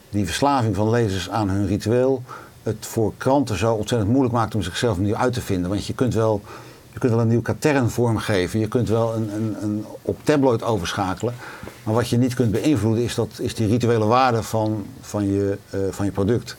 die 0.10 0.26
verslaving 0.26 0.76
van 0.76 0.90
lezers 0.90 1.30
aan 1.30 1.50
hun 1.50 1.68
ritueel 1.68 2.22
het 2.64 2.86
voor 2.86 3.14
kranten 3.18 3.58
zo 3.58 3.74
ontzettend 3.74 4.12
moeilijk 4.12 4.36
maakt 4.36 4.56
om 4.56 4.62
zichzelf 4.62 4.98
opnieuw 4.98 5.16
uit 5.16 5.34
te 5.34 5.42
vinden. 5.42 5.70
Want 5.70 5.86
je 5.86 5.94
kunt 5.94 6.14
wel, 6.14 6.42
je 6.94 7.00
kunt 7.00 7.12
wel 7.12 7.22
een 7.22 7.28
nieuw 7.28 7.42
katern 7.42 7.90
vormgeven, 7.90 8.60
je 8.60 8.68
kunt 8.68 8.90
wel 8.90 9.16
een, 9.16 9.34
een, 9.34 9.56
een 9.62 9.86
op 10.02 10.18
tabloid 10.24 10.64
overschakelen. 10.64 11.34
Maar 11.84 11.94
wat 11.94 12.10
je 12.10 12.18
niet 12.18 12.34
kunt 12.34 12.52
beïnvloeden 12.52 13.04
is, 13.04 13.16
dat, 13.16 13.30
is 13.40 13.56
die 13.56 13.68
rituele 13.68 14.06
waarde 14.06 14.44
van, 14.44 14.86
van, 15.02 15.26
je, 15.32 15.58
eh, 15.70 15.80
van 15.90 16.06
je 16.06 16.12
product. 16.12 16.56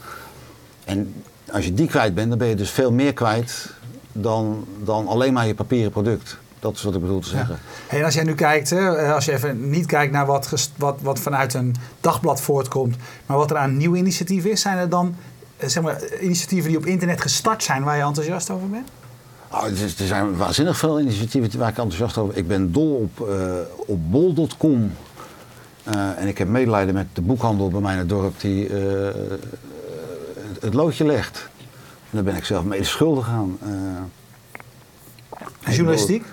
En 0.84 1.14
als 1.52 1.64
je 1.64 1.74
die 1.74 1.88
kwijt 1.88 2.14
bent, 2.14 2.28
dan 2.28 2.38
ben 2.38 2.48
je 2.48 2.56
dus 2.56 2.70
veel 2.70 2.92
meer 2.92 3.12
kwijt 3.12 3.70
dan, 4.12 4.66
dan 4.84 5.06
alleen 5.06 5.32
maar 5.32 5.46
je 5.46 5.54
papieren 5.54 5.90
product. 5.90 6.38
Dat 6.58 6.74
is 6.74 6.82
wat 6.82 6.94
ik 6.94 7.00
bedoel 7.00 7.20
te 7.20 7.28
zeggen. 7.28 7.58
En 7.88 8.04
als 8.04 8.14
jij 8.14 8.24
nu 8.24 8.34
kijkt, 8.34 8.70
hè, 8.70 8.96
eh, 8.96 9.14
als 9.14 9.24
je 9.24 9.32
even 9.32 9.70
niet 9.70 9.86
kijkt 9.86 10.12
naar 10.12 10.26
wat, 10.26 10.70
wat, 10.76 11.00
wat 11.02 11.18
vanuit 11.18 11.54
een 11.54 11.74
dagblad 12.00 12.40
voortkomt, 12.40 12.96
maar 13.26 13.36
wat 13.36 13.50
er 13.50 13.56
aan 13.56 13.76
nieuwe 13.76 13.98
initiatieven 13.98 14.50
is, 14.50 14.60
zijn 14.60 14.78
er 14.78 14.88
dan 14.88 15.16
zeg 15.66 15.82
maar, 15.82 16.02
initiatieven 16.20 16.68
die 16.68 16.78
op 16.78 16.86
internet 16.86 17.20
gestart 17.20 17.62
zijn 17.62 17.82
waar 17.82 17.96
je 17.96 18.02
enthousiast 18.02 18.50
over 18.50 18.68
bent? 18.68 18.88
Oh, 19.50 19.64
er, 19.64 19.82
er 19.82 20.06
zijn 20.06 20.36
waanzinnig 20.36 20.76
veel 20.76 21.00
initiatieven 21.00 21.58
waar 21.58 21.68
ik 21.68 21.76
enthousiast 21.76 22.18
over 22.18 22.32
ben. 22.32 22.42
Ik 22.42 22.48
ben 22.48 22.72
dol 22.72 22.94
op, 22.94 23.28
eh, 23.28 23.52
op 23.86 24.10
bol.com. 24.10 24.92
Eh, 25.84 26.18
en 26.18 26.28
ik 26.28 26.38
heb 26.38 26.48
medelijden 26.48 26.94
met 26.94 27.06
de 27.12 27.20
boekhandel 27.20 27.70
bij 27.70 27.80
mij 27.80 27.92
in 27.92 27.98
het 27.98 28.08
dorp 28.08 28.40
die 28.40 28.68
eh, 28.68 29.04
het, 30.52 30.62
het 30.62 30.74
loodje 30.74 31.04
legt. 31.04 31.48
En 32.10 32.10
daar 32.10 32.22
ben 32.22 32.36
ik 32.36 32.44
zelf 32.44 32.64
mede 32.64 32.84
schuldig 32.84 33.28
aan. 33.28 33.58
Eh, 33.62 33.70
Journalistiek? 35.74 36.24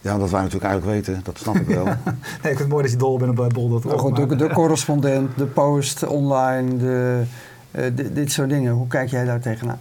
ja, 0.00 0.18
dat 0.18 0.30
wij 0.30 0.40
natuurlijk 0.40 0.72
eigenlijk 0.72 1.06
weten, 1.06 1.20
dat 1.24 1.38
snap 1.38 1.54
ik 1.54 1.66
wel. 1.66 1.84
Nee, 2.42 2.52
ik 2.52 2.52
vind 2.58 2.58
het 2.58 2.68
mooi 2.68 2.82
dat 2.82 2.92
je 2.92 2.98
dol 2.98 3.18
bent 3.18 3.38
op 3.38 3.50
bol.com. 3.54 3.90
Nou 3.90 3.98
goed, 3.98 4.16
de, 4.16 4.36
de 4.36 4.48
correspondent, 4.48 5.38
de 5.38 5.46
post 5.46 6.06
online, 6.06 6.76
de, 6.76 7.22
eh, 7.72 7.84
di- 7.94 8.12
dit 8.12 8.32
soort 8.32 8.48
dingen. 8.48 8.72
Hoe 8.72 8.86
kijk 8.86 9.10
jij 9.10 9.24
daar 9.24 9.40
tegenaan? 9.40 9.80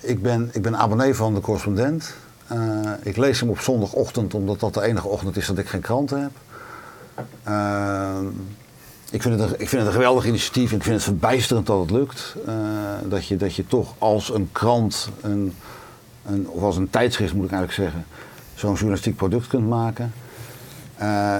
ik, 0.00 0.22
ben, 0.22 0.50
ik 0.52 0.62
ben 0.62 0.76
abonnee 0.76 1.14
van 1.14 1.34
de 1.34 1.40
correspondent. 1.40 2.14
Eh, 2.46 2.58
ik 3.02 3.16
lees 3.16 3.40
hem 3.40 3.48
op 3.48 3.60
zondagochtend, 3.60 4.34
omdat 4.34 4.60
dat 4.60 4.74
de 4.74 4.82
enige 4.82 5.08
ochtend 5.08 5.36
is 5.36 5.46
dat 5.46 5.58
ik 5.58 5.66
geen 5.68 5.80
kranten 5.80 6.20
heb. 6.22 6.30
Eh, 7.42 8.18
ik, 9.10 9.22
vind 9.22 9.40
het 9.40 9.50
een, 9.50 9.60
ik 9.60 9.68
vind 9.68 9.80
het 9.82 9.86
een 9.86 9.92
geweldig 9.96 10.26
initiatief 10.26 10.70
en 10.70 10.76
ik 10.76 10.82
vind 10.82 10.94
het 10.94 11.04
verbijsterend 11.04 11.66
dat 11.66 11.80
het 11.80 11.90
lukt. 11.90 12.34
Dat, 13.08 13.26
je, 13.26 13.36
dat 13.36 13.54
je 13.54 13.66
toch 13.66 13.94
als 13.98 14.34
een 14.34 14.48
krant, 14.52 15.08
een, 15.22 15.54
een, 16.26 16.48
of 16.48 16.62
als 16.62 16.76
een 16.76 16.90
tijdschrift 16.90 17.34
moet 17.34 17.44
ik 17.44 17.52
eigenlijk 17.52 17.82
zeggen, 17.82 18.06
zo'n 18.54 18.72
journalistiek 18.74 19.16
product 19.16 19.46
kunt 19.46 19.68
maken. 19.68 20.12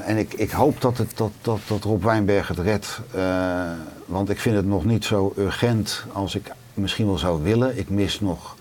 En 0.05 0.17
ik, 0.17 0.35
ik 0.35 0.51
hoop 0.51 0.81
dat, 0.81 0.99
het, 0.99 1.17
dat, 1.17 1.31
dat, 1.43 1.59
dat 1.67 1.83
Rob 1.83 2.05
Wijnberg 2.05 2.49
het 2.49 2.59
redt. 2.59 3.01
Want 4.07 4.31
ik 4.31 4.39
vind 4.39 4.57
het 4.57 4.67
nog 4.67 4.85
niet 4.85 5.05
zo 5.05 5.33
urgent 5.37 6.05
als 6.13 6.35
ik 6.35 6.53
misschien 6.75 7.07
wel 7.07 7.19
zou 7.19 7.43
willen. 7.43 7.79
Ik 7.79 7.89
mis 7.89 8.21
nog 8.21 8.57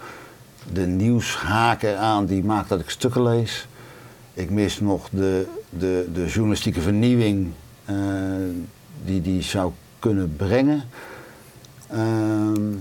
de 0.74 0.86
nieuwshaken 0.86 2.00
aan 2.00 2.26
die 2.26 2.44
maakt 2.44 2.70
dat 2.70 2.80
ik 2.80 2.90
stukken 2.90 3.24
lees. 3.24 3.68
Ik 4.34 4.50
mis 4.50 4.80
nog 4.80 5.10
de, 5.10 5.48
de, 5.70 6.10
de 6.14 6.26
journalistieke 6.26 6.82
vernieuwing 6.82 7.52
eh, 7.86 7.96
die 9.06 9.22
die 9.22 9.42
zou 9.42 9.72
kunnen 10.00 10.36
brengen. 10.36 10.84
Ehm, 11.88 12.72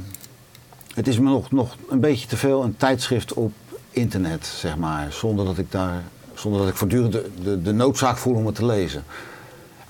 het 0.95 1.09
is 1.09 1.19
me 1.19 1.31
nog, 1.31 1.51
nog 1.51 1.77
een 1.89 2.01
beetje 2.01 2.27
te 2.27 2.37
veel 2.37 2.63
een 2.63 2.77
tijdschrift 2.77 3.33
op 3.33 3.53
internet, 3.91 4.47
zeg 4.47 4.77
maar. 4.77 5.13
Zonder 5.13 5.45
dat 5.45 5.59
ik, 5.59 5.71
daar, 5.71 6.03
zonder 6.35 6.61
dat 6.61 6.69
ik 6.69 6.77
voortdurend 6.77 7.13
de, 7.13 7.31
de, 7.43 7.63
de 7.63 7.73
noodzaak 7.73 8.17
voel 8.17 8.35
om 8.35 8.47
het 8.47 8.55
te 8.55 8.67
lezen. 8.67 9.05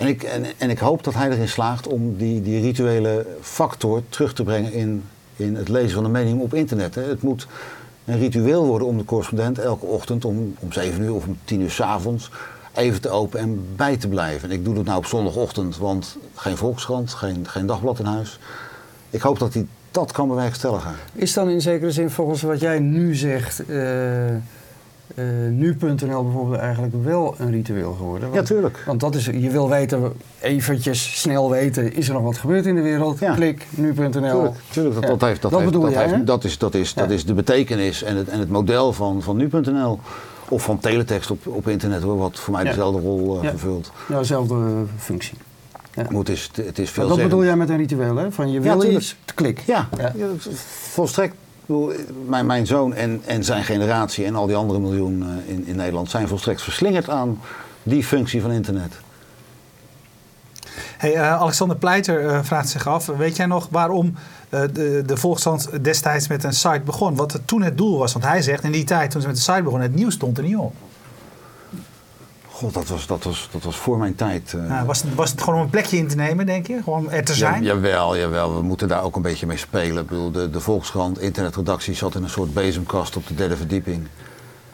En 0.03 0.09
ik, 0.09 0.23
en, 0.23 0.45
en 0.59 0.71
ik 0.71 0.79
hoop 0.79 1.05
dat 1.05 1.15
hij 1.15 1.31
erin 1.31 1.49
slaagt 1.49 1.87
om 1.87 2.17
die, 2.17 2.43
die 2.43 2.61
rituele 2.61 3.27
factor 3.41 4.03
terug 4.09 4.35
te 4.35 4.43
brengen 4.43 4.73
in, 4.73 5.05
in 5.37 5.57
het 5.57 5.69
lezen 5.69 5.95
van 5.95 6.03
de 6.03 6.09
mening 6.09 6.41
op 6.41 6.55
internet. 6.55 6.95
Hè. 6.95 7.03
Het 7.03 7.23
moet 7.23 7.47
een 8.05 8.19
ritueel 8.19 8.67
worden 8.67 8.87
om 8.87 8.99
de 8.99 9.05
correspondent 9.05 9.59
elke 9.59 9.87
ochtend 9.87 10.25
om, 10.25 10.55
om 10.59 10.73
7 10.73 11.03
uur 11.03 11.15
of 11.15 11.27
om 11.27 11.39
10 11.45 11.61
uur 11.61 11.71
s 11.71 11.81
avonds 11.81 12.31
even 12.75 13.01
te 13.01 13.09
openen 13.09 13.45
en 13.45 13.67
bij 13.77 13.97
te 13.97 14.09
blijven. 14.09 14.51
En 14.51 14.57
ik 14.57 14.65
doe 14.65 14.75
dat 14.75 14.85
nou 14.85 14.99
op 14.99 15.07
zondagochtend, 15.07 15.77
want 15.77 16.17
geen 16.35 16.57
Volkskrant, 16.57 17.13
geen, 17.13 17.49
geen 17.49 17.67
dagblad 17.67 17.99
in 17.99 18.05
huis. 18.05 18.39
Ik 19.11 19.21
hoop 19.21 19.39
dat 19.39 19.55
hij 19.55 19.67
dat 19.91 20.13
kan 20.13 20.29
bewerkstelligen. 20.29 20.95
Is 21.13 21.33
dan 21.33 21.49
in 21.49 21.61
zekere 21.61 21.91
zin 21.91 22.11
volgens 22.11 22.43
wat 22.43 22.61
jij 22.61 22.79
nu 22.79 23.15
zegt, 23.15 23.67
eh, 23.67 23.77
eh, 25.15 25.25
nu.nl 25.51 26.23
bijvoorbeeld 26.25 26.61
eigenlijk 26.61 27.05
wel 27.05 27.35
een 27.39 27.51
ritueel 27.51 27.93
geworden? 27.93 28.29
Ja, 28.29 28.35
Want, 28.35 28.47
tuurlijk. 28.47 28.83
want 28.87 29.01
dat 29.01 29.15
is, 29.15 29.25
je 29.27 29.51
wil 29.51 29.69
weten, 29.69 30.13
eventjes 30.41 31.21
snel 31.21 31.51
weten, 31.51 31.95
is 31.95 32.09
er 32.09 32.15
nog 32.15 32.23
wat 32.23 32.37
gebeurd 32.39 32.67
in 32.67 32.75
de 32.75 32.81
wereld? 32.83 33.19
Ja. 33.19 33.35
Klik, 33.35 33.67
nu.nl. 33.71 34.11
Tuurlijk, 34.11 34.55
tuurlijk 34.71 34.95
dat, 34.95 35.03
Ja. 35.05 35.09
dat, 35.11 35.21
heeft, 35.29 35.43
dat, 35.43 35.51
Dat 35.51 35.61
heeft, 35.61 35.73
bedoel 35.73 35.83
dat, 35.87 35.93
jij, 35.99 36.09
heeft- 36.09 36.27
dat, 36.27 36.45
is, 36.45 36.59
dat, 36.59 36.75
is, 36.75 36.95
dat 36.95 37.09
Ja. 37.09 37.15
is 37.15 37.25
de 37.25 37.35
betekenis 37.35 38.03
en 38.03 38.17
het, 38.17 38.29
en 38.29 38.39
het 38.39 38.49
model 38.49 38.93
van, 38.93 39.23
van 39.23 39.37
nu.nl. 39.37 40.01
Of 40.49 40.63
van 40.63 40.79
teletext 40.79 41.31
op, 41.31 41.47
op 41.47 41.69
internet, 41.69 42.03
hoor, 42.03 42.19
wat 42.19 42.39
voor 42.39 42.53
mij 42.53 42.63
Ja. 42.63 42.69
dezelfde 42.69 43.01
rol 43.01 43.37
eh, 43.37 43.43
Ja. 43.43 43.51
vervult. 43.51 43.91
Ja, 44.09 44.19
dezelfde 44.19 44.55
functie. 44.99 45.39
Ja. 45.95 46.17
Het 46.19 46.29
is, 46.29 46.51
het 46.55 46.79
is 46.79 46.91
veel 46.91 47.07
Maar 47.09 47.17
dat 47.17 47.25
bedoel 47.25 47.45
jij 47.45 47.57
met 47.57 47.69
een 47.69 47.77
ritueel, 47.77 48.17
hè? 48.17 48.33
Van 48.33 48.51
je 48.53 48.61
wil 48.61 48.79
tuurlijk. 48.79 48.99
iets, 49.01 49.17
klik. 49.35 49.59
Ja, 49.67 49.89
Ja. 49.99 50.13
ja. 50.17 50.27
volstrekt. 50.91 51.35
Mijn, 52.27 52.47
mijn 52.47 52.67
zoon 52.67 52.95
en, 52.95 53.23
en 53.27 53.45
zijn 53.45 53.65
generatie 53.65 54.25
en 54.25 54.35
al 54.35 54.47
die 54.47 54.57
andere 54.57 54.81
miljoen 54.81 55.23
eh, 55.23 55.55
in, 55.55 55.67
in 55.67 55.77
Nederland 55.77 56.11
zijn 56.11 56.29
volstrekt 56.29 56.63
verslingerd 56.63 57.09
aan 57.09 57.41
die 57.83 58.05
functie 58.05 58.41
van 58.41 58.51
internet. 58.51 58.93
Hey, 60.97 61.15
eh, 61.15 61.41
Alexander 61.41 61.77
Pleiter 61.77 62.27
eh, 62.27 62.39
vraagt 62.43 62.69
zich 62.69 62.87
af, 62.87 63.07
weet 63.07 63.37
jij 63.37 63.47
nog 63.47 63.69
waarom 63.71 64.15
de, 64.49 65.03
de 65.07 65.81
destijds 65.81 66.29
met 66.29 66.45
een 66.45 66.53
site 66.53 66.83
begon? 66.85 67.17
Wat 67.17 67.41
toen 67.45 67.63
het 67.63 67.79
doel 67.79 67.99
was? 67.99 68.13
Want 68.13 68.25
hij 68.25 68.43
zegt 68.43 68.65
in 68.65 68.73
die 68.73 68.85
tijd 68.85 69.11
toen 69.11 69.21
ze 69.21 69.27
met 69.27 69.37
de 69.37 69.43
site 69.43 69.63
begonnen, 69.63 69.89
het 69.89 69.97
nieuws 69.97 70.15
stond 70.15 70.39
er 70.39 70.45
niet 70.45 70.57
op. 70.57 70.75
God, 72.63 72.75
dat 72.75 72.89
was, 72.89 73.07
dat 73.07 73.25
was, 73.25 73.49
dat 73.53 73.63
was 73.63 73.77
voor 73.77 73.99
mijn 73.99 74.15
tijd. 74.15 74.53
eh. 74.55 74.69
Nou, 74.69 74.87
was, 74.87 75.03
het, 75.03 75.15
was 75.15 75.31
het 75.31 75.41
gewoon 75.43 75.59
om 75.59 75.65
een 75.65 75.71
plekje 75.71 75.97
in 75.97 76.09
te 76.09 76.17
nemen, 76.17 76.47
denk 76.47 76.67
je? 76.67 76.81
Gewoon 76.85 77.11
er 77.11 77.25
te 77.25 77.35
zijn? 77.35 77.63
Ja, 77.63 77.73
jawel, 77.75 78.17
jawel, 78.17 78.55
we 78.55 78.63
moeten 78.63 78.89
daar 78.89 79.03
ook 79.03 79.17
een 79.17 79.23
beetje 79.23 79.47
mee 79.47 79.57
spelen. 79.57 80.03
Ik 80.03 80.09
bedoel, 80.09 80.31
de, 80.31 80.51
de 80.51 80.61
Volkskrant 80.61 81.21
internetredactie 81.21 81.95
zat 81.95 82.15
in 82.15 82.23
een 82.23 82.31
soort 82.31 82.55
bezemkast 82.55 83.17
op 83.17 83.27
de 83.27 83.35
derde 83.35 83.57
verdieping. 83.57 84.07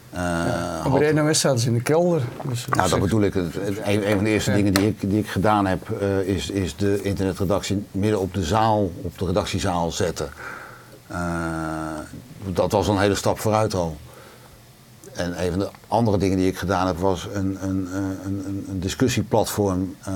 Eh, 0.09 0.93
bij 0.93 1.13
de 1.13 1.21
NOS 1.21 1.39
zaten 1.39 1.59
ze 1.59 1.67
in 1.67 1.73
de 1.73 1.81
kelder. 1.81 2.21
Dus, 2.49 2.65
nou, 2.69 2.89
dat 2.89 2.99
bedoel 2.99 3.21
ik. 3.21 3.33
Het- 3.33 3.53
het- 3.53 3.77
Een, 3.85 4.09
een 4.09 4.15
van 4.15 4.23
de 4.23 4.29
eerste 4.29 4.49
Ja. 4.49 4.55
dingen 4.55 4.73
die 4.73 4.87
ik, 4.87 4.95
die 5.09 5.19
ik 5.19 5.27
gedaan 5.29 5.65
heb, 5.65 5.89
eh, 5.89 6.19
is, 6.19 6.49
is 6.49 6.75
de 6.75 7.01
internetredactie 7.01 7.85
midden 7.91 8.19
op 8.19 8.33
de 8.33 8.43
zaal, 8.43 8.91
op 9.01 9.17
de 9.17 9.25
redactiezaal 9.25 9.91
zetten. 9.91 10.29
Eh, 11.07 11.17
dat 12.53 12.71
was 12.71 12.87
een 12.87 12.99
hele 12.99 13.15
stap 13.15 13.39
vooruit 13.39 13.73
al. 13.73 13.97
En 15.19 15.43
een 15.43 15.49
van 15.49 15.59
de 15.59 15.69
andere 15.87 16.17
dingen 16.17 16.37
die 16.37 16.47
ik 16.47 16.57
gedaan 16.57 16.87
heb, 16.87 16.97
was 16.97 17.27
een, 17.33 17.57
een, 17.61 17.87
een, 18.25 18.65
een, 18.69 18.79
discussieplatform 18.79 19.95
eh, 20.03 20.13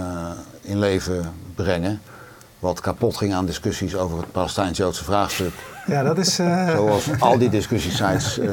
in 0.61 0.79
leven 0.79 1.33
brengen. 1.55 2.01
wat 2.59 2.79
kapot 2.79 3.17
ging 3.17 3.33
aan 3.33 3.45
discussies 3.45 3.95
over 3.95 4.17
het 4.17 4.31
Palestijns-Joodse 4.31 5.03
vraagstuk. 5.03 5.53
Ja, 5.87 6.03
dat 6.03 6.17
is... 6.17 6.39
eh, 6.39 6.69
Zoals 6.75 7.05
al 7.19 7.37
die 7.37 7.49
discussiesites. 7.49 8.37
eh 8.39 8.47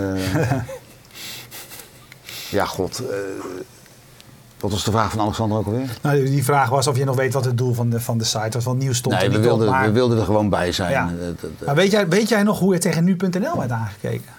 ja, 2.50 2.64
god. 2.64 3.02
wat 4.60 4.70
was 4.70 4.84
de 4.84 4.90
vraag 4.90 5.10
van 5.10 5.20
Alexander 5.20 5.58
ook 5.58 5.66
alweer? 5.66 5.98
nou, 6.02 6.24
die 6.24 6.44
vraag 6.44 6.68
was 6.68 6.86
of 6.86 6.96
je 6.96 7.04
nog 7.04 7.16
weet 7.16 7.32
wat 7.32 7.44
het 7.44 7.58
doel 7.58 7.74
van 7.74 7.90
de, 7.90 8.00
van 8.00 8.18
de 8.18 8.24
site 8.24 8.50
was. 8.50 8.64
Want 8.64 8.78
nieuws 8.78 8.96
stond 8.96 9.14
Nee, 9.14 9.24
er 9.24 9.30
we 9.30 9.36
niet 9.38 9.46
op. 9.46 9.56
wilden, 9.56 9.72
Maar, 9.74 9.84
we 9.86 9.92
wilden 9.92 10.18
er 10.18 10.24
gewoon 10.24 10.48
bij 10.48 10.72
zijn. 10.72 10.90
Ja. 10.90 11.10
Maar 11.64 11.74
weet, 11.74 11.90
jij, 11.90 12.08
weet 12.08 12.28
jij 12.28 12.42
nog 12.42 12.58
hoe 12.58 12.74
er 12.74 12.80
tegen 12.80 13.04
nu.nl 13.04 13.58
werd 13.58 13.70
aangekeken? 13.70 14.38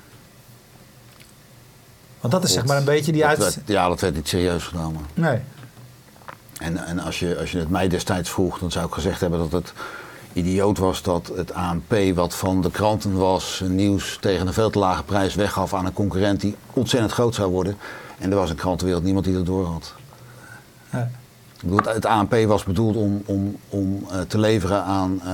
Want 2.21 2.33
dat 2.33 2.43
is 2.43 2.53
zeg 2.53 2.65
maar 2.65 2.77
een 2.77 2.85
beetje 2.85 3.11
die 3.11 3.25
uit... 3.25 3.59
ja, 3.65 3.87
dat 3.87 3.99
werd 3.99 4.15
niet 4.15 4.27
serieus 4.27 4.63
genomen. 4.63 5.01
Nee. 5.13 5.39
En, 6.59 6.85
en 6.85 6.99
als, 6.99 7.19
je, 7.19 7.37
als 7.39 7.51
je 7.51 7.57
het 7.57 7.69
mij 7.69 7.87
destijds 7.87 8.29
vroeg, 8.29 8.59
dan 8.59 8.71
zou 8.71 8.85
ik 8.85 8.93
gezegd 8.93 9.21
hebben 9.21 9.39
dat 9.39 9.51
het 9.51 9.73
idioot 10.33 10.77
was 10.77 11.01
dat 11.01 11.31
het 11.35 11.53
ANP, 11.53 11.93
wat 12.15 12.35
van 12.35 12.61
de 12.61 12.71
kranten 12.71 13.17
was, 13.17 13.63
nieuws 13.67 14.17
tegen 14.21 14.47
een 14.47 14.53
veel 14.53 14.69
te 14.69 14.79
lage 14.79 15.03
prijs 15.03 15.35
weggaf 15.35 15.73
aan 15.73 15.85
een 15.85 15.93
concurrent 15.93 16.41
die 16.41 16.55
ontzettend 16.73 17.11
groot 17.11 17.35
zou 17.35 17.51
worden. 17.51 17.77
En 18.17 18.31
er 18.31 18.37
was 18.37 18.49
in 18.49 18.55
de 18.55 18.61
krantenwereld 18.61 19.03
niemand 19.03 19.25
die 19.25 19.33
dat 19.33 19.45
door 19.45 19.65
had. 19.65 19.93
Nee. 20.89 21.05
Bedoel, 21.63 21.93
het 21.93 22.05
ANP 22.05 22.35
was 22.45 22.63
bedoeld 22.63 22.95
om, 22.95 23.21
om, 23.25 23.55
om 23.69 24.05
eh, 24.11 24.19
te 24.27 24.37
leveren 24.39 24.83
aan, 24.83 25.19
eh, 25.23 25.31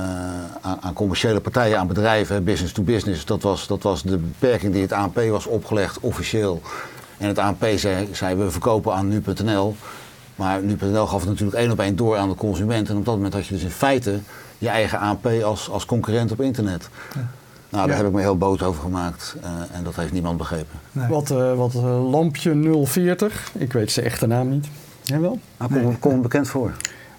aan, 0.60 0.76
aan 0.80 0.92
commerciële 0.92 1.40
partijen, 1.40 1.78
aan 1.78 1.86
bedrijven, 1.86 2.44
business 2.44 2.72
to 2.74 2.82
business. 2.82 3.24
Dat 3.24 3.42
was, 3.42 3.66
dat 3.66 3.82
was 3.82 4.02
de 4.02 4.16
beperking 4.18 4.72
die 4.72 4.82
het 4.82 4.92
ANP 4.92 5.20
was 5.30 5.46
opgelegd, 5.46 6.00
officieel. 6.00 6.62
En 7.18 7.28
het 7.28 7.38
ANP 7.38 7.64
zei, 7.76 8.08
zei 8.12 8.34
we 8.34 8.50
verkopen 8.50 8.94
aan 8.94 9.08
nu.nl. 9.08 9.76
Maar 10.36 10.62
nu.nl 10.62 11.06
gaf 11.06 11.20
het 11.20 11.28
natuurlijk 11.28 11.56
één 11.58 11.70
op 11.70 11.78
één 11.80 11.96
door 11.96 12.16
aan 12.16 12.28
de 12.28 12.34
consument. 12.34 12.88
En 12.88 12.96
op 12.96 13.04
dat 13.04 13.14
moment 13.14 13.34
had 13.34 13.46
je 13.46 13.54
dus 13.54 13.62
in 13.62 13.70
feite 13.70 14.18
je 14.58 14.68
eigen 14.68 14.98
ANP 14.98 15.26
als, 15.44 15.70
als 15.70 15.84
concurrent 15.86 16.32
op 16.32 16.40
internet. 16.40 16.88
Nou, 17.14 17.86
daar 17.86 17.88
Ja. 17.88 17.94
heb 18.02 18.06
ik 18.06 18.12
me 18.12 18.20
heel 18.20 18.36
boos 18.38 18.62
over 18.62 18.82
gemaakt. 18.82 19.36
eh, 19.42 19.50
en 19.72 19.84
dat 19.84 19.96
heeft 19.96 20.12
niemand 20.12 20.36
begrepen. 20.36 20.78
Nee. 20.92 21.08
Wat, 21.08 21.28
wat 21.56 21.74
lampje 22.10 22.54
040, 22.86 23.50
ik 23.54 23.72
weet 23.72 23.92
zijn 23.92 24.06
echte 24.06 24.26
naam 24.26 24.48
niet. 24.48 24.66
Jawel. 25.08 25.38
Nou, 25.56 25.72
kom, 25.72 25.98
kom 25.98 26.14
me 26.14 26.20
bekend 26.20 26.48
voor. 26.48 26.72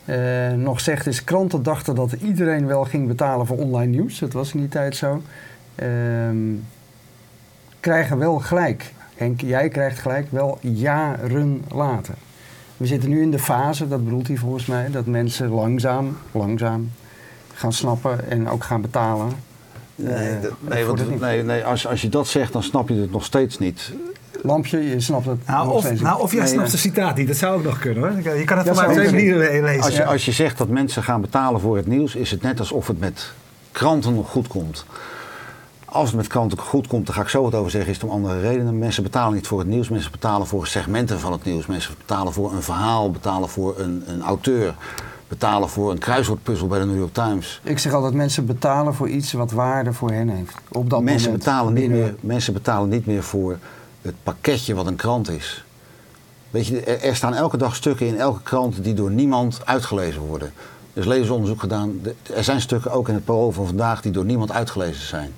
Eh, 0.06 0.52
nog 0.52 0.80
zegt 0.80 1.08
is, 1.08 1.24
kranten 1.24 1.64
dachten 1.64 1.96
dat 1.96 2.12
iedereen 2.12 2.68
wel 2.68 2.84
ging 2.84 3.08
betalen 3.08 3.46
voor 3.46 3.58
online 3.58 3.92
nieuws. 3.92 4.20
Dat 4.20 4.34
was 4.34 4.54
in 4.54 4.60
die 4.60 4.70
tijd 4.70 4.96
zo. 4.96 5.22
Ehm, 5.76 6.38
krijgen 7.80 8.18
wel 8.18 8.40
gelijk. 8.40 8.94
Henk, 9.16 9.42
jij 9.42 9.70
krijgt 9.70 10.00
gelijk 10.00 10.32
wel 10.32 10.58
jaren 10.62 11.64
later. 11.72 12.14
We 12.78 12.86
zitten 12.86 13.10
nu 13.10 13.22
in 13.22 13.32
de 13.32 13.40
fase, 13.40 13.88
dat 13.88 14.04
bedoelt 14.04 14.28
hij 14.28 14.38
volgens 14.38 14.66
mij, 14.66 14.92
dat 14.92 15.06
mensen 15.06 15.50
langzaam, 15.50 16.18
langzaam 16.32 16.92
gaan 17.54 17.74
snappen 17.74 18.30
en 18.30 18.50
ook 18.50 18.64
gaan 18.64 18.82
betalen. 18.82 19.30
Nee, 19.96 20.14
Eh, 20.16 20.52
nee, 20.60 20.86
want, 20.86 21.20
nee, 21.20 21.44
nee 21.44 21.64
als, 21.64 21.88
als 21.88 22.02
je 22.02 22.10
dat 22.10 22.28
zegt, 22.28 22.54
dan 22.54 22.64
snap 22.64 22.90
je 22.90 22.96
het 22.96 23.12
nog 23.12 23.26
steeds 23.26 23.58
niet. 23.58 23.92
Lampje, 24.42 24.90
je 24.90 25.00
snapt 25.00 25.26
het 25.26 25.48
Nou, 25.48 25.66
nog 25.66 25.76
of, 25.76 25.84
steeds 25.84 26.02
nou, 26.02 26.22
of 26.22 26.32
jij 26.32 26.40
Nee, 26.40 26.50
snapt 26.50 26.66
ja. 26.66 26.72
de 26.72 26.78
citaat 26.78 27.16
niet. 27.16 27.28
Dat 27.28 27.36
zou 27.38 27.58
ook 27.58 27.64
nog 27.64 27.80
kunnen 27.80 28.04
hoor. 28.24 28.38
Je 28.38 28.44
kan 28.44 28.58
het 28.58 28.68
Ja, 28.68 28.74
voor 28.74 28.86
mij 28.86 28.94
twee 28.96 29.12
manieren 29.12 29.64
lezen. 29.64 29.84
Als 29.84 29.96
je, 29.96 30.06
als 30.06 30.26
je 30.26 30.32
zegt 30.32 30.58
dat 30.58 30.68
mensen 30.68 31.04
gaan 31.04 31.22
betalen 31.22 31.62
voor 31.62 31.76
het 31.76 31.88
nieuws, 31.88 32.16
is 32.16 32.32
het 32.32 32.42
net 32.42 32.60
alsof 32.60 32.88
het 32.88 33.00
met 33.00 33.32
kranten 33.72 34.14
nog 34.16 34.30
goed 34.30 34.48
komt. 34.48 34.86
Als 35.86 36.08
het 36.08 36.18
met 36.18 36.28
kranten 36.28 36.58
goed 36.58 36.88
komt, 36.88 37.06
daar 37.06 37.16
ga 37.16 37.22
ik 37.22 37.28
zo 37.30 37.42
wat 37.44 37.56
over 37.56 37.72
zeggen, 37.72 37.90
is 37.90 37.96
het 38.02 38.06
om 38.06 38.12
andere 38.16 38.42
redenen. 38.42 38.80
Mensen 38.80 39.04
betalen 39.04 39.34
niet 39.34 39.48
voor 39.48 39.60
het 39.60 39.68
nieuws, 39.68 39.90
mensen 39.90 40.12
betalen 40.12 40.48
voor 40.48 40.68
segmenten 40.68 41.20
van 41.20 41.32
het 41.32 41.44
nieuws. 41.46 41.66
Mensen 41.66 41.94
betalen 41.98 42.34
voor 42.34 42.54
een 42.54 42.62
verhaal, 42.64 43.12
betalen 43.12 43.50
voor 43.50 43.80
een, 43.80 44.04
een 44.08 44.22
auteur, 44.22 44.76
betalen 45.28 45.70
voor 45.70 45.92
een 45.92 45.98
kruiswoordpuzzel 45.98 46.68
bij 46.68 46.80
de 46.80 46.86
New 46.86 46.98
York 46.98 47.14
Times. 47.14 47.62
Ik 47.64 47.80
zeg 47.80 47.94
altijd, 47.94 48.14
mensen 48.14 48.46
betalen 48.46 48.94
voor 48.94 49.10
iets 49.10 49.32
wat 49.32 49.52
waarde 49.52 49.94
voor 49.94 50.12
hen 50.12 50.30
heeft. 50.30 50.54
Op 50.68 50.90
dat 50.90 51.02
Mensen 51.02 51.30
moment. 51.30 51.44
betalen, 51.46 51.74
niet 51.74 51.90
meer, 51.90 52.16
mensen 52.20 52.54
betalen 52.54 52.90
niet 52.90 53.06
meer 53.06 53.24
voor 53.24 53.58
het 54.02 54.16
pakketje 54.24 54.74
wat 54.74 54.88
een 54.88 54.96
krant 54.96 55.30
is. 55.30 55.64
Weet 56.50 56.68
je, 56.68 56.82
er, 56.82 57.16
staan 57.16 57.34
elke 57.34 57.58
dag 57.58 57.76
stukken 57.76 58.08
in 58.08 58.20
elke 58.20 58.42
krant 58.42 58.84
die 58.84 58.94
door 58.94 59.12
niemand 59.12 59.66
uitgelezen 59.66 60.22
worden. 60.22 60.54
Er 60.94 61.02
is 61.02 61.06
lezersonderzoek 61.06 61.60
gedaan. 61.60 62.02
Er 62.36 62.44
zijn 62.44 62.62
stukken 62.62 62.92
ook 62.92 63.08
in 63.08 63.14
het 63.14 63.26
parool 63.26 63.52
van 63.52 63.66
vandaag 63.66 64.02
die 64.02 64.12
door 64.12 64.26
niemand 64.26 64.52
uitgelezen 64.52 65.08
zijn. 65.08 65.34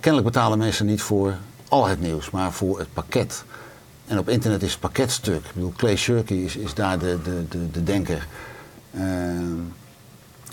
Kennelijk 0.00 0.32
betalen 0.32 0.58
mensen 0.58 0.86
niet 0.86 1.02
voor 1.02 1.34
al 1.68 1.86
het 1.86 2.00
nieuws, 2.00 2.30
maar 2.30 2.52
voor 2.52 2.78
het 2.78 2.92
pakket. 2.92 3.44
En 4.06 4.18
op 4.18 4.28
internet 4.28 4.62
is 4.62 4.70
het 4.70 4.80
pakketstuk. 4.80 5.44
Ik 5.44 5.54
bedoel, 5.54 5.72
Clay 5.76 5.96
Shirky 5.96 6.34
is, 6.34 6.56
is 6.56 6.74
daar 6.74 6.98
de, 6.98 7.18
de, 7.24 7.48
de, 7.48 7.70
de 7.70 7.82
denker. 7.82 8.26
Ehm, 8.94 9.54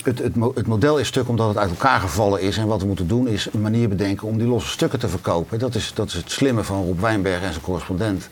het, 0.04 0.18
het, 0.18 0.34
het 0.54 0.66
model 0.66 0.98
is 0.98 1.08
stuk 1.08 1.28
omdat 1.28 1.48
het 1.48 1.56
uit 1.56 1.70
elkaar 1.70 2.00
gevallen 2.00 2.40
is. 2.40 2.56
En 2.56 2.66
wat 2.66 2.80
we 2.80 2.86
moeten 2.86 3.08
doen 3.08 3.28
is 3.28 3.48
een 3.52 3.60
manier 3.60 3.88
bedenken 3.88 4.28
om 4.28 4.38
die 4.38 4.46
losse 4.46 4.70
stukken 4.70 4.98
te 4.98 5.08
verkopen. 5.08 5.58
Dat 5.58 5.74
is, 5.74 5.94
dat 5.94 6.06
is 6.06 6.14
het 6.14 6.30
slimme 6.30 6.64
van 6.64 6.84
Rob 6.84 7.00
Wijnberg 7.00 7.42
en 7.42 7.52
zijn 7.52 7.64
correspondent. 7.64 8.28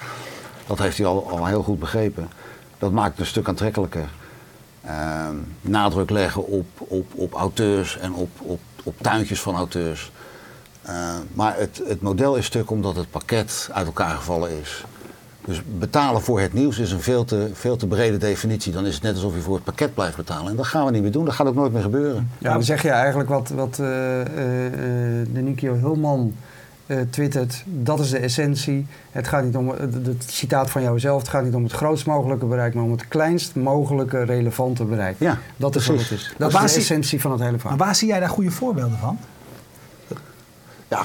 Dat 0.66 0.78
heeft 0.78 0.96
hij 0.96 1.06
al, 1.06 1.30
al 1.30 1.46
heel 1.46 1.62
goed 1.62 1.78
begrepen. 1.78 2.28
Dat 2.78 2.92
maakt 2.92 3.10
het 3.10 3.20
een 3.20 3.26
stuk 3.26 3.48
aantrekkelijker. 3.48 4.08
Ehm, 4.84 5.34
nadruk 5.60 6.10
leggen 6.10 6.46
op, 6.46 6.66
op, 6.76 7.06
op 7.14 7.32
auteurs 7.32 7.98
en 7.98 8.12
op, 8.12 8.30
op, 8.38 8.60
op 8.82 8.94
tuintjes 9.00 9.40
van 9.40 9.54
auteurs. 9.54 10.10
Ehm, 10.82 11.20
maar 11.32 11.56
het, 11.56 11.82
het 11.86 12.00
model 12.00 12.36
is 12.36 12.46
stuk 12.46 12.70
omdat 12.70 12.96
het 12.96 13.10
pakket 13.10 13.68
uit 13.72 13.86
elkaar 13.86 14.16
gevallen 14.16 14.50
is. 14.60 14.84
Dus 15.46 15.62
betalen 15.78 16.22
voor 16.22 16.40
het 16.40 16.52
nieuws 16.52 16.78
is 16.78 16.92
een 16.92 17.00
veel 17.00 17.24
te, 17.24 17.50
veel 17.52 17.76
te 17.76 17.86
brede 17.86 18.16
definitie. 18.16 18.72
Dan 18.72 18.86
is 18.86 18.94
het 18.94 19.02
net 19.02 19.14
alsof 19.14 19.34
je 19.34 19.40
voor 19.40 19.54
het 19.54 19.64
pakket 19.64 19.94
blijft 19.94 20.16
betalen. 20.16 20.50
En 20.50 20.56
dat 20.56 20.66
gaan 20.66 20.84
we 20.84 20.90
niet 20.90 21.02
meer 21.02 21.12
doen. 21.12 21.24
Dat 21.24 21.34
gaat 21.34 21.46
ook 21.46 21.54
nooit 21.54 21.72
meer 21.72 21.82
gebeuren. 21.82 22.30
Ja, 22.38 22.52
dan 22.52 22.62
zeg 22.62 22.82
je 22.82 22.90
eigenlijk 22.90 23.28
wat, 23.28 23.48
wat 23.48 23.78
eh, 23.78 24.20
eh, 24.20 24.66
eh, 24.66 25.26
de 25.32 25.40
Nikio 25.40 25.74
Hulman 25.74 26.34
eh, 26.86 26.98
twittert. 27.10 27.62
Dat 27.66 28.00
is 28.00 28.10
de 28.10 28.18
essentie. 28.18 28.86
Het 29.10 29.28
gaat 29.28 29.44
niet 29.44 29.56
om, 29.56 29.68
het, 29.68 29.94
het 30.06 30.24
citaat 30.26 30.70
van 30.70 30.82
jouzelf, 30.82 31.20
het 31.20 31.30
gaat 31.30 31.44
niet 31.44 31.54
om 31.54 31.62
het 31.62 31.72
grootst 31.72 32.06
mogelijke 32.06 32.46
bereik, 32.46 32.74
maar 32.74 32.84
om 32.84 32.90
het 32.92 33.08
kleinst 33.08 33.54
mogelijke 33.54 34.22
relevante 34.22 34.84
bereik. 34.84 35.16
Ja, 35.18 35.38
dat 35.56 35.76
is 35.76 35.86
wat 35.86 35.98
het 36.00 36.10
is. 36.10 36.34
Dat 36.38 36.52
is 36.54 36.60
de 36.60 36.68
zie- 36.68 36.78
essentie 36.78 37.20
van 37.20 37.30
het 37.30 37.40
hele 37.40 37.58
verhaal. 37.58 37.76
Maar 37.76 37.86
waar 37.86 37.96
zie 37.96 38.08
jij 38.08 38.20
daar 38.20 38.28
goede 38.28 38.50
voorbeelden 38.50 38.98
van? 38.98 39.18
Ja, 40.88 41.02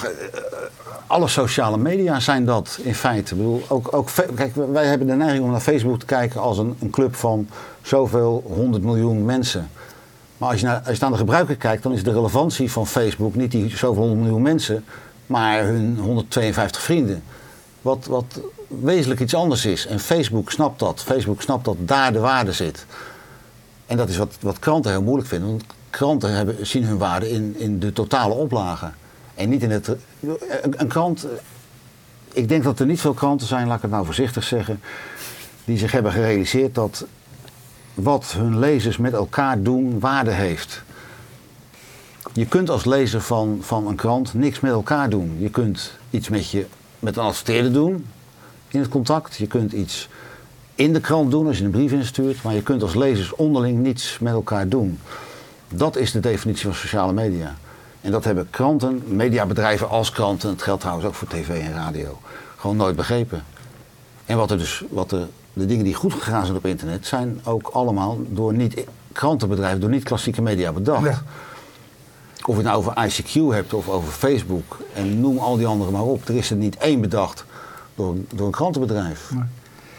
alle 1.07 1.27
sociale 1.27 1.77
media 1.77 2.19
zijn 2.19 2.45
dat 2.45 2.79
in 2.81 2.95
feite. 2.95 3.31
Ik 3.31 3.37
bedoel, 3.37 3.63
ook, 3.67 3.93
ook, 3.95 4.09
kijk, 4.35 4.55
wij 4.71 4.85
hebben 4.85 5.07
de 5.07 5.15
neiging 5.15 5.43
om 5.43 5.51
naar 5.51 5.59
Facebook 5.59 5.99
te 5.99 6.05
kijken 6.05 6.41
als 6.41 6.57
een, 6.57 6.75
een 6.79 6.89
club 6.89 7.15
van 7.15 7.47
zoveel 7.81 8.43
honderd 8.47 8.83
miljoen 8.83 9.25
mensen. 9.25 9.69
Maar 10.37 10.49
als 10.49 10.59
je, 10.59 10.65
naar, 10.65 10.81
als 10.85 10.95
je 10.95 11.01
naar 11.01 11.11
de 11.11 11.17
gebruiker 11.17 11.55
kijkt, 11.55 11.83
dan 11.83 11.91
is 11.91 12.03
de 12.03 12.13
relevantie 12.13 12.71
van 12.71 12.87
Facebook 12.87 13.35
niet 13.35 13.51
die 13.51 13.69
zoveel 13.69 14.03
honderd 14.03 14.21
miljoen 14.21 14.41
mensen, 14.41 14.85
maar 15.25 15.63
hun 15.63 15.97
152 15.99 16.81
vrienden. 16.81 17.23
Wat, 17.81 18.05
wat 18.05 18.39
wezenlijk 18.67 19.19
iets 19.19 19.35
anders 19.35 19.65
is. 19.65 19.87
En 19.87 19.99
Facebook 19.99 20.51
snapt 20.51 20.79
dat. 20.79 21.03
Facebook 21.03 21.41
snapt 21.41 21.65
dat 21.65 21.77
daar 21.79 22.13
de 22.13 22.19
waarde 22.19 22.51
zit. 22.51 22.85
En 23.85 23.97
dat 23.97 24.09
is 24.09 24.17
wat, 24.17 24.37
wat 24.39 24.59
kranten 24.59 24.91
heel 24.91 25.01
moeilijk 25.01 25.27
vinden. 25.27 25.49
Want 25.49 25.63
kranten 25.89 26.33
hebben, 26.33 26.67
zien 26.67 26.83
hun 26.83 26.97
waarde 26.97 27.29
in, 27.29 27.55
in 27.57 27.79
de 27.79 27.93
totale 27.93 28.33
oplage. 28.33 28.91
En 29.41 29.49
niet 29.49 29.63
in 29.63 29.71
het. 29.71 29.95
Een, 30.77 30.87
krant. 30.87 31.27
Ik 32.33 32.49
denk 32.49 32.63
dat 32.63 32.79
er 32.79 32.85
niet 32.85 33.01
veel 33.01 33.13
kranten 33.13 33.47
zijn, 33.47 33.67
laat 33.67 33.75
ik 33.75 33.81
het 33.81 33.91
nou 33.91 34.05
voorzichtig 34.05 34.43
zeggen. 34.43 34.79
die 35.65 35.77
zich 35.77 35.91
hebben 35.91 36.11
gerealiseerd 36.11 36.75
dat 36.75 37.05
wat 37.93 38.31
hun 38.37 38.59
lezers 38.59 38.97
met 38.97 39.13
elkaar 39.13 39.61
doen 39.61 39.99
waarde 39.99 40.31
heeft. 40.31 40.83
Je 42.33 42.45
kunt 42.45 42.69
als 42.69 42.85
lezer 42.85 43.21
van, 43.21 43.57
van 43.61 43.87
een 43.87 43.95
krant 43.95 44.33
niks 44.33 44.59
met 44.59 44.71
elkaar 44.71 45.09
doen. 45.09 45.35
Je 45.39 45.49
kunt 45.49 45.91
iets 46.09 46.29
met, 46.29 46.49
je, 46.49 46.65
met 46.99 47.17
een 47.17 47.23
adverteerder 47.23 47.73
doen 47.73 48.05
in 48.67 48.79
het 48.79 48.89
contact. 48.89 49.35
Je 49.35 49.47
kunt 49.47 49.71
iets 49.71 50.09
in 50.75 50.93
de 50.93 50.99
krant 50.99 51.31
doen 51.31 51.47
als 51.47 51.57
je 51.57 51.63
een 51.63 51.71
brief 51.71 51.91
instuurt. 51.91 52.43
Maar 52.43 52.53
je 52.53 52.63
kunt 52.63 52.81
als 52.81 52.95
lezers 52.95 53.35
onderling 53.35 53.79
niets 53.79 54.19
met 54.19 54.33
elkaar 54.33 54.67
doen. 54.67 54.99
Dat 55.67 55.95
is 55.95 56.11
de 56.11 56.19
definitie 56.19 56.65
van 56.65 56.75
sociale 56.75 57.13
media. 57.13 57.55
En 58.01 58.11
dat 58.11 58.23
hebben 58.23 58.49
kranten, 58.49 59.03
mediabedrijven 59.05 59.89
als 59.89 60.11
kranten, 60.11 60.49
het 60.49 60.61
geldt 60.61 60.81
trouwens 60.81 61.07
ook 61.07 61.13
voor 61.13 61.27
tv 61.27 61.49
en 61.49 61.73
radio, 61.73 62.19
gewoon 62.57 62.75
nooit 62.75 62.95
begrepen. 62.95 63.43
En 64.25 64.37
wat 64.37 64.51
er 64.51 64.57
dus, 64.57 64.83
wat 64.89 65.11
er, 65.11 65.27
de 65.53 65.65
dingen 65.65 65.83
die 65.83 65.93
goed 65.93 66.13
gegaan 66.13 66.45
zijn 66.45 66.57
op 66.57 66.65
internet, 66.65 67.07
zijn 67.07 67.41
ook 67.43 67.69
allemaal 67.73 68.17
door 68.27 68.53
niet 68.53 68.83
krantenbedrijven, 69.11 69.79
door 69.79 69.89
niet 69.89 70.03
klassieke 70.03 70.41
media 70.41 70.71
bedacht. 70.71 71.03
Ja. 71.03 71.21
Of 72.41 72.47
je 72.47 72.53
het 72.53 72.63
nou 72.63 72.77
over 72.77 72.93
ICQ 73.09 73.55
hebt 73.55 73.73
of 73.73 73.89
over 73.89 74.11
Facebook 74.11 74.77
en 74.93 75.19
noem 75.19 75.37
al 75.37 75.57
die 75.57 75.67
anderen 75.67 75.93
maar 75.93 76.01
op. 76.01 76.27
Er 76.27 76.35
is 76.35 76.49
er 76.49 76.55
niet 76.55 76.77
één 76.77 77.01
bedacht 77.01 77.45
door, 77.95 78.15
door 78.33 78.45
een 78.45 78.51
krantenbedrijf. 78.51 79.31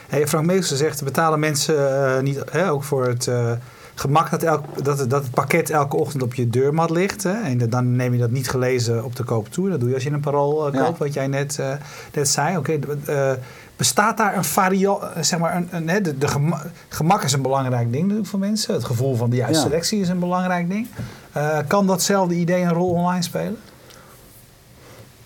Hey, 0.08 0.28
Frank 0.28 0.46
Meester 0.46 0.76
zegt, 0.76 1.04
betalen 1.04 1.40
mensen 1.40 2.06
eh, 2.16 2.22
niet 2.22 2.42
hè, 2.50 2.70
ook 2.70 2.84
voor 2.84 3.06
het 3.06 3.26
eh, 3.26 3.52
gemak 3.94 4.30
dat, 4.30 4.42
elk, 4.42 4.84
dat, 4.84 4.98
het, 4.98 5.10
dat 5.10 5.22
het 5.22 5.30
pakket 5.30 5.70
elke 5.70 5.96
ochtend 5.96 6.22
op 6.22 6.34
je 6.34 6.48
deurmat 6.50 6.90
ligt. 6.90 7.22
Hè? 7.22 7.32
En 7.42 7.70
dan 7.70 7.96
neem 7.96 8.12
je 8.12 8.18
dat 8.18 8.30
niet 8.30 8.48
gelezen 8.50 9.04
op 9.04 9.16
de 9.16 9.24
koop 9.24 9.48
toe. 9.48 9.70
Dat 9.70 9.80
doe 9.80 9.88
je 9.88 9.94
als 9.94 10.04
je 10.04 10.10
een 10.10 10.20
parool 10.20 10.72
eh, 10.72 10.84
koopt, 10.84 10.98
wat 10.98 11.12
jij 11.14 11.26
net, 11.26 11.58
eh, 11.58 11.70
net 12.14 12.28
zei. 12.28 12.56
Oké, 12.56 12.78
eh, 13.06 13.32
bestaat 13.76 14.16
daar 14.16 14.36
een 14.36 14.44
variant, 14.44 15.02
zeg 15.20 15.38
maar, 15.38 15.56
een, 15.56 15.68
een, 15.70 16.02
de, 16.02 16.18
de 16.18 16.28
gema- 16.28 16.62
gemak 16.88 17.22
is 17.22 17.32
een 17.32 17.42
belangrijk 17.42 17.90
ding 17.92 18.02
natuurlijk 18.02 18.28
voor 18.28 18.38
mensen. 18.38 18.74
Het 18.74 18.84
gevoel 18.84 19.16
van 19.16 19.30
de 19.30 19.36
juiste 19.36 19.62
Ja. 19.62 19.68
selectie 19.68 20.00
is 20.00 20.08
een 20.08 20.18
belangrijk 20.18 20.68
ding. 20.68 20.88
Kan 21.66 21.86
datzelfde 21.86 22.34
idee 22.34 22.62
een 22.62 22.72
rol 22.72 22.90
online 22.90 23.22
spelen? 23.22 23.56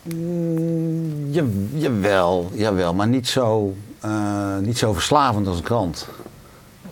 Mm, 0.03 1.33
ja, 1.33 1.43
jawel, 1.73 2.51
jawel, 2.55 2.95
maar 2.95 3.09
niet 3.09 3.29
zo, 3.29 3.75
niet 4.61 4.79
zo 4.79 4.93
verslavend 4.93 5.47
als 5.47 5.57
een 5.57 5.63
krant. 5.65 6.07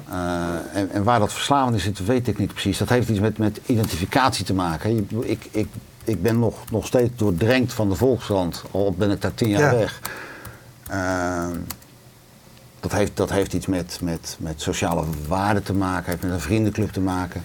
Eh, 0.08 0.48
en, 0.72 0.90
en 0.90 1.04
waar 1.04 1.18
dat 1.18 1.32
verslavend 1.32 1.80
zit, 1.80 2.04
weet 2.06 2.28
ik 2.28 2.38
niet 2.38 2.52
precies. 2.52 2.78
Dat 2.78 2.88
heeft 2.88 3.08
iets 3.08 3.20
met, 3.20 3.38
met 3.38 3.60
identificatie 3.66 4.44
te 4.44 4.54
maken. 4.54 4.94
Je- 4.94 5.28
Ik, 5.28 5.48
ik, 5.50 5.68
ik 6.04 6.22
ben 6.22 6.38
nog, 6.38 6.70
nog 6.70 6.86
steeds 6.86 7.10
doordrenkt 7.16 7.72
van 7.72 7.88
de 7.88 7.94
Volkskrant, 7.94 8.62
al 8.70 8.94
ben 8.98 9.10
ik 9.10 9.20
daar 9.20 9.34
tien 9.34 9.48
jaar 9.48 9.72
Ja. 9.72 9.78
weg. 9.78 10.00
Eh, 10.88 11.46
dat, 12.80 12.92
heeft, 12.92 13.16
dat 13.16 13.30
heeft 13.30 13.52
iets 13.52 13.66
met, 13.66 13.98
met, 14.02 14.36
met 14.40 14.60
sociale 14.62 15.04
waarden 15.28 15.62
te 15.62 15.74
maken, 15.74 16.10
heeft 16.10 16.22
met 16.22 16.32
een 16.32 16.40
vriendenclub 16.40 16.90
te 16.92 17.00
maken. 17.00 17.42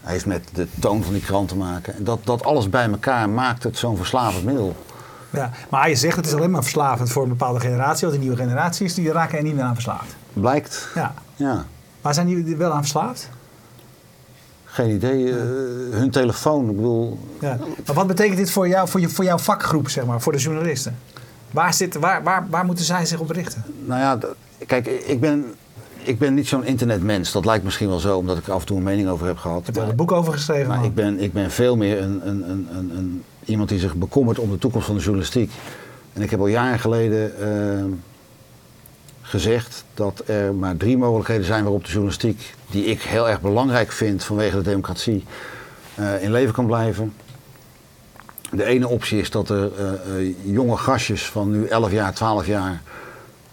Heeft 0.00 0.26
met 0.26 0.48
de 0.52 0.66
toon 0.80 1.02
van 1.04 1.12
die 1.12 1.22
krant 1.22 1.48
te 1.48 1.56
maken. 1.56 1.96
En 1.96 2.04
dat, 2.04 2.18
dat 2.24 2.44
alles 2.44 2.68
bij 2.70 2.90
elkaar 2.90 3.28
maakt 3.30 3.62
het 3.62 3.78
zo'n 3.78 3.96
verslavend 3.96 4.44
middel. 4.44 4.76
Ja, 5.30 5.50
maar 5.70 5.88
je 5.88 5.94
zegt 5.96 6.16
het 6.16 6.26
is 6.26 6.34
alleen 6.34 6.50
maar 6.50 6.62
verslavend 6.62 7.10
voor 7.12 7.22
een 7.22 7.28
bepaalde 7.28 7.60
generatie. 7.60 8.06
Want 8.06 8.12
de 8.20 8.26
nieuwe 8.26 8.42
generaties 8.42 8.94
die 8.94 9.12
raken 9.12 9.38
er 9.38 9.44
niet 9.44 9.54
meer 9.54 9.64
aan 9.64 9.74
verslaafd. 9.74 10.14
Blijkt. 10.32 10.88
Ja. 10.94 11.14
Ja. 11.36 11.64
Maar 12.06 12.14
zijn 12.14 12.26
die 12.26 12.52
er 12.52 12.58
wel 12.58 12.72
aan 12.72 12.80
verslaafd? 12.80 13.28
Geen 14.64 14.90
idee. 14.90 15.30
eh, 15.30 15.36
hun 15.90 16.10
telefoon, 16.10 16.70
ik 16.70 16.76
bedoel. 16.76 17.18
Ja. 17.40 17.58
Maar 17.86 17.94
wat 17.94 18.06
betekent 18.06 18.36
dit 18.36 18.50
voor, 18.50 18.68
jou, 18.68 18.88
voor, 18.88 19.00
je, 19.00 19.08
voor 19.08 19.24
jouw 19.24 19.38
vakgroep, 19.38 19.88
zeg 19.88 20.04
maar, 20.06 20.20
voor 20.20 20.32
de 20.32 20.38
journalisten? 20.38 20.96
Waar, 21.50 21.74
zit, 21.74 21.94
waar, 21.94 22.22
waar, 22.22 22.46
waar 22.50 22.64
moeten 22.64 22.84
zij 22.84 23.06
zich 23.06 23.18
op 23.18 23.30
richten? 23.30 23.64
Nou 23.84 24.00
ja, 24.00 24.18
kijk, 24.66 24.86
ik 24.86 25.20
ben, 25.20 25.44
ik 26.02 26.18
ben 26.18 26.34
niet 26.34 26.48
zo'n 26.48 26.64
internetmens. 26.64 27.32
Dat 27.32 27.44
lijkt 27.44 27.64
misschien 27.64 27.88
wel 27.88 27.98
zo, 27.98 28.16
omdat 28.16 28.38
ik 28.38 28.46
er 28.46 28.52
af 28.52 28.60
en 28.60 28.66
toe 28.66 28.76
een 28.76 28.82
mening 28.82 29.08
over 29.08 29.26
heb 29.26 29.36
gehad. 29.36 29.60
Ik 29.60 29.66
heb 29.66 29.74
er 29.74 29.80
Maar, 29.80 29.90
een 29.90 29.96
boek 29.96 30.12
over 30.12 30.32
geschreven. 30.32 30.68
maar 30.68 30.76
man. 30.76 30.86
ik, 30.86 30.94
ben, 30.94 31.20
ik 31.20 31.32
ben 31.32 31.50
veel 31.50 31.76
meer 31.76 32.02
een, 32.02 32.28
een, 32.28 32.50
een, 32.50 32.68
een, 32.72 32.90
een- 32.96 33.22
iemand 33.44 33.68
die 33.68 33.78
zich 33.78 33.94
bekommert 33.94 34.38
om 34.38 34.50
de 34.50 34.58
toekomst 34.58 34.86
van 34.86 34.96
de 34.96 35.02
journalistiek. 35.02 35.50
En 36.12 36.22
ik 36.22 36.30
heb 36.30 36.40
al 36.40 36.46
jaren 36.46 36.78
geleden 36.78 37.38
eh, 37.40 37.84
gezegd 39.26 39.84
dat 39.94 40.22
er 40.26 40.54
maar 40.54 40.76
drie 40.76 40.96
mogelijkheden 40.96 41.46
zijn 41.46 41.62
waarop 41.62 41.84
de 41.84 41.90
journalistiek, 41.90 42.54
die 42.70 42.84
ik 42.84 43.02
heel 43.02 43.28
erg 43.28 43.40
belangrijk 43.40 43.92
vind 43.92 44.24
vanwege 44.24 44.56
de 44.56 44.62
democratie, 44.62 45.24
eh, 45.94 46.22
in 46.22 46.32
leven 46.32 46.54
kan 46.54 46.66
blijven. 46.66 47.12
De 48.50 48.64
ene 48.64 48.88
optie 48.88 49.20
is 49.20 49.30
dat 49.30 49.48
er 49.48 49.70
eh, 49.78 49.92
eh, 49.92 50.34
jonge 50.42 50.76
gastjes 50.76 51.26
van 51.26 51.50
nu 51.50 51.66
11 51.66 51.92
jaar, 51.92 52.14
12 52.14 52.46
jaar 52.46 52.82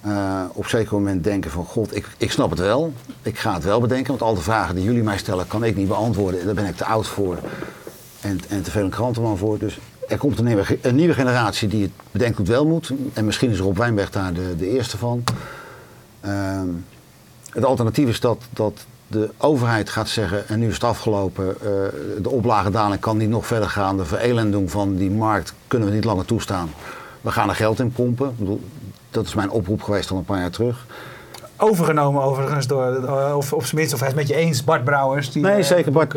eh, 0.03 0.43
op 0.53 0.67
zeker 0.67 0.93
moment 0.93 1.23
denken 1.23 1.51
van 1.51 1.65
god, 1.65 1.95
ik, 1.95 2.07
ik 2.17 2.31
snap 2.31 2.49
het 2.49 2.59
wel. 2.59 2.93
Ik 3.21 3.39
ga 3.39 3.53
het 3.53 3.63
wel 3.63 3.81
bedenken, 3.81 4.07
want 4.07 4.21
al 4.21 4.35
de 4.35 4.41
vragen 4.41 4.75
die 4.75 4.83
jullie 4.83 5.03
mij 5.03 5.17
stellen 5.17 5.47
kan 5.47 5.63
ik 5.63 5.75
niet 5.75 5.87
beantwoorden. 5.87 6.45
Daar 6.45 6.53
ben 6.53 6.65
ik 6.65 6.75
te 6.75 6.85
oud 6.85 7.07
voor 7.07 7.37
en, 8.21 8.39
en 8.49 8.61
te 8.63 8.71
veel 8.71 8.83
een 8.83 8.89
krantenman 8.89 9.37
voor. 9.37 9.57
Dus 9.59 9.79
er 10.07 10.17
komt 10.17 10.39
een 10.39 10.95
nieuwe, 10.95 11.13
generatie 11.13 11.67
die 11.67 11.81
het 11.81 11.91
bedenkt 12.11 12.47
wel 12.47 12.65
moet. 12.65 12.91
En 13.13 13.25
misschien 13.25 13.49
is 13.49 13.59
Rob 13.59 13.77
Wijnberg 13.77 14.09
daar 14.09 14.33
de, 14.33 14.55
de 14.57 14.69
eerste 14.69 14.97
van. 14.97 15.23
Ehm, 16.23 16.67
het 17.49 17.65
alternatief 17.65 18.07
is 18.09 18.19
dat, 18.19 18.37
dat 18.49 18.85
de 19.07 19.29
overheid 19.37 19.89
gaat 19.89 20.07
zeggen, 20.09 20.47
en 20.47 20.59
nu 20.59 20.67
is 20.67 20.73
het 20.73 20.83
afgelopen, 20.83 21.47
eh, 21.61 21.67
de 22.21 22.29
oplagendaling 22.29 23.01
kan 23.01 23.17
niet 23.17 23.29
nog 23.29 23.47
verder 23.47 23.69
gaan. 23.69 23.97
De 23.97 24.05
verelending 24.05 24.71
van 24.71 24.95
die 24.95 25.11
markt 25.11 25.53
kunnen 25.67 25.87
we 25.89 25.93
niet 25.93 26.03
langer 26.03 26.25
toestaan. 26.25 26.69
We 27.21 27.31
gaan 27.31 27.49
er 27.49 27.55
geld 27.55 27.79
in 27.79 27.91
pompen. 27.91 28.29
Ik 28.29 28.37
bedoel, 28.37 28.61
dat 29.11 29.25
is 29.25 29.33
mijn 29.33 29.49
oproep 29.49 29.81
geweest 29.81 30.11
al 30.11 30.17
een 30.17 30.25
paar 30.25 30.39
jaar 30.39 30.49
terug. 30.49 30.85
Overgenomen 31.57 32.23
overigens 32.23 32.67
door, 32.67 33.05
eh, 33.05 33.37
of 33.37 33.53
op 33.53 33.63
zijn 33.65 33.75
minst, 33.75 33.93
of 33.93 33.99
hij 33.99 34.09
is 34.09 34.15
het 34.15 34.27
met 34.27 34.37
je 34.37 34.43
eens, 34.43 34.63
Bart 34.63 34.83
Brouwers. 34.83 35.31
Die, 35.31 35.41
Nee, 35.41 35.53
eh, 35.57 35.63
zeker, 35.63 35.91
Bart. 35.91 36.13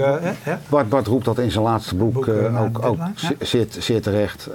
Bart, 0.69 0.88
Bart 0.88 1.07
roept 1.07 1.25
dat 1.25 1.38
in 1.38 1.51
zijn 1.51 1.64
laatste 1.64 1.95
boek, 1.95 2.29
ook, 2.59 2.85
ook 2.85 2.97
ja. 3.16 3.31
zeer- 3.79 4.01
terecht. 4.03 4.49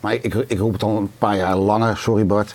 Maar 0.00 0.14
ik, 0.14 0.34
ik 0.34 0.58
roep 0.58 0.72
het 0.72 0.82
al 0.82 0.96
een 0.96 1.10
paar 1.18 1.36
jaar 1.36 1.56
langer, 1.56 1.96
sorry 1.96 2.26
Bart. 2.26 2.54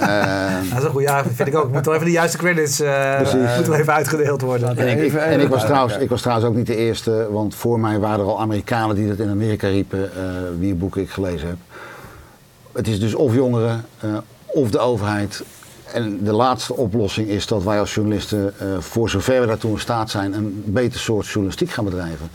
Eh, 0.00 0.54
Dat 0.70 0.78
is 0.78 0.84
een 0.84 0.90
goed 0.90 1.02
jaar, 1.02 1.24
vind 1.34 1.48
ik 1.48 1.56
ook. 1.56 1.72
Moet 1.72 1.84
wel 1.84 1.94
even 1.94 2.06
de 2.06 2.12
juiste 2.12 2.38
credits 2.38 2.80
eh 2.80 3.16
Precies. 3.16 3.56
moet 3.56 3.66
wel 3.66 3.76
even 3.78 3.92
uitgedeeld 3.92 4.40
worden. 4.40 4.76
En 4.76 4.88
ik, 4.88 4.96
ik- 4.98 5.02
Even- 5.04 5.22
en 5.24 5.40
ik, 5.40 5.48
was 5.48 5.64
trouwens, 5.64 5.96
ik 5.96 6.08
was 6.08 6.20
trouwens 6.20 6.48
ook 6.48 6.54
niet 6.54 6.66
de 6.66 6.76
eerste, 6.76 7.28
want 7.30 7.54
voor 7.54 7.80
mij 7.80 7.98
waren 7.98 8.20
er 8.20 8.30
al 8.30 8.40
Amerikanen 8.40 8.96
die 8.96 9.08
dat 9.08 9.18
in 9.18 9.30
Amerika 9.30 9.68
riepen, 9.68 10.10
eh 10.16 10.22
wie 10.58 10.74
boeken 10.74 11.02
ik 11.02 11.10
gelezen 11.10 11.48
heb. 11.48 11.56
Het 12.72 12.88
is 12.88 13.00
dus 13.00 13.14
of 13.14 13.34
jongeren 13.34 13.84
eh, 14.00 14.10
of 14.46 14.70
de 14.70 14.78
overheid. 14.78 15.42
En 15.92 16.18
de 16.24 16.32
laatste 16.32 16.76
oplossing 16.76 17.28
is 17.28 17.46
dat 17.46 17.62
wij 17.62 17.80
als 17.80 17.94
journalisten, 17.94 18.54
eh, 18.58 18.66
voor 18.78 19.08
zover 19.10 19.40
we 19.40 19.46
daartoe 19.46 19.70
in 19.72 19.78
staat 19.80 20.10
zijn, 20.10 20.32
een 20.32 20.62
beter 20.66 21.00
soort 21.00 21.26
journalistiek 21.26 21.70
gaan 21.70 21.84
bedrijven. 21.84 22.30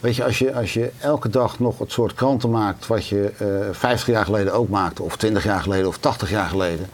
Weet 0.00 0.16
je, 0.16 0.54
als 0.54 0.72
je, 0.72 0.90
elke 1.00 1.28
dag 1.28 1.58
nog 1.58 1.78
het 1.78 1.92
soort 1.92 2.14
kranten 2.14 2.50
maakt 2.50 2.86
wat 2.86 3.06
je 3.06 3.32
eh 3.38 3.74
50 3.74 4.06
jaar 4.08 4.24
geleden 4.24 4.52
ook 4.52 4.68
maakte, 4.68 5.02
of 5.02 5.16
20 5.16 5.44
jaar 5.44 5.60
geleden 5.60 5.88
of 5.88 5.98
80 5.98 6.30
jaar 6.30 6.48
geleden, 6.48 6.86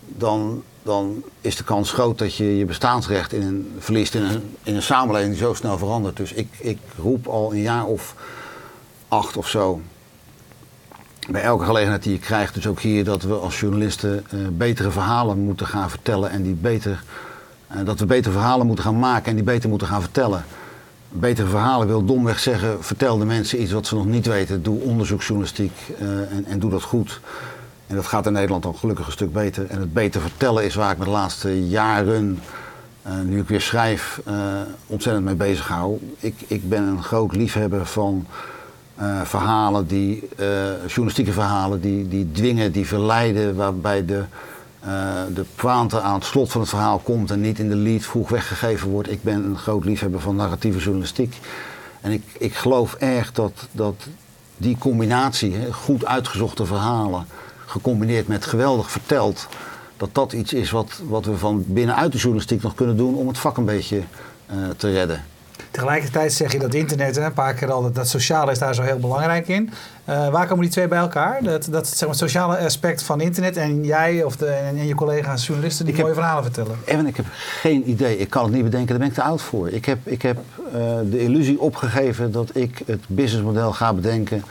dan, 0.00 0.62
dan 0.82 1.22
is 1.40 1.56
de 1.56 1.64
kans 1.64 1.92
groot 1.92 2.18
dat 2.18 2.34
je 2.34 2.58
je 2.58 2.64
bestaansrecht 2.64 3.32
in 3.32 3.42
een, 3.42 3.74
verliest 3.78 4.14
in 4.14 4.22
een, 4.22 4.56
in 4.62 4.74
een 4.74 4.82
samenleving 4.82 5.32
die 5.32 5.42
zo 5.42 5.54
snel 5.54 5.78
verandert. 5.78 6.16
Dus 6.16 6.32
ik, 6.32 6.48
ik 6.58 6.78
roep 6.98 7.26
al 7.26 7.52
een 7.52 7.60
jaar 7.60 7.84
of 7.84 8.14
acht 9.08 9.36
of 9.36 9.48
zo, 9.48 9.80
bij 11.30 11.42
elke 11.42 11.64
gelegenheid 11.64 12.02
die 12.02 12.12
je 12.12 12.18
krijgt, 12.18 12.54
dus 12.54 12.66
ook 12.66 12.80
hier, 12.80 13.04
dat 13.04 13.22
we 13.22 13.34
als 13.34 13.60
journalisten 13.60 14.24
eh, 14.30 14.38
betere 14.52 14.90
verhalen 14.90 15.38
moeten 15.38 15.66
gaan 15.66 15.90
vertellen 15.90 16.30
en 16.30 16.42
die 16.42 16.54
beter, 16.54 17.02
eh, 17.66 17.84
dat 17.84 17.98
we 17.98 18.06
betere 18.06 18.32
verhalen 18.32 18.66
moeten 18.66 18.84
gaan 18.84 18.98
maken 18.98 19.26
en 19.26 19.34
die 19.34 19.44
beter 19.44 19.68
moeten 19.68 19.88
gaan 19.88 20.00
vertellen. 20.00 20.44
Betere 21.14 21.46
verhalen 21.46 21.86
wil 21.86 22.04
domweg 22.04 22.38
zeggen, 22.38 22.84
vertel 22.84 23.18
de 23.18 23.24
mensen 23.24 23.62
iets 23.62 23.72
wat 23.72 23.86
ze 23.86 23.94
nog 23.94 24.06
niet 24.06 24.26
weten. 24.26 24.62
Doe 24.62 24.80
onderzoeksjournalistiek 24.80 25.72
eh, 25.98 26.06
en, 26.08 26.44
en 26.46 26.58
doe 26.58 26.70
dat 26.70 26.82
goed. 26.82 27.20
En 27.86 27.94
dat 27.94 28.06
gaat 28.06 28.26
in 28.26 28.32
Nederland 28.32 28.62
dan 28.62 28.74
gelukkig 28.74 29.06
een 29.06 29.12
stuk 29.12 29.32
beter. 29.32 29.66
En 29.66 29.80
het 29.80 29.92
beter 29.92 30.20
vertellen 30.20 30.64
is 30.64 30.74
waar 30.74 30.92
ik 30.92 30.98
me 30.98 31.04
de 31.04 31.10
laatste 31.10 31.68
jaren, 31.68 32.38
eh, 33.02 33.12
nu 33.24 33.40
ik 33.40 33.48
weer 33.48 33.60
schrijf, 33.60 34.20
eh, 34.24 34.34
ontzettend 34.86 35.24
mee 35.24 35.34
bezig 35.34 35.68
hou. 35.68 35.98
Ik, 36.18 36.34
ik 36.46 36.68
ben 36.68 36.82
een 36.82 37.02
groot 37.02 37.36
liefhebber 37.36 37.86
van 37.86 38.26
verhalen, 39.24 39.86
die, 39.86 40.28
journalistieke 40.86 41.32
verhalen 41.32 41.80
die, 41.80 42.08
die 42.08 42.30
dwingen, 42.32 42.72
die 42.72 42.86
verleiden, 42.86 43.56
waarbij 43.56 44.04
de, 44.04 44.24
eh, 44.82 44.88
de 45.34 45.44
pointe 45.54 46.00
aan 46.00 46.14
het 46.14 46.24
slot 46.24 46.50
van 46.52 46.60
het 46.60 46.70
verhaal 46.70 46.98
komt 46.98 47.30
en 47.30 47.40
niet 47.40 47.58
in 47.58 47.68
de 47.68 47.76
lead 47.76 48.02
vroeg 48.02 48.28
weggegeven 48.28 48.88
wordt. 48.88 49.10
Ik 49.10 49.22
ben 49.22 49.44
een 49.44 49.58
groot 49.58 49.84
liefhebber 49.84 50.20
van 50.20 50.36
narratieve 50.36 50.78
journalistiek. 50.78 51.38
En 52.00 52.10
ik, 52.10 52.22
ik 52.38 52.54
geloof 52.54 52.94
erg 52.94 53.32
dat, 53.32 53.68
dat 53.72 53.94
die 54.56 54.78
combinatie, 54.78 55.54
hè, 55.54 55.72
goed 55.72 56.04
uitgezochte 56.04 56.66
verhalen, 56.66 57.26
gecombineerd 57.66 58.28
met 58.28 58.46
geweldig 58.46 58.90
verteld, 58.90 59.46
dat 59.96 60.08
dat 60.12 60.32
iets 60.32 60.52
is 60.52 60.70
wat, 60.70 61.00
wat 61.08 61.24
we 61.24 61.36
van 61.36 61.64
binnenuit 61.66 62.12
de 62.12 62.18
journalistiek 62.18 62.62
nog 62.62 62.74
kunnen 62.74 62.96
doen 62.96 63.14
om 63.14 63.28
het 63.28 63.38
vak 63.38 63.56
een 63.56 63.64
beetje 63.64 64.02
eh, 64.46 64.56
te 64.76 64.92
redden. 64.92 65.24
Tegelijkertijd 65.72 66.32
zeg 66.32 66.52
je 66.52 66.58
dat 66.58 66.74
internet, 66.74 67.16
hè, 67.16 67.24
een 67.24 67.32
paar 67.32 67.54
keer 67.54 67.72
al, 67.72 67.82
dat, 67.82 67.94
dat 67.94 68.08
sociale 68.08 68.50
is 68.52 68.58
daar 68.58 68.74
zo 68.74 68.82
heel 68.82 68.98
belangrijk 68.98 69.48
in. 69.48 69.70
Eh, 70.04 70.28
waar 70.28 70.46
komen 70.46 70.62
die 70.62 70.70
twee 70.72 70.88
bij 70.88 70.98
elkaar? 70.98 71.42
Dat, 71.42 71.66
dat 71.70 71.86
zeg 71.86 72.00
maar, 72.00 72.08
het 72.08 72.18
sociale 72.18 72.58
aspect 72.58 73.02
van 73.02 73.20
internet 73.20 73.56
en 73.56 73.84
jij 73.84 74.22
of 74.24 74.36
de, 74.36 74.46
en, 74.46 74.76
en 74.78 74.86
je 74.86 74.94
collega's 74.94 75.46
journalisten 75.46 75.84
die 75.84 75.94
Ik 75.94 76.00
heb- 76.00 76.08
mooie 76.08 76.18
verhalen 76.20 76.44
vertellen. 76.44 76.76
Evan, 76.84 77.06
ik 77.06 77.16
heb 77.16 77.26
geen 77.60 77.90
idee. 77.90 78.18
Ik 78.18 78.30
kan 78.30 78.44
het 78.44 78.52
niet 78.52 78.62
bedenken, 78.62 78.88
daar 78.88 78.98
ben 78.98 79.08
ik 79.08 79.14
te 79.14 79.22
oud 79.22 79.42
voor. 79.42 79.68
Ik 79.68 79.84
heb, 79.84 79.98
ik 80.04 80.22
heb 80.22 80.36
eh, 80.72 80.80
de 81.10 81.18
illusie 81.20 81.60
opgegeven 81.60 82.32
dat 82.32 82.50
ik 82.56 82.82
het 82.86 83.00
businessmodel 83.06 83.72
ga 83.72 83.92
bedenken... 83.92 84.44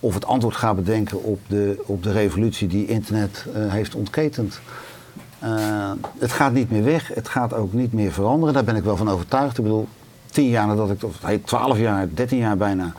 of 0.00 0.14
het 0.14 0.26
antwoord 0.26 0.56
ga 0.56 0.74
bedenken 0.74 1.22
op 1.22 1.40
de, 1.46 1.82
op 1.86 2.02
de 2.02 2.12
revolutie 2.12 2.68
die 2.68 2.86
internet 2.86 3.44
eh, 3.54 3.72
heeft 3.72 3.94
ontketend. 3.94 4.60
Het 6.18 6.32
gaat 6.32 6.52
niet 6.52 6.70
meer 6.70 6.84
weg, 6.84 7.10
het 7.14 7.28
gaat 7.28 7.54
ook 7.54 7.72
niet 7.72 7.92
meer 7.92 8.12
veranderen. 8.12 8.54
Daar 8.54 8.64
ben 8.64 8.76
ik 8.76 8.84
wel 8.84 8.96
van 8.96 9.10
overtuigd. 9.10 9.58
Ik 9.58 9.62
bedoel, 9.64 9.88
tien 10.30 10.48
jaar 10.48 10.66
nadat 10.66 10.90
ik, 10.90 11.02
of 11.04 11.20
twaalf 11.44 11.78
jaar, 11.78 12.08
dertien 12.14 12.38
jaar 12.38 12.56
bijna... 12.56 12.92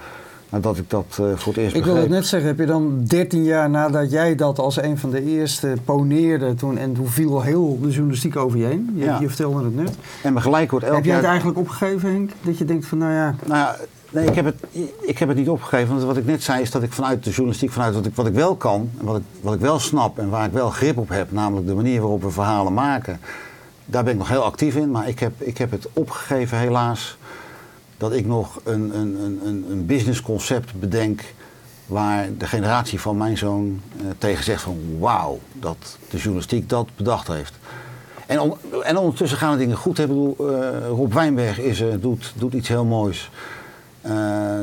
nadat 0.50 0.78
ik 0.78 0.90
dat 0.90 1.06
eh, 1.10 1.26
voor 1.36 1.54
het 1.54 1.62
eerst 1.62 1.76
Ik 1.76 1.84
wil 1.84 1.94
begreep. 1.94 2.10
het 2.10 2.20
net 2.20 2.28
zeggen, 2.28 2.50
heb 2.50 2.60
je 2.60 2.66
dan 2.66 3.04
13 3.04 3.44
jaar 3.44 3.70
nadat 3.70 4.12
jij 4.12 4.36
dat 4.36 4.60
als 4.60 4.82
een 4.82 4.98
van 4.98 5.10
de 5.10 5.26
eerste 5.26 5.74
poneerde 5.86 6.54
toen 6.54 6.78
en 6.78 6.94
toen 6.94 7.08
viel 7.08 7.42
heel 7.42 7.80
de 7.82 7.90
journalistiek 7.90 8.36
over 8.36 8.58
je 8.58 8.66
heen? 8.66 8.94
Je, 8.96 9.04
Ja. 9.04 9.20
je 9.20 9.28
vertelde 9.28 9.64
het 9.64 9.76
net. 9.76 9.96
En 10.24 10.34
me 10.34 10.42
gelijk 10.42 10.72
wordt 10.72 10.86
elk 10.86 10.96
heb 10.96 11.06
jij 11.06 11.14
het 11.14 11.24
jaar... 11.24 11.32
eigenlijk 11.32 11.60
opgegeven, 11.60 12.12
Henk? 12.12 12.32
Dat 12.42 12.58
je 12.58 12.66
denkt 12.66 12.86
van, 12.86 12.98
nou 12.98 13.14
ja, 13.14 13.36
Nou 13.46 13.60
ja, 13.60 13.76
nee, 14.10 14.26
ik 14.26 14.36
heb, 14.36 14.46
het, 14.46 14.56
ik 15.02 15.18
heb 15.18 15.28
het 15.28 15.38
niet 15.38 15.50
opgegeven. 15.50 15.90
Want 15.90 16.04
wat 16.04 16.18
ik 16.18 16.26
net 16.26 16.44
zei 16.44 16.62
is 16.62 16.72
dat 16.72 16.84
ik 16.84 16.94
vanuit 16.94 17.24
de 17.24 17.30
journalistiek, 17.30 17.72
vanuit 17.72 17.94
wat 17.94 18.06
ik, 18.06 18.16
wat 18.16 18.28
ik 18.28 18.34
wel 18.34 18.56
kan... 18.56 18.90
en 19.00 19.06
wat 19.06 19.18
ik, 19.18 19.24
wat 19.42 19.54
ik 19.54 19.60
wel 19.60 19.80
snap 19.80 20.20
en 20.20 20.30
waar 20.30 20.46
ik 20.46 20.52
wel 20.52 20.70
grip 20.70 20.98
op 20.98 21.10
heb... 21.10 21.32
namelijk 21.32 21.68
de 21.68 21.74
manier 21.74 22.02
waarop 22.02 22.22
we 22.22 22.30
verhalen 22.30 22.74
maken... 22.74 23.20
daar 23.86 24.04
ben 24.04 24.14
ik 24.14 24.20
nog 24.20 24.30
heel 24.30 24.44
actief 24.44 24.76
in, 24.76 24.92
maar 24.92 25.08
ik 25.08 25.20
heb, 25.20 25.34
ik 25.38 25.58
heb 25.58 25.72
het 25.72 25.88
opgegeven 25.94 26.58
helaas 26.58 27.18
dat 28.00 28.14
ik 28.14 28.26
nog 28.26 28.60
een, 28.64 28.96
een, 28.98 29.40
een, 29.46 29.66
een 29.70 29.86
businessconcept 29.86 30.80
bedenk 30.80 31.22
waar 31.86 32.28
de 32.38 32.46
generatie 32.48 33.00
van 33.00 33.18
mijn 33.18 33.38
zoon 33.38 33.82
eh, 33.98 34.06
tegen 34.18 34.44
zegt 34.44 34.62
van 34.62 34.78
wauw, 35.00 35.40
dat 35.54 35.98
de 36.10 36.18
journalistiek 36.18 36.70
dat 36.70 36.88
bedacht 36.96 37.28
heeft. 37.28 37.54
En, 38.26 38.40
on- 38.40 38.56
en 38.84 38.98
ondertussen 38.98 39.38
gaan 39.38 39.52
de 39.52 39.58
dingen 39.58 39.78
goed. 39.78 40.00
Ik 40.00 40.08
bedoel, 40.08 40.36
eh, 40.40 40.88
Rob 40.88 41.14
Wijnberg 41.14 41.60
is, 41.60 41.80
er, 41.82 42.00
doet, 42.00 42.34
doet 42.36 42.54
iets 42.54 42.68
heel 42.68 42.86
moois. 42.86 43.30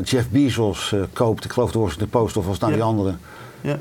Jeff 0.05 0.29
Bezos 0.31 0.95
koopt, 1.13 1.45
ik 1.45 1.53
geloof 1.53 1.73
de 1.73 1.79
Washington 1.79 2.09
Post 2.09 2.37
of 2.37 2.45
was 2.47 2.53
het 2.53 2.63
nou 2.63 2.73
Ja. 2.73 2.79
die 2.79 2.89
andere. 2.89 3.15
Ja. 3.61 3.79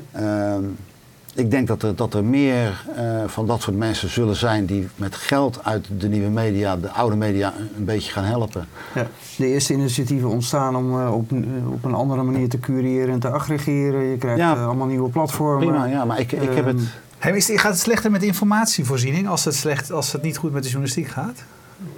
Ik 1.36 1.50
denk 1.50 1.66
dat 1.68 1.82
er, 1.82 1.96
dat 1.96 2.14
er 2.14 2.24
meer 2.24 2.84
eh, 2.96 3.22
van 3.26 3.46
dat 3.46 3.62
soort 3.62 3.76
mensen 3.76 4.10
zullen 4.10 4.36
zijn 4.36 4.66
die 4.66 4.88
met 4.96 5.14
geld 5.14 5.60
uit 5.64 5.86
de 5.98 6.08
nieuwe 6.08 6.28
media, 6.28 6.76
de 6.76 6.90
oude 6.90 7.16
media, 7.16 7.52
een- 7.76 7.84
beetje 7.84 8.12
gaan 8.12 8.24
helpen. 8.24 8.68
Ja. 8.94 9.06
De 9.36 9.46
eerste 9.46 9.72
initiatieven 9.72 10.28
ontstaan 10.28 10.76
om 10.76 11.00
eh, 11.00 11.14
op, 11.14 11.30
een- 11.30 11.64
op 11.72 11.84
een 11.84 11.94
andere 11.94 12.22
manier 12.22 12.48
te 12.48 12.58
cureren 12.60 13.14
en 13.14 13.20
te 13.20 13.28
aggregeren. 13.30 14.02
Je 14.04 14.16
krijgt 14.16 14.38
Ja. 14.40 14.54
eh, 14.56 14.66
allemaal 14.66 14.86
nieuwe 14.86 15.08
platformen. 15.10 15.68
Prima, 15.68 15.84
ja, 15.84 16.04
maar 16.04 16.20
ik, 16.20 16.32
ik 16.32 16.54
heb 16.54 16.66
het. 16.66 16.76
Ehm, 16.76 16.84
Hey, 17.18 17.36
is 17.36 17.50
gaat 17.54 17.72
het 17.72 17.80
slechter 17.80 18.10
met 18.10 18.22
informatievoorziening 18.22 19.28
als 19.28 19.44
het, 19.44 19.54
slecht, 19.54 19.92
als 19.92 20.12
het 20.12 20.22
niet 20.22 20.36
goed 20.36 20.52
met 20.52 20.62
de 20.62 20.68
journalistiek 20.68 21.08
gaat? 21.08 21.42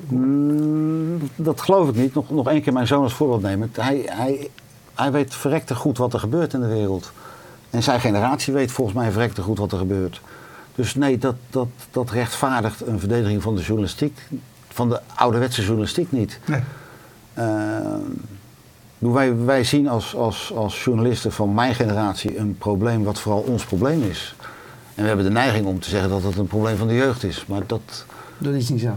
Mm, 0.08 1.18
dat 1.36 1.60
geloof 1.60 1.88
ik 1.88 1.94
niet. 1.94 2.14
Nog, 2.14 2.30
nog 2.30 2.48
één 2.48 2.62
keer 2.62 2.72
mijn 2.72 2.86
zoon 2.86 3.02
als 3.02 3.12
voorbeeld 3.14 3.42
nemen. 3.42 3.70
Hij, 3.72 4.02
hij, 4.06 4.50
hij 4.94 5.12
weet 5.12 5.34
verrekte 5.34 5.74
goed 5.74 5.98
wat 5.98 6.12
er 6.12 6.18
gebeurt 6.20 6.52
in 6.52 6.60
de 6.60 6.66
wereld. 6.66 7.12
En 7.70 7.82
zijn 7.82 8.00
generatie 8.00 8.52
weet 8.52 8.72
volgens 8.72 8.96
mij 8.96 9.10
verrekte 9.10 9.42
goed 9.42 9.58
wat 9.58 9.72
er 9.72 9.78
gebeurt. 9.78 10.20
Dus 10.74 10.94
nee, 10.94 11.18
dat, 11.18 11.34
dat, 11.50 11.68
dat 11.90 12.10
rechtvaardigt 12.10 12.86
een 12.86 12.98
verdediging 12.98 13.42
van 13.42 13.54
de 13.54 13.62
journalistiek. 13.62 14.18
Van 14.68 14.88
de 14.88 15.00
ouderwetse 15.14 15.62
journalistiek 15.62 16.12
niet. 16.12 16.38
Nee. 16.44 16.60
Ehm, 17.34 18.00
wij, 18.98 19.36
wij 19.36 19.64
zien 19.64 19.88
als, 19.88 20.14
als, 20.14 20.52
als 20.54 20.84
journalisten 20.84 21.32
van 21.32 21.54
mijn 21.54 21.74
generatie 21.74 22.38
een 22.38 22.56
probleem 22.58 23.04
wat 23.04 23.18
vooral 23.18 23.40
ons 23.40 23.64
probleem 23.64 24.02
is. 24.02 24.34
En 24.94 25.02
we 25.02 25.08
hebben 25.08 25.26
de 25.26 25.32
neiging 25.32 25.66
om 25.66 25.80
te 25.80 25.88
zeggen 25.88 26.10
dat 26.10 26.22
het 26.22 26.36
een 26.36 26.46
probleem 26.46 26.76
van 26.76 26.88
de 26.88 26.94
jeugd 26.94 27.24
is. 27.24 27.44
Maar 27.46 27.62
dat, 27.66 28.04
dat 28.38 28.54
is 28.54 28.68
niet 28.68 28.80
zo. 28.80 28.96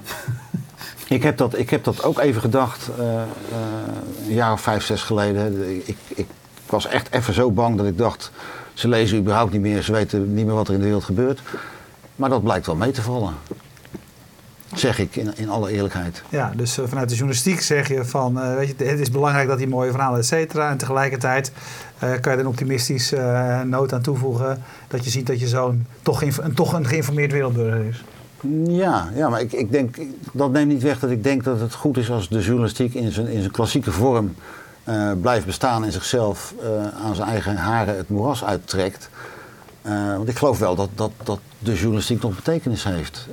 ik 1.15 1.23
heb 1.23 1.37
dat, 1.37 1.57
ik 1.57 1.69
heb 1.69 1.83
dat 1.83 2.03
ook 2.03 2.19
even 2.19 2.41
gedacht, 2.41 2.89
eh, 2.97 3.21
eh, 3.21 3.27
een 4.27 4.33
jaar 4.33 4.53
of 4.53 4.61
vijf, 4.61 4.83
zes 4.83 5.01
geleden. 5.01 5.75
Ik, 5.75 5.87
ik, 5.87 5.97
ik 6.07 6.27
was 6.65 6.85
echt 6.85 7.11
even 7.11 7.33
zo 7.33 7.51
bang 7.51 7.77
dat 7.77 7.85
ik 7.85 7.97
dacht, 7.97 8.31
ze 8.81 8.87
lezen 8.87 9.17
überhaupt 9.17 9.51
niet 9.51 9.61
meer, 9.61 9.81
ze 9.81 9.91
weten 9.91 10.33
niet 10.33 10.45
meer 10.45 10.55
wat 10.55 10.67
er 10.67 10.73
in 10.73 10.79
de 10.79 10.85
wereld 10.85 11.03
gebeurt. 11.03 11.41
Maar 12.15 12.29
dat 12.29 12.43
blijkt 12.43 12.65
wel 12.65 12.75
mee 12.75 12.91
te 12.91 13.01
vallen. 13.01 13.33
Zeg 14.73 14.99
ik 14.99 15.15
in, 15.15 15.37
in 15.37 15.49
alle 15.49 15.71
eerlijkheid. 15.71 16.23
Ja, 16.29 16.51
dus 16.55 16.77
eh, 16.77 16.85
vanuit 16.87 17.09
de 17.09 17.15
journalistiek 17.15 17.61
zeg 17.61 17.87
je 17.87 18.05
van, 18.05 18.39
eh, 18.39 18.55
weet 18.55 18.67
je, 18.77 18.85
het 18.85 18.99
is 18.99 19.11
belangrijk 19.11 19.47
dat 19.47 19.57
die 19.57 19.67
mooie 19.67 19.91
verhalen, 19.91 20.19
et 20.19 20.25
cetera. 20.25 20.69
En 20.69 20.77
tegelijkertijd 20.77 21.51
eh, 21.99 22.09
kan 22.09 22.31
je 22.31 22.37
er 22.37 22.39
een 22.39 22.47
optimistisch 22.47 23.11
eh, 23.11 23.61
noot 23.61 23.93
aan 23.93 24.01
toevoegen 24.01 24.63
dat 24.87 25.03
je 25.03 25.09
ziet 25.09 25.27
dat 25.27 25.39
je 25.39 25.47
zoon 25.47 25.85
toch, 26.01 26.21
een, 26.21 26.53
toch 26.53 26.73
een 26.73 26.85
geïnformeerd 26.85 27.31
wereldburger 27.31 27.85
is. 27.85 28.03
Ja, 28.67 29.09
ja 29.15 29.29
maar 29.29 29.41
ik, 29.41 29.51
ik 29.51 29.71
denk, 29.71 29.97
dat 30.33 30.51
neemt 30.51 30.71
niet 30.71 30.81
weg 30.81 30.99
dat 30.99 31.09
ik 31.09 31.23
denk 31.23 31.43
dat 31.43 31.59
het 31.59 31.73
goed 31.73 31.97
is 31.97 32.09
als 32.09 32.29
de 32.29 32.39
journalistiek 32.39 32.93
in 32.93 33.11
zijn, 33.11 33.27
in 33.27 33.39
zijn 33.39 33.51
klassieke 33.51 33.91
vorm 33.91 34.35
eh, 34.83 35.11
blijft 35.21 35.45
bestaan 35.45 35.83
en 35.83 35.91
zichzelf 35.91 36.53
eh, 36.61 37.05
aan 37.05 37.15
zijn 37.15 37.27
eigen 37.27 37.55
haren 37.55 37.97
het 37.97 38.09
moeras 38.09 38.43
uittrekt. 38.43 39.09
Eh, 39.81 40.15
want 40.15 40.27
ik 40.27 40.37
geloof 40.37 40.59
wel 40.59 40.75
dat, 40.75 40.89
dat, 40.95 41.11
dat 41.23 41.39
de 41.59 41.73
journalistiek 41.73 42.21
nog 42.21 42.35
betekenis 42.35 42.83
heeft. 42.83 43.27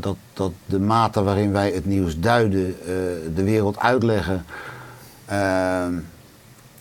Dat, 0.00 0.16
dat 0.32 0.52
de 0.66 0.80
mate 0.80 1.22
waarin 1.22 1.52
wij 1.52 1.70
het 1.70 1.86
nieuws 1.86 2.18
duiden, 2.18 2.76
de 3.34 3.42
wereld 3.42 3.78
uitleggen, 3.78 4.44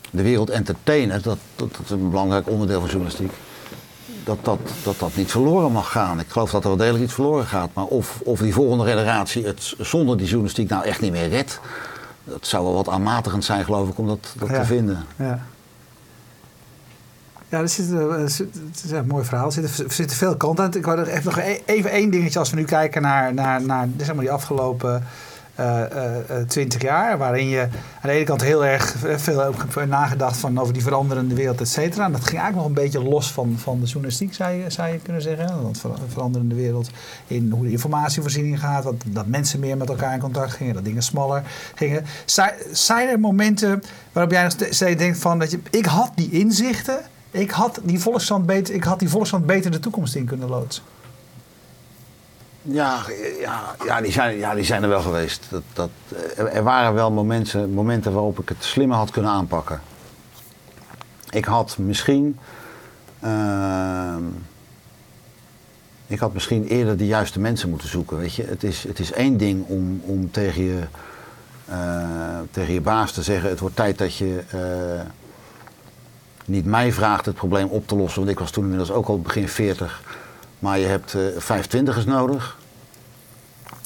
de 0.09 0.21
wereld 0.21 0.49
entertainen, 0.49 1.21
dat, 1.21 1.37
dat, 1.55 1.71
dat 1.71 1.81
is 1.83 1.89
een 1.89 2.09
belangrijk 2.09 2.49
onderdeel 2.49 2.79
van 2.79 2.89
journalistiek 2.89 3.31
dat 4.25 4.37
dat, 4.41 4.59
dat 4.83 4.99
dat 4.99 5.15
niet 5.15 5.31
verloren 5.31 5.71
mag 5.71 5.91
gaan. 5.91 6.19
Ik 6.19 6.29
geloof 6.29 6.51
dat 6.51 6.63
er 6.63 6.69
wel 6.69 6.77
degelijk 6.77 7.03
iets 7.03 7.13
verloren 7.13 7.45
gaat. 7.45 7.69
Maar 7.73 7.85
of, 7.85 8.21
of 8.23 8.39
die 8.39 8.53
volgende 8.53 8.85
generatie 8.85 9.45
het 9.45 9.75
zonder 9.79 10.17
die 10.17 10.25
journalistiek 10.25 10.69
nou 10.69 10.85
echt 10.85 11.01
niet 11.01 11.11
meer 11.11 11.29
redt. 11.29 11.59
Dat 12.25 12.47
zou 12.47 12.63
wel 12.63 12.73
wat 12.73 12.89
aanmatigend 12.89 13.45
zijn, 13.45 13.63
geloof 13.65 13.89
ik, 13.89 13.97
om 13.97 14.07
dat, 14.07 14.33
dat 14.37 14.49
Ja. 14.49 14.59
te 14.59 14.65
vinden. 14.65 15.03
Ja. 15.15 15.39
Ja, 17.49 17.59
er 17.59 17.69
zit, 17.69 17.91
eh, 17.91 18.21
er 18.21 18.29
zit- 18.29 18.53
het 18.71 18.83
is 18.83 18.91
een 18.91 19.07
mooi 19.07 19.25
verhaal. 19.25 19.45
Er 19.45 19.51
zitten, 19.51 19.91
zitten 19.91 20.17
veel 20.17 20.37
kanten 20.37 20.63
aan. 20.63 20.73
Ik 20.73 20.85
wou 20.85 20.99
er 20.99 21.07
echt 21.07 21.23
nog 21.23 21.37
e- 21.37 21.61
even 21.65 21.91
één 21.91 22.09
dingetje 22.09 22.39
als 22.39 22.49
we 22.49 22.55
nu 22.55 22.63
kijken 22.63 23.01
naar, 23.01 23.33
naar, 23.33 23.61
naar 23.61 23.87
zeg 23.97 24.07
maar 24.07 24.23
die 24.23 24.31
afgelopen 24.31 25.03
twintig 26.47 26.81
jaar. 26.81 27.17
Waarin 27.17 27.47
je 27.47 27.61
aan 27.61 27.69
de 28.01 28.11
ene 28.11 28.23
kant 28.25 28.41
heel 28.41 28.65
erg 28.65 28.95
veel 29.15 29.43
ook 29.43 29.85
nagedacht 29.87 30.37
van 30.37 30.59
over 30.59 30.73
die 30.73 30.81
veranderende 30.83 31.35
wereld, 31.35 31.61
et 31.61 31.67
cetera. 31.67 32.09
Dat 32.09 32.23
ging 32.23 32.39
eigenlijk 32.41 32.55
nog 32.55 32.65
een 32.65 32.83
beetje 32.83 33.09
los 33.09 33.31
van, 33.31 33.55
van 33.57 33.79
de 33.79 33.85
journalistiek, 33.85 34.33
zou 34.33 34.51
je, 34.53 34.69
zou 34.69 34.91
je 34.91 34.97
kunnen 34.99 35.21
zeggen. 35.21 35.63
Want 35.63 35.79
ver- 35.79 35.89
veranderende 36.07 36.55
wereld 36.55 36.89
in 37.27 37.51
hoe 37.51 37.65
de 37.65 37.71
informatievoorziening 37.71 38.59
gaat. 38.59 38.83
wat- 38.83 39.03
dat 39.07 39.27
mensen 39.27 39.59
meer 39.59 39.77
met 39.77 39.89
elkaar 39.89 40.13
in 40.13 40.19
contact 40.19 40.51
gingen. 40.51 40.73
Dat 40.73 40.85
dingen 40.85 41.03
smaller 41.03 41.43
gingen. 41.75 42.05
Zijn, 42.71 43.09
er 43.09 43.19
momenten 43.19 43.83
waarop 44.11 44.31
jij 44.31 44.43
nog 44.43 44.51
steeds 44.69 44.97
denkt 44.97 45.17
van... 45.17 45.39
Dat 45.39 45.51
je, 45.51 45.59
ik 45.71 45.85
had 45.85 46.11
die 46.15 46.31
inzichten... 46.31 46.97
Ik 47.31 47.51
had 47.51 47.79
die 47.83 47.99
Volkskrant 47.99 48.45
beter, 48.45 48.73
ik 48.73 48.83
had 48.83 48.99
die 48.99 49.09
Volkskrant 49.09 49.45
beter 49.45 49.71
de 49.71 49.79
toekomst 49.79 50.15
in 50.15 50.25
kunnen 50.25 50.49
loodsen. 50.49 50.83
Ja, 52.67 53.03
ja, 53.39 53.75
ja, 53.85 54.01
die, 54.01 54.11
zijn, 54.11 54.37
ja 54.37 54.53
die 54.53 54.63
zijn 54.63 54.83
er 54.83 54.89
wel 54.89 55.01
geweest. 55.01 55.45
Dat, 55.49 55.63
dat, 55.73 55.89
er, 56.37 56.63
waren 56.63 56.93
wel 56.93 57.11
momenten, 57.11 57.73
momenten 57.73 58.13
waarop 58.13 58.39
ik 58.39 58.49
het 58.49 58.63
slimmer 58.63 58.97
had 58.97 59.11
kunnen 59.11 59.31
aanpakken. 59.31 59.81
Ik 61.29 61.45
had 61.45 61.77
misschien. 61.77 62.39
ehm, 63.19 64.23
ik 66.07 66.19
had 66.19 66.33
misschien 66.33 66.65
eerder 66.65 66.97
de 66.97 67.05
juiste 67.05 67.39
mensen 67.39 67.69
moeten 67.69 67.89
zoeken. 67.89 68.17
Weet 68.17 68.33
je? 68.33 68.43
Het, 68.43 68.63
is, 68.63 68.83
het 68.83 68.99
is 68.99 69.11
één 69.11 69.37
ding 69.37 69.65
om, 69.67 70.01
om 70.03 70.31
tegen, 70.31 70.63
je, 70.63 70.81
eh, 71.65 72.39
tegen 72.51 72.73
je 72.73 72.81
baas 72.81 73.11
te 73.11 73.23
zeggen: 73.23 73.49
Het 73.49 73.59
wordt 73.59 73.75
tijd 73.75 73.97
dat 73.97 74.15
je 74.15 74.43
eh, 74.49 75.05
niet 76.45 76.65
mij 76.65 76.91
vraagt 76.91 77.25
het 77.25 77.35
probleem 77.35 77.67
op 77.67 77.87
te 77.87 77.95
lossen. 77.95 78.19
Want 78.19 78.31
ik 78.31 78.39
was 78.39 78.51
toen 78.51 78.63
inmiddels 78.63 78.91
ook 78.91 79.07
al 79.07 79.19
begin 79.19 79.49
40. 79.49 80.01
Maar 80.59 80.79
je 80.79 80.85
hebt 80.85 81.13
eh 81.13 81.21
25ers 81.21 82.05
nodig. 82.05 82.57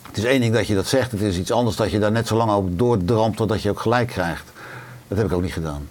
Het 0.08 0.18
is 0.18 0.24
één 0.24 0.42
ding 0.42 0.54
dat 0.54 0.68
je 0.68 0.76
dat 0.76 0.88
zegt. 0.88 1.12
Het 1.12 1.22
is 1.22 1.38
iets 1.38 1.52
anders 1.52 1.76
dat 1.76 1.92
je 1.92 2.00
daar 2.00 2.12
net 2.12 2.28
zo 2.28 2.36
lang 2.36 2.52
op 2.52 2.78
doordrampt 2.78 3.38
totdat 3.38 3.62
je 3.62 3.70
ook 3.70 3.80
gelijk 3.80 4.08
krijgt. 4.08 4.46
Dat 5.08 5.18
heb 5.18 5.28
ik 5.28 5.34
ook 5.34 5.42
niet 5.42 5.54
gedaan. 5.54 5.88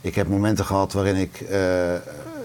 Ik 0.00 0.14
heb 0.14 0.28
momenten 0.28 0.64
gehad 0.64 0.92
waarin 0.92 1.16
ik 1.16 1.40
eh, 1.40 1.48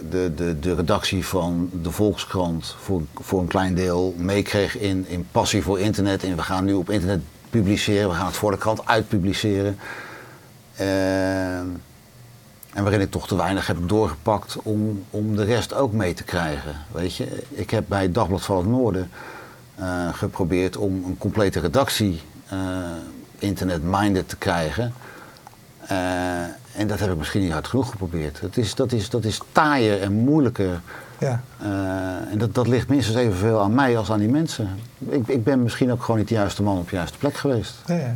de, 0.09 0.31
de, 0.35 0.59
de 0.59 0.75
redactie 0.75 1.25
van 1.25 1.69
de 1.73 1.91
Volkskrant 1.91 2.75
voor, 2.79 3.01
voor 3.13 3.39
een 3.41 3.47
klein 3.47 3.75
deel 3.75 4.13
meekreeg 4.17 4.77
in, 4.77 5.05
in 5.07 5.27
passie 5.31 5.63
voor 5.63 5.79
internet. 5.79 6.23
En 6.23 6.35
we 6.35 6.41
gaan 6.41 6.65
nu 6.65 6.73
op 6.73 6.89
internet 6.89 7.21
publiceren. 7.49 8.09
We 8.09 8.15
gaan 8.15 8.25
het 8.25 8.35
voor 8.35 8.51
de 8.51 8.57
krant 8.57 8.85
uitpubliceren. 8.85 9.77
Eh, 10.75 10.87
en 12.77 12.83
waarin 12.83 13.01
ik 13.01 13.11
toch 13.11 13.27
te 13.27 13.35
weinig 13.35 13.67
heb 13.67 13.77
doorgepakt 13.85 14.57
om, 14.63 15.03
om 15.09 15.35
de 15.35 15.43
rest 15.43 15.73
ook 15.73 15.91
mee 15.91 16.13
te 16.13 16.23
krijgen. 16.23 16.75
Weet 16.91 17.15
je, 17.15 17.43
ik 17.49 17.69
heb 17.69 17.83
bij 17.87 18.11
Dagblad 18.11 18.41
van 18.41 18.57
het 18.57 18.67
Noorden 18.67 19.09
eh, 19.75 20.13
geprobeerd 20.13 20.77
om 20.77 21.03
een 21.05 21.17
complete 21.17 21.59
redactie 21.59 22.21
eh, 22.47 22.59
internet-minded 23.37 24.29
te 24.29 24.37
krijgen. 24.37 24.93
Eh, 25.87 25.97
en 26.75 26.87
dat 26.87 26.99
heb 26.99 27.11
ik 27.11 27.17
misschien 27.17 27.41
niet 27.41 27.51
hard 27.51 27.67
genoeg 27.67 27.89
geprobeerd. 27.89 28.41
Dat 28.41 28.57
is, 28.57 28.75
dat 28.75 28.91
is, 28.91 29.09
dat 29.09 29.25
is 29.25 29.41
taaier 29.51 30.01
en 30.01 30.13
moeilijker. 30.13 30.81
Ja. 31.19 31.41
En 32.31 32.37
dat, 32.37 32.55
dat 32.55 32.67
ligt 32.67 32.87
minstens 32.87 33.17
evenveel 33.17 33.61
aan 33.61 33.73
mij 33.73 33.97
als 33.97 34.11
aan 34.11 34.19
die 34.19 34.29
mensen. 34.29 34.69
Ik, 34.97 35.27
ik 35.27 35.43
ben 35.43 35.63
misschien 35.63 35.91
ook 35.91 36.01
gewoon 36.01 36.19
niet 36.19 36.29
de 36.29 36.35
juiste 36.35 36.63
man 36.63 36.77
op 36.77 36.89
de 36.89 36.95
juiste 36.95 37.17
plek 37.17 37.35
geweest. 37.35 37.75
Ja, 37.85 37.95
ja. 37.95 38.15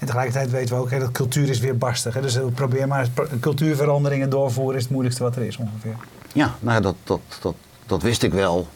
En 0.00 0.06
tegelijkertijd 0.06 0.50
weten 0.50 0.74
we 0.74 0.80
ook 0.80 0.90
hè, 0.90 0.98
dat 0.98 1.12
cultuur 1.12 1.48
is 1.48 1.58
weer 1.58 1.78
barstig. 1.78 2.14
Hè? 2.14 2.20
Dus 2.20 2.38
probeer 2.54 2.88
maar 2.88 3.08
cultuurveranderingen 3.40 4.30
doorvoeren 4.30 4.76
is 4.76 4.82
het 4.82 4.90
moeilijkste 4.90 5.22
wat 5.22 5.36
er 5.36 5.42
is 5.42 5.56
ongeveer. 5.56 5.96
Ja, 6.32 6.54
nou 6.60 6.82
dat, 6.82 6.94
dat, 7.04 7.20
dat, 7.40 7.54
dat 7.86 8.02
wist 8.02 8.22
ik 8.22 8.32
wel. 8.32 8.68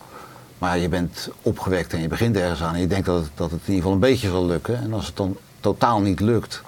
Maar 0.59 0.79
je 0.79 0.89
bent 0.89 1.31
opgewekt 1.43 1.93
en 1.93 2.01
je 2.01 2.09
begint 2.09 2.37
ergens 2.37 2.63
aan. 2.63 2.75
En 2.75 2.81
je 2.81 2.87
denkt 2.87 3.07
dat 3.07 3.21
het, 3.21 3.31
dat 3.35 3.51
het 3.51 3.61
in 3.61 3.67
ieder 3.67 3.77
geval 3.77 3.93
een 3.93 4.11
beetje 4.11 4.29
zal 4.29 4.47
lukken. 4.47 4.81
En 4.81 4.93
als 4.93 5.07
het 5.07 5.17
dan 5.17 5.37
totaal 5.61 6.01
niet 6.01 6.21
lukt. 6.21 6.63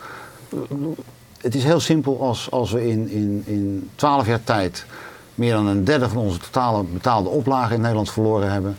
Het 1.41 1.55
is 1.55 1.65
heel 1.65 1.81
simpel 1.81 2.23
als, 2.23 2.51
als 2.51 2.73
we 2.73 2.89
in, 2.89 3.09
in, 3.09 3.43
in 3.47 3.91
12 3.95 4.27
jaar 4.27 4.45
tijd 4.45 4.87
meer 5.35 5.53
dan 5.53 5.67
een 5.67 5.85
derde 5.85 6.09
van 6.09 6.19
onze 6.23 6.39
totale 6.39 6.83
betaalde 6.83 7.29
oplage 7.29 7.75
in 7.75 7.81
Nederland 7.81 8.11
verloren 8.11 8.53
hebben. 8.53 8.77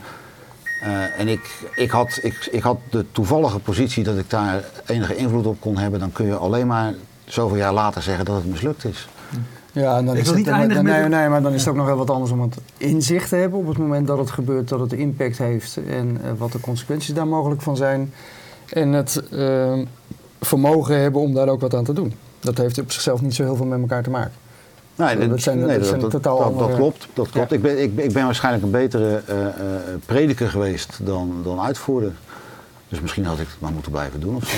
Eh, 0.82 1.20
en 1.20 1.28
ik, 1.28 1.66
ik, 1.76 1.90
had, 1.90 2.20
ik, 2.22 2.48
ik 2.52 2.62
had 2.62 2.78
de 2.90 3.06
toevallige 3.12 3.60
positie 3.60 4.04
dat 4.04 4.18
ik 4.18 4.30
daar 4.30 4.64
enige 4.86 5.16
invloed 5.16 5.46
op 5.46 5.60
kon 5.60 5.78
hebben. 5.78 6.00
Dan 6.00 6.12
kun 6.12 6.26
je 6.26 6.36
alleen 6.36 6.68
maar 6.68 6.94
zoveel 7.26 7.58
jaar 7.58 7.74
later 7.74 8.02
zeggen 8.02 8.26
dat 8.26 8.36
het 8.36 8.46
mislukt 8.46 8.86
is. 8.86 9.08
Ja, 9.72 9.98
en 9.98 10.06
dan 10.06 10.14
Ik 10.16 10.22
is 10.22 10.28
wil 10.28 10.36
het, 10.38 10.46
niet 10.46 10.54
eindigen 10.54 10.84
nee, 10.84 11.02
met- 11.02 11.10
nee, 11.10 11.30
maar 11.30 11.42
dan 11.42 11.54
is 11.54 11.60
het 11.60 11.70
ook 11.70 11.76
nog 11.76 11.86
wel 11.86 11.98
wat 11.98 12.10
anders 12.10 12.32
om 12.32 12.42
het 12.42 12.58
inzicht 12.78 13.30
te 13.30 13.36
hebben 13.36 13.60
op 13.60 13.68
het 13.68 13.78
moment 13.78 14.08
dat 14.08 14.18
het 14.18 14.32
gebeurt, 14.32 14.68
dat 14.70 14.80
het 14.80 14.94
impact 14.94 15.38
heeft 15.38 15.78
en 15.90 16.20
eh, 16.24 16.30
wat 16.38 16.52
de 16.52 16.60
consequenties 16.60 17.14
daar 17.14 17.28
mogelijk 17.28 17.62
van 17.62 17.76
zijn. 17.78 18.14
En 18.70 18.92
het 18.94 19.24
eh, 19.32 19.74
vermogen 20.42 21.00
hebben 21.02 21.22
om 21.22 21.34
daar 21.34 21.48
ook 21.50 21.62
wat 21.62 21.76
aan 21.76 21.84
te 21.84 21.94
doen. 21.94 22.14
Dat 22.40 22.58
heeft 22.58 22.80
op 22.80 22.92
zichzelf 22.92 23.22
niet 23.22 23.36
zo 23.36 23.44
heel 23.44 23.56
veel 23.56 23.66
met 23.66 23.80
elkaar 23.80 24.04
te 24.04 24.10
maken. 24.10 24.32
Nee, 24.98 25.28
Dat 25.28 25.42
zijn- 25.42 25.58
nee, 25.58 25.68
dat 25.68 25.78
dat, 25.80 25.88
zijn 25.88 26.00
dat- 26.00 26.12
totaal 26.12 26.38
dat- 26.38 26.48
andere- 26.48 26.68
dat 26.68 26.76
klopt. 26.78 27.08
Dat 27.14 27.30
klopt. 27.30 27.50
Ja. 27.50 27.56
Ik, 27.56 27.62
ben, 27.62 27.82
ik, 27.82 27.98
ik 27.98 28.14
ben 28.14 28.26
waarschijnlijk 28.26 28.64
een 28.64 28.72
betere 28.72 29.22
eh, 29.26 29.48
eh, 29.48 29.54
prediker 30.06 30.50
geweest 30.50 31.00
dan, 31.02 31.42
dan 31.44 31.60
uitvoerder. 31.62 32.12
Dus 32.90 33.00
misschien 33.02 33.26
had 33.26 33.40
ik 33.40 33.48
het 33.48 33.60
maar 33.60 33.72
moeten 33.72 33.92
blijven 33.92 34.20
doen 34.20 34.36
of 34.36 34.48
zo. 34.50 34.58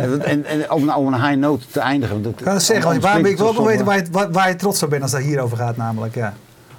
en, 0.00 0.44
en, 0.44 0.70
om, 0.72 0.90
om 0.90 1.06
een 1.12 1.22
high 1.26 1.36
note 1.38 1.66
te 1.66 1.80
eindigen. 1.80 2.22
Dat, 2.22 2.32
Ik 2.40 2.44
het 2.44 2.62
zeggen, 2.62 3.00
waar, 3.00 3.18
ik 3.18 3.36
wil 3.36 3.46
ook 3.46 3.52
het 3.52 3.56
wel 3.56 3.66
weten 3.66 3.84
waar 3.84 3.96
je, 3.96 4.04
waar, 4.10 4.30
waar 4.30 4.48
je 4.48 4.56
trots 4.56 4.82
op 4.82 4.90
bent 4.90 5.02
als 5.02 5.12
het 5.12 5.22
hierover 5.22 5.56
gaat 5.56 5.76
namelijk. 5.76 6.14
Ja. 6.14 6.34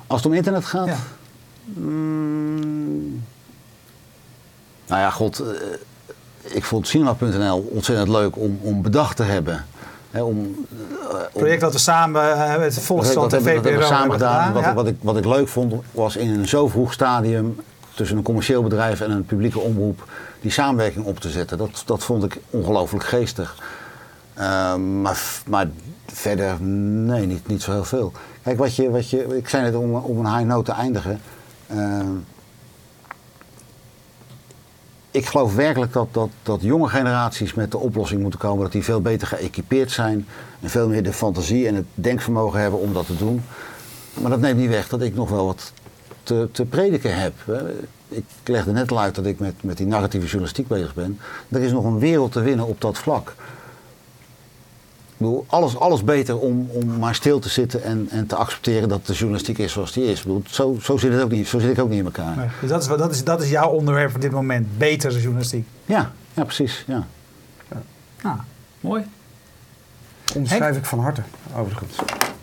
Als 0.07 0.21
het 0.23 0.29
om 0.31 0.37
internet 0.37 0.65
gaat? 0.65 0.87
Ja. 0.87 0.95
Mm, 1.73 3.23
nou 4.87 5.01
ja, 5.01 5.09
god. 5.09 5.39
eh, 5.39 5.47
ik 6.55 6.63
vond 6.63 6.87
cinema.nl 6.87 7.69
ontzettend 7.71 8.07
leuk 8.09 8.37
om, 8.37 8.59
om 8.61 8.81
bedacht 8.81 9.15
te 9.15 9.23
hebben. 9.23 9.65
Om, 10.13 10.19
eh, 10.19 10.25
om- 10.25 11.27
project 11.33 11.61
dat 11.61 11.73
we 11.73 11.79
samen 11.79 12.11
met 12.59 12.73
dat 13.13 13.33
en 13.33 13.43
hebben, 13.43 13.63
VPRO 13.63 13.81
samen 13.81 14.11
gedaan. 14.11 14.53
Wat, 14.53 14.63
ja. 14.63 14.73
wat, 14.73 14.87
ik, 14.87 14.95
wat 15.01 15.17
ik 15.17 15.25
leuk 15.25 15.47
vond 15.47 15.73
was 15.91 16.15
in 16.15 16.29
een 16.29 16.47
zo 16.47 16.67
vroeg 16.67 16.93
stadium 16.93 17.59
tussen 17.95 18.17
een 18.17 18.23
commercieel 18.23 18.63
bedrijf 18.63 19.01
en 19.01 19.11
een 19.11 19.25
publieke 19.25 19.59
omroep 19.59 20.07
die 20.41 20.51
samenwerking 20.51 21.05
op 21.05 21.19
te 21.19 21.29
zetten. 21.29 21.57
Dat, 21.57 21.83
dat 21.85 22.03
vond 22.03 22.23
ik 22.23 22.37
ongelooflijk 22.49 23.03
geestig. 23.03 23.55
Ehm, 24.33 25.01
maar, 25.01 25.21
maar 25.47 25.67
verder, 26.13 26.61
nee, 26.61 27.25
niet, 27.25 27.47
niet 27.47 27.61
zo 27.61 27.71
heel 27.71 27.83
veel. 27.83 28.11
Kijk, 28.43 28.57
wat 28.57 28.75
je, 28.75 28.89
wat 28.89 29.09
je, 29.09 29.37
ik 29.37 29.49
zei 29.49 29.63
net 29.63 29.75
om, 29.75 29.95
om 29.95 30.25
een 30.25 30.33
high 30.35 30.47
note 30.47 30.71
te 30.71 30.77
eindigen. 30.77 31.21
Ehm, 31.67 32.07
ik 35.11 35.25
geloof 35.25 35.55
werkelijk 35.55 35.93
dat, 35.93 36.07
dat, 36.11 36.29
dat 36.43 36.61
jonge 36.61 36.87
generaties 36.87 37.53
met 37.53 37.71
de 37.71 37.77
oplossing 37.77 38.21
moeten 38.21 38.39
komen. 38.39 38.63
Dat 38.63 38.71
die 38.71 38.83
veel 38.83 39.01
beter 39.01 39.27
geëquipeerd 39.27 39.91
zijn. 39.91 40.27
En 40.59 40.69
veel 40.69 40.87
meer 40.87 41.03
de 41.03 41.13
fantasie 41.13 41.67
en 41.67 41.75
het 41.75 41.85
denkvermogen 41.93 42.61
hebben 42.61 42.79
om 42.79 42.93
dat 42.93 43.05
te 43.05 43.17
doen. 43.17 43.43
Maar 44.21 44.29
dat 44.29 44.39
neemt 44.39 44.59
niet 44.59 44.69
weg 44.69 44.87
dat 44.87 45.01
ik 45.01 45.15
nog 45.15 45.29
wel 45.29 45.45
wat 45.45 45.71
te, 46.23 46.49
te 46.51 46.65
prediken 46.65 47.19
heb. 47.19 47.33
Ik 48.07 48.25
legde 48.43 48.71
net 48.71 48.91
al 48.91 48.99
uit 48.99 49.15
dat 49.15 49.25
ik 49.25 49.39
met, 49.39 49.53
met 49.63 49.77
die 49.77 49.87
narratieve 49.87 50.25
journalistiek 50.25 50.67
bezig 50.67 50.93
ben. 50.93 51.19
Er 51.49 51.61
is 51.61 51.71
nog 51.71 51.85
een 51.85 51.99
wereld 51.99 52.31
te 52.31 52.41
winnen 52.41 52.65
op 52.65 52.81
dat 52.81 52.97
vlak. 52.97 53.35
Ik 55.21 55.27
bedoel, 55.27 55.45
alles, 55.47 55.77
alles 55.77 56.03
beter 56.03 56.39
om, 56.39 56.69
om 56.71 56.97
maar 56.97 57.15
stil 57.15 57.39
te 57.39 57.49
zitten 57.49 57.83
en, 57.83 58.07
en 58.11 58.27
te 58.27 58.35
accepteren 58.35 58.89
dat 58.89 59.05
de 59.05 59.13
journalistiek 59.13 59.57
is 59.57 59.71
zoals 59.71 59.91
die 59.91 60.03
is. 60.03 60.19
Ik 60.19 60.25
bedoel, 60.25 60.43
zo, 60.49 60.77
zo, 60.81 60.97
zit 60.97 61.13
het 61.13 61.21
ook 61.21 61.31
niet, 61.31 61.47
zo 61.47 61.59
zit 61.59 61.71
ik 61.71 61.79
ook 61.79 61.89
niet 61.89 61.99
in 61.99 62.05
elkaar. 62.05 62.37
Nee, 62.37 62.47
dus 62.61 62.69
dat 62.69 62.81
is, 62.81 62.87
dat, 62.87 63.11
is, 63.11 63.23
dat 63.23 63.41
is 63.41 63.49
jouw 63.49 63.69
onderwerp 63.69 64.15
op 64.15 64.21
dit 64.21 64.31
moment. 64.31 64.77
Betere 64.77 65.21
journalistiek. 65.21 65.67
Ja, 65.85 66.11
ja, 66.33 66.43
precies. 66.43 66.83
Ja. 66.87 67.07
Nou, 68.21 68.37
mooi. 68.79 69.03
Onderschrijf 70.35 70.77
ik 70.77 70.85
van 70.85 70.99
harte, 70.99 71.21
overigens. 71.55 71.95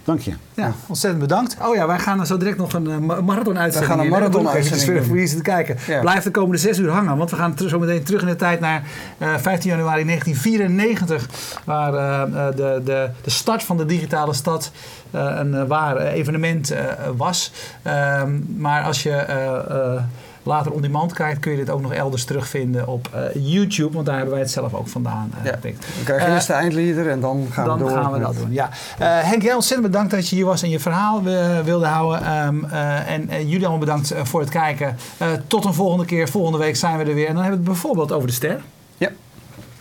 Dank 0.08 0.20
je. 0.20 0.32
Ja, 0.54 0.72
ontzettend 0.86 1.22
bedankt. 1.22 1.56
Oh 1.62 1.74
ja, 1.74 1.86
wij 1.86 1.98
gaan 1.98 2.26
zo 2.26 2.36
direct 2.36 2.58
nog 2.58 2.72
een 2.72 2.86
eh, 2.90 2.98
marathon-uitzending 2.98 3.92
We 3.92 3.98
gaan 3.98 4.34
een 4.34 4.46
eventjes 4.48 4.84
doen. 4.84 5.02
Voor 5.04 5.14
wie 5.16 5.26
zit 5.26 5.36
te 5.36 5.42
kijken. 5.42 5.76
Ja. 5.86 6.00
Blijf 6.00 6.22
de 6.22 6.30
komende 6.30 6.58
zes 6.58 6.78
uur 6.78 6.90
hangen, 6.90 7.16
want 7.16 7.30
we 7.30 7.36
gaan 7.36 7.54
zo 7.66 7.78
meteen 7.78 8.02
terug 8.02 8.20
in 8.20 8.26
de 8.26 8.36
tijd 8.36 8.60
naar 8.60 8.82
eh, 9.18 9.36
15 9.36 9.70
januari 9.70 10.04
1994. 10.04 11.28
Waar 11.64 11.94
eh, 11.94 12.22
eh, 12.22 12.56
de, 12.56 12.80
de, 12.84 13.10
de 13.22 13.30
start 13.30 13.62
van 13.62 13.76
de 13.76 13.84
digitale 13.84 14.34
stad 14.34 14.70
eh, 15.10 15.32
een 15.38 15.54
eh, 15.54 15.64
waar 15.64 15.96
eh, 15.96 16.12
evenement 16.12 16.70
eh, 16.70 16.84
was. 17.16 17.52
Ehm, 17.82 18.38
maar 18.56 18.82
als 18.82 19.02
je 19.02 19.10
eh, 19.10 19.54
eh, 19.54 20.02
later 20.48 20.72
on 20.72 20.82
demand 20.82 21.12
kijkt, 21.12 21.40
kun 21.40 21.50
je 21.50 21.56
dit 21.58 21.70
ook 21.70 21.80
nog 21.80 21.92
elders 21.92 22.24
terugvinden 22.24 22.86
op 22.86 23.08
eh, 23.14 23.20
YouTube. 23.34 23.92
Want 23.94 24.06
daar 24.06 24.14
hebben 24.16 24.34
wij 24.34 24.42
het 24.42 24.50
zelf 24.52 24.74
ook 24.74 24.88
vandaan 24.88 25.32
eh, 25.38 25.44
Ja. 25.44 25.50
gepikt. 25.52 25.86
We 25.98 26.04
krijgen 26.04 26.26
Eh, 26.26 26.34
eerst 26.34 26.46
de 26.46 26.52
eindlieder 26.52 27.08
en 27.10 27.20
dan 27.20 27.46
gaan 27.50 27.64
dan 27.66 27.78
we 27.78 27.84
door. 27.84 27.92
gaan 27.92 28.12
we 28.12 28.18
dat 28.18 28.34
doen, 28.36 28.52
ja. 28.52 28.68
Eh, 28.98 29.06
Henk, 29.08 29.42
jij 29.42 29.54
ontzettend 29.54 29.90
bedankt 29.90 30.10
dat 30.10 30.28
je 30.28 30.36
hier 30.36 30.44
was 30.44 30.62
en 30.62 30.68
je 30.70 30.80
verhaal 30.80 31.22
wilde 31.64 31.86
houden. 31.86 32.22
Ehm, 32.24 32.64
eh, 32.64 33.10
en 33.10 33.26
jullie 33.30 33.58
allemaal 33.60 33.78
bedankt 33.78 34.12
voor 34.22 34.40
het 34.40 34.50
kijken. 34.50 34.96
Eh, 35.18 35.26
tot 35.46 35.64
een 35.64 35.74
volgende 35.74 36.04
keer. 36.04 36.28
Volgende 36.28 36.58
week 36.58 36.76
zijn 36.76 36.98
we 36.98 37.04
er 37.04 37.14
weer. 37.14 37.26
En 37.28 37.34
dan 37.34 37.42
hebben 37.42 37.60
we 37.64 37.70
het 37.70 37.80
bijvoorbeeld 37.80 38.12
over 38.12 38.28
de 38.28 38.34
ster. 38.34 38.60
Ja. 38.98 39.08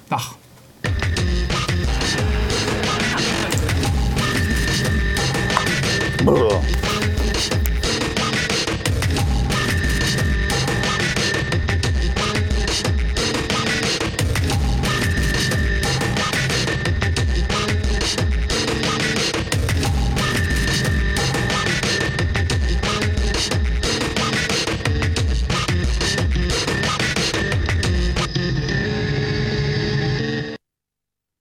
Dag. 0.07 0.35
Brrr. 6.25 6.76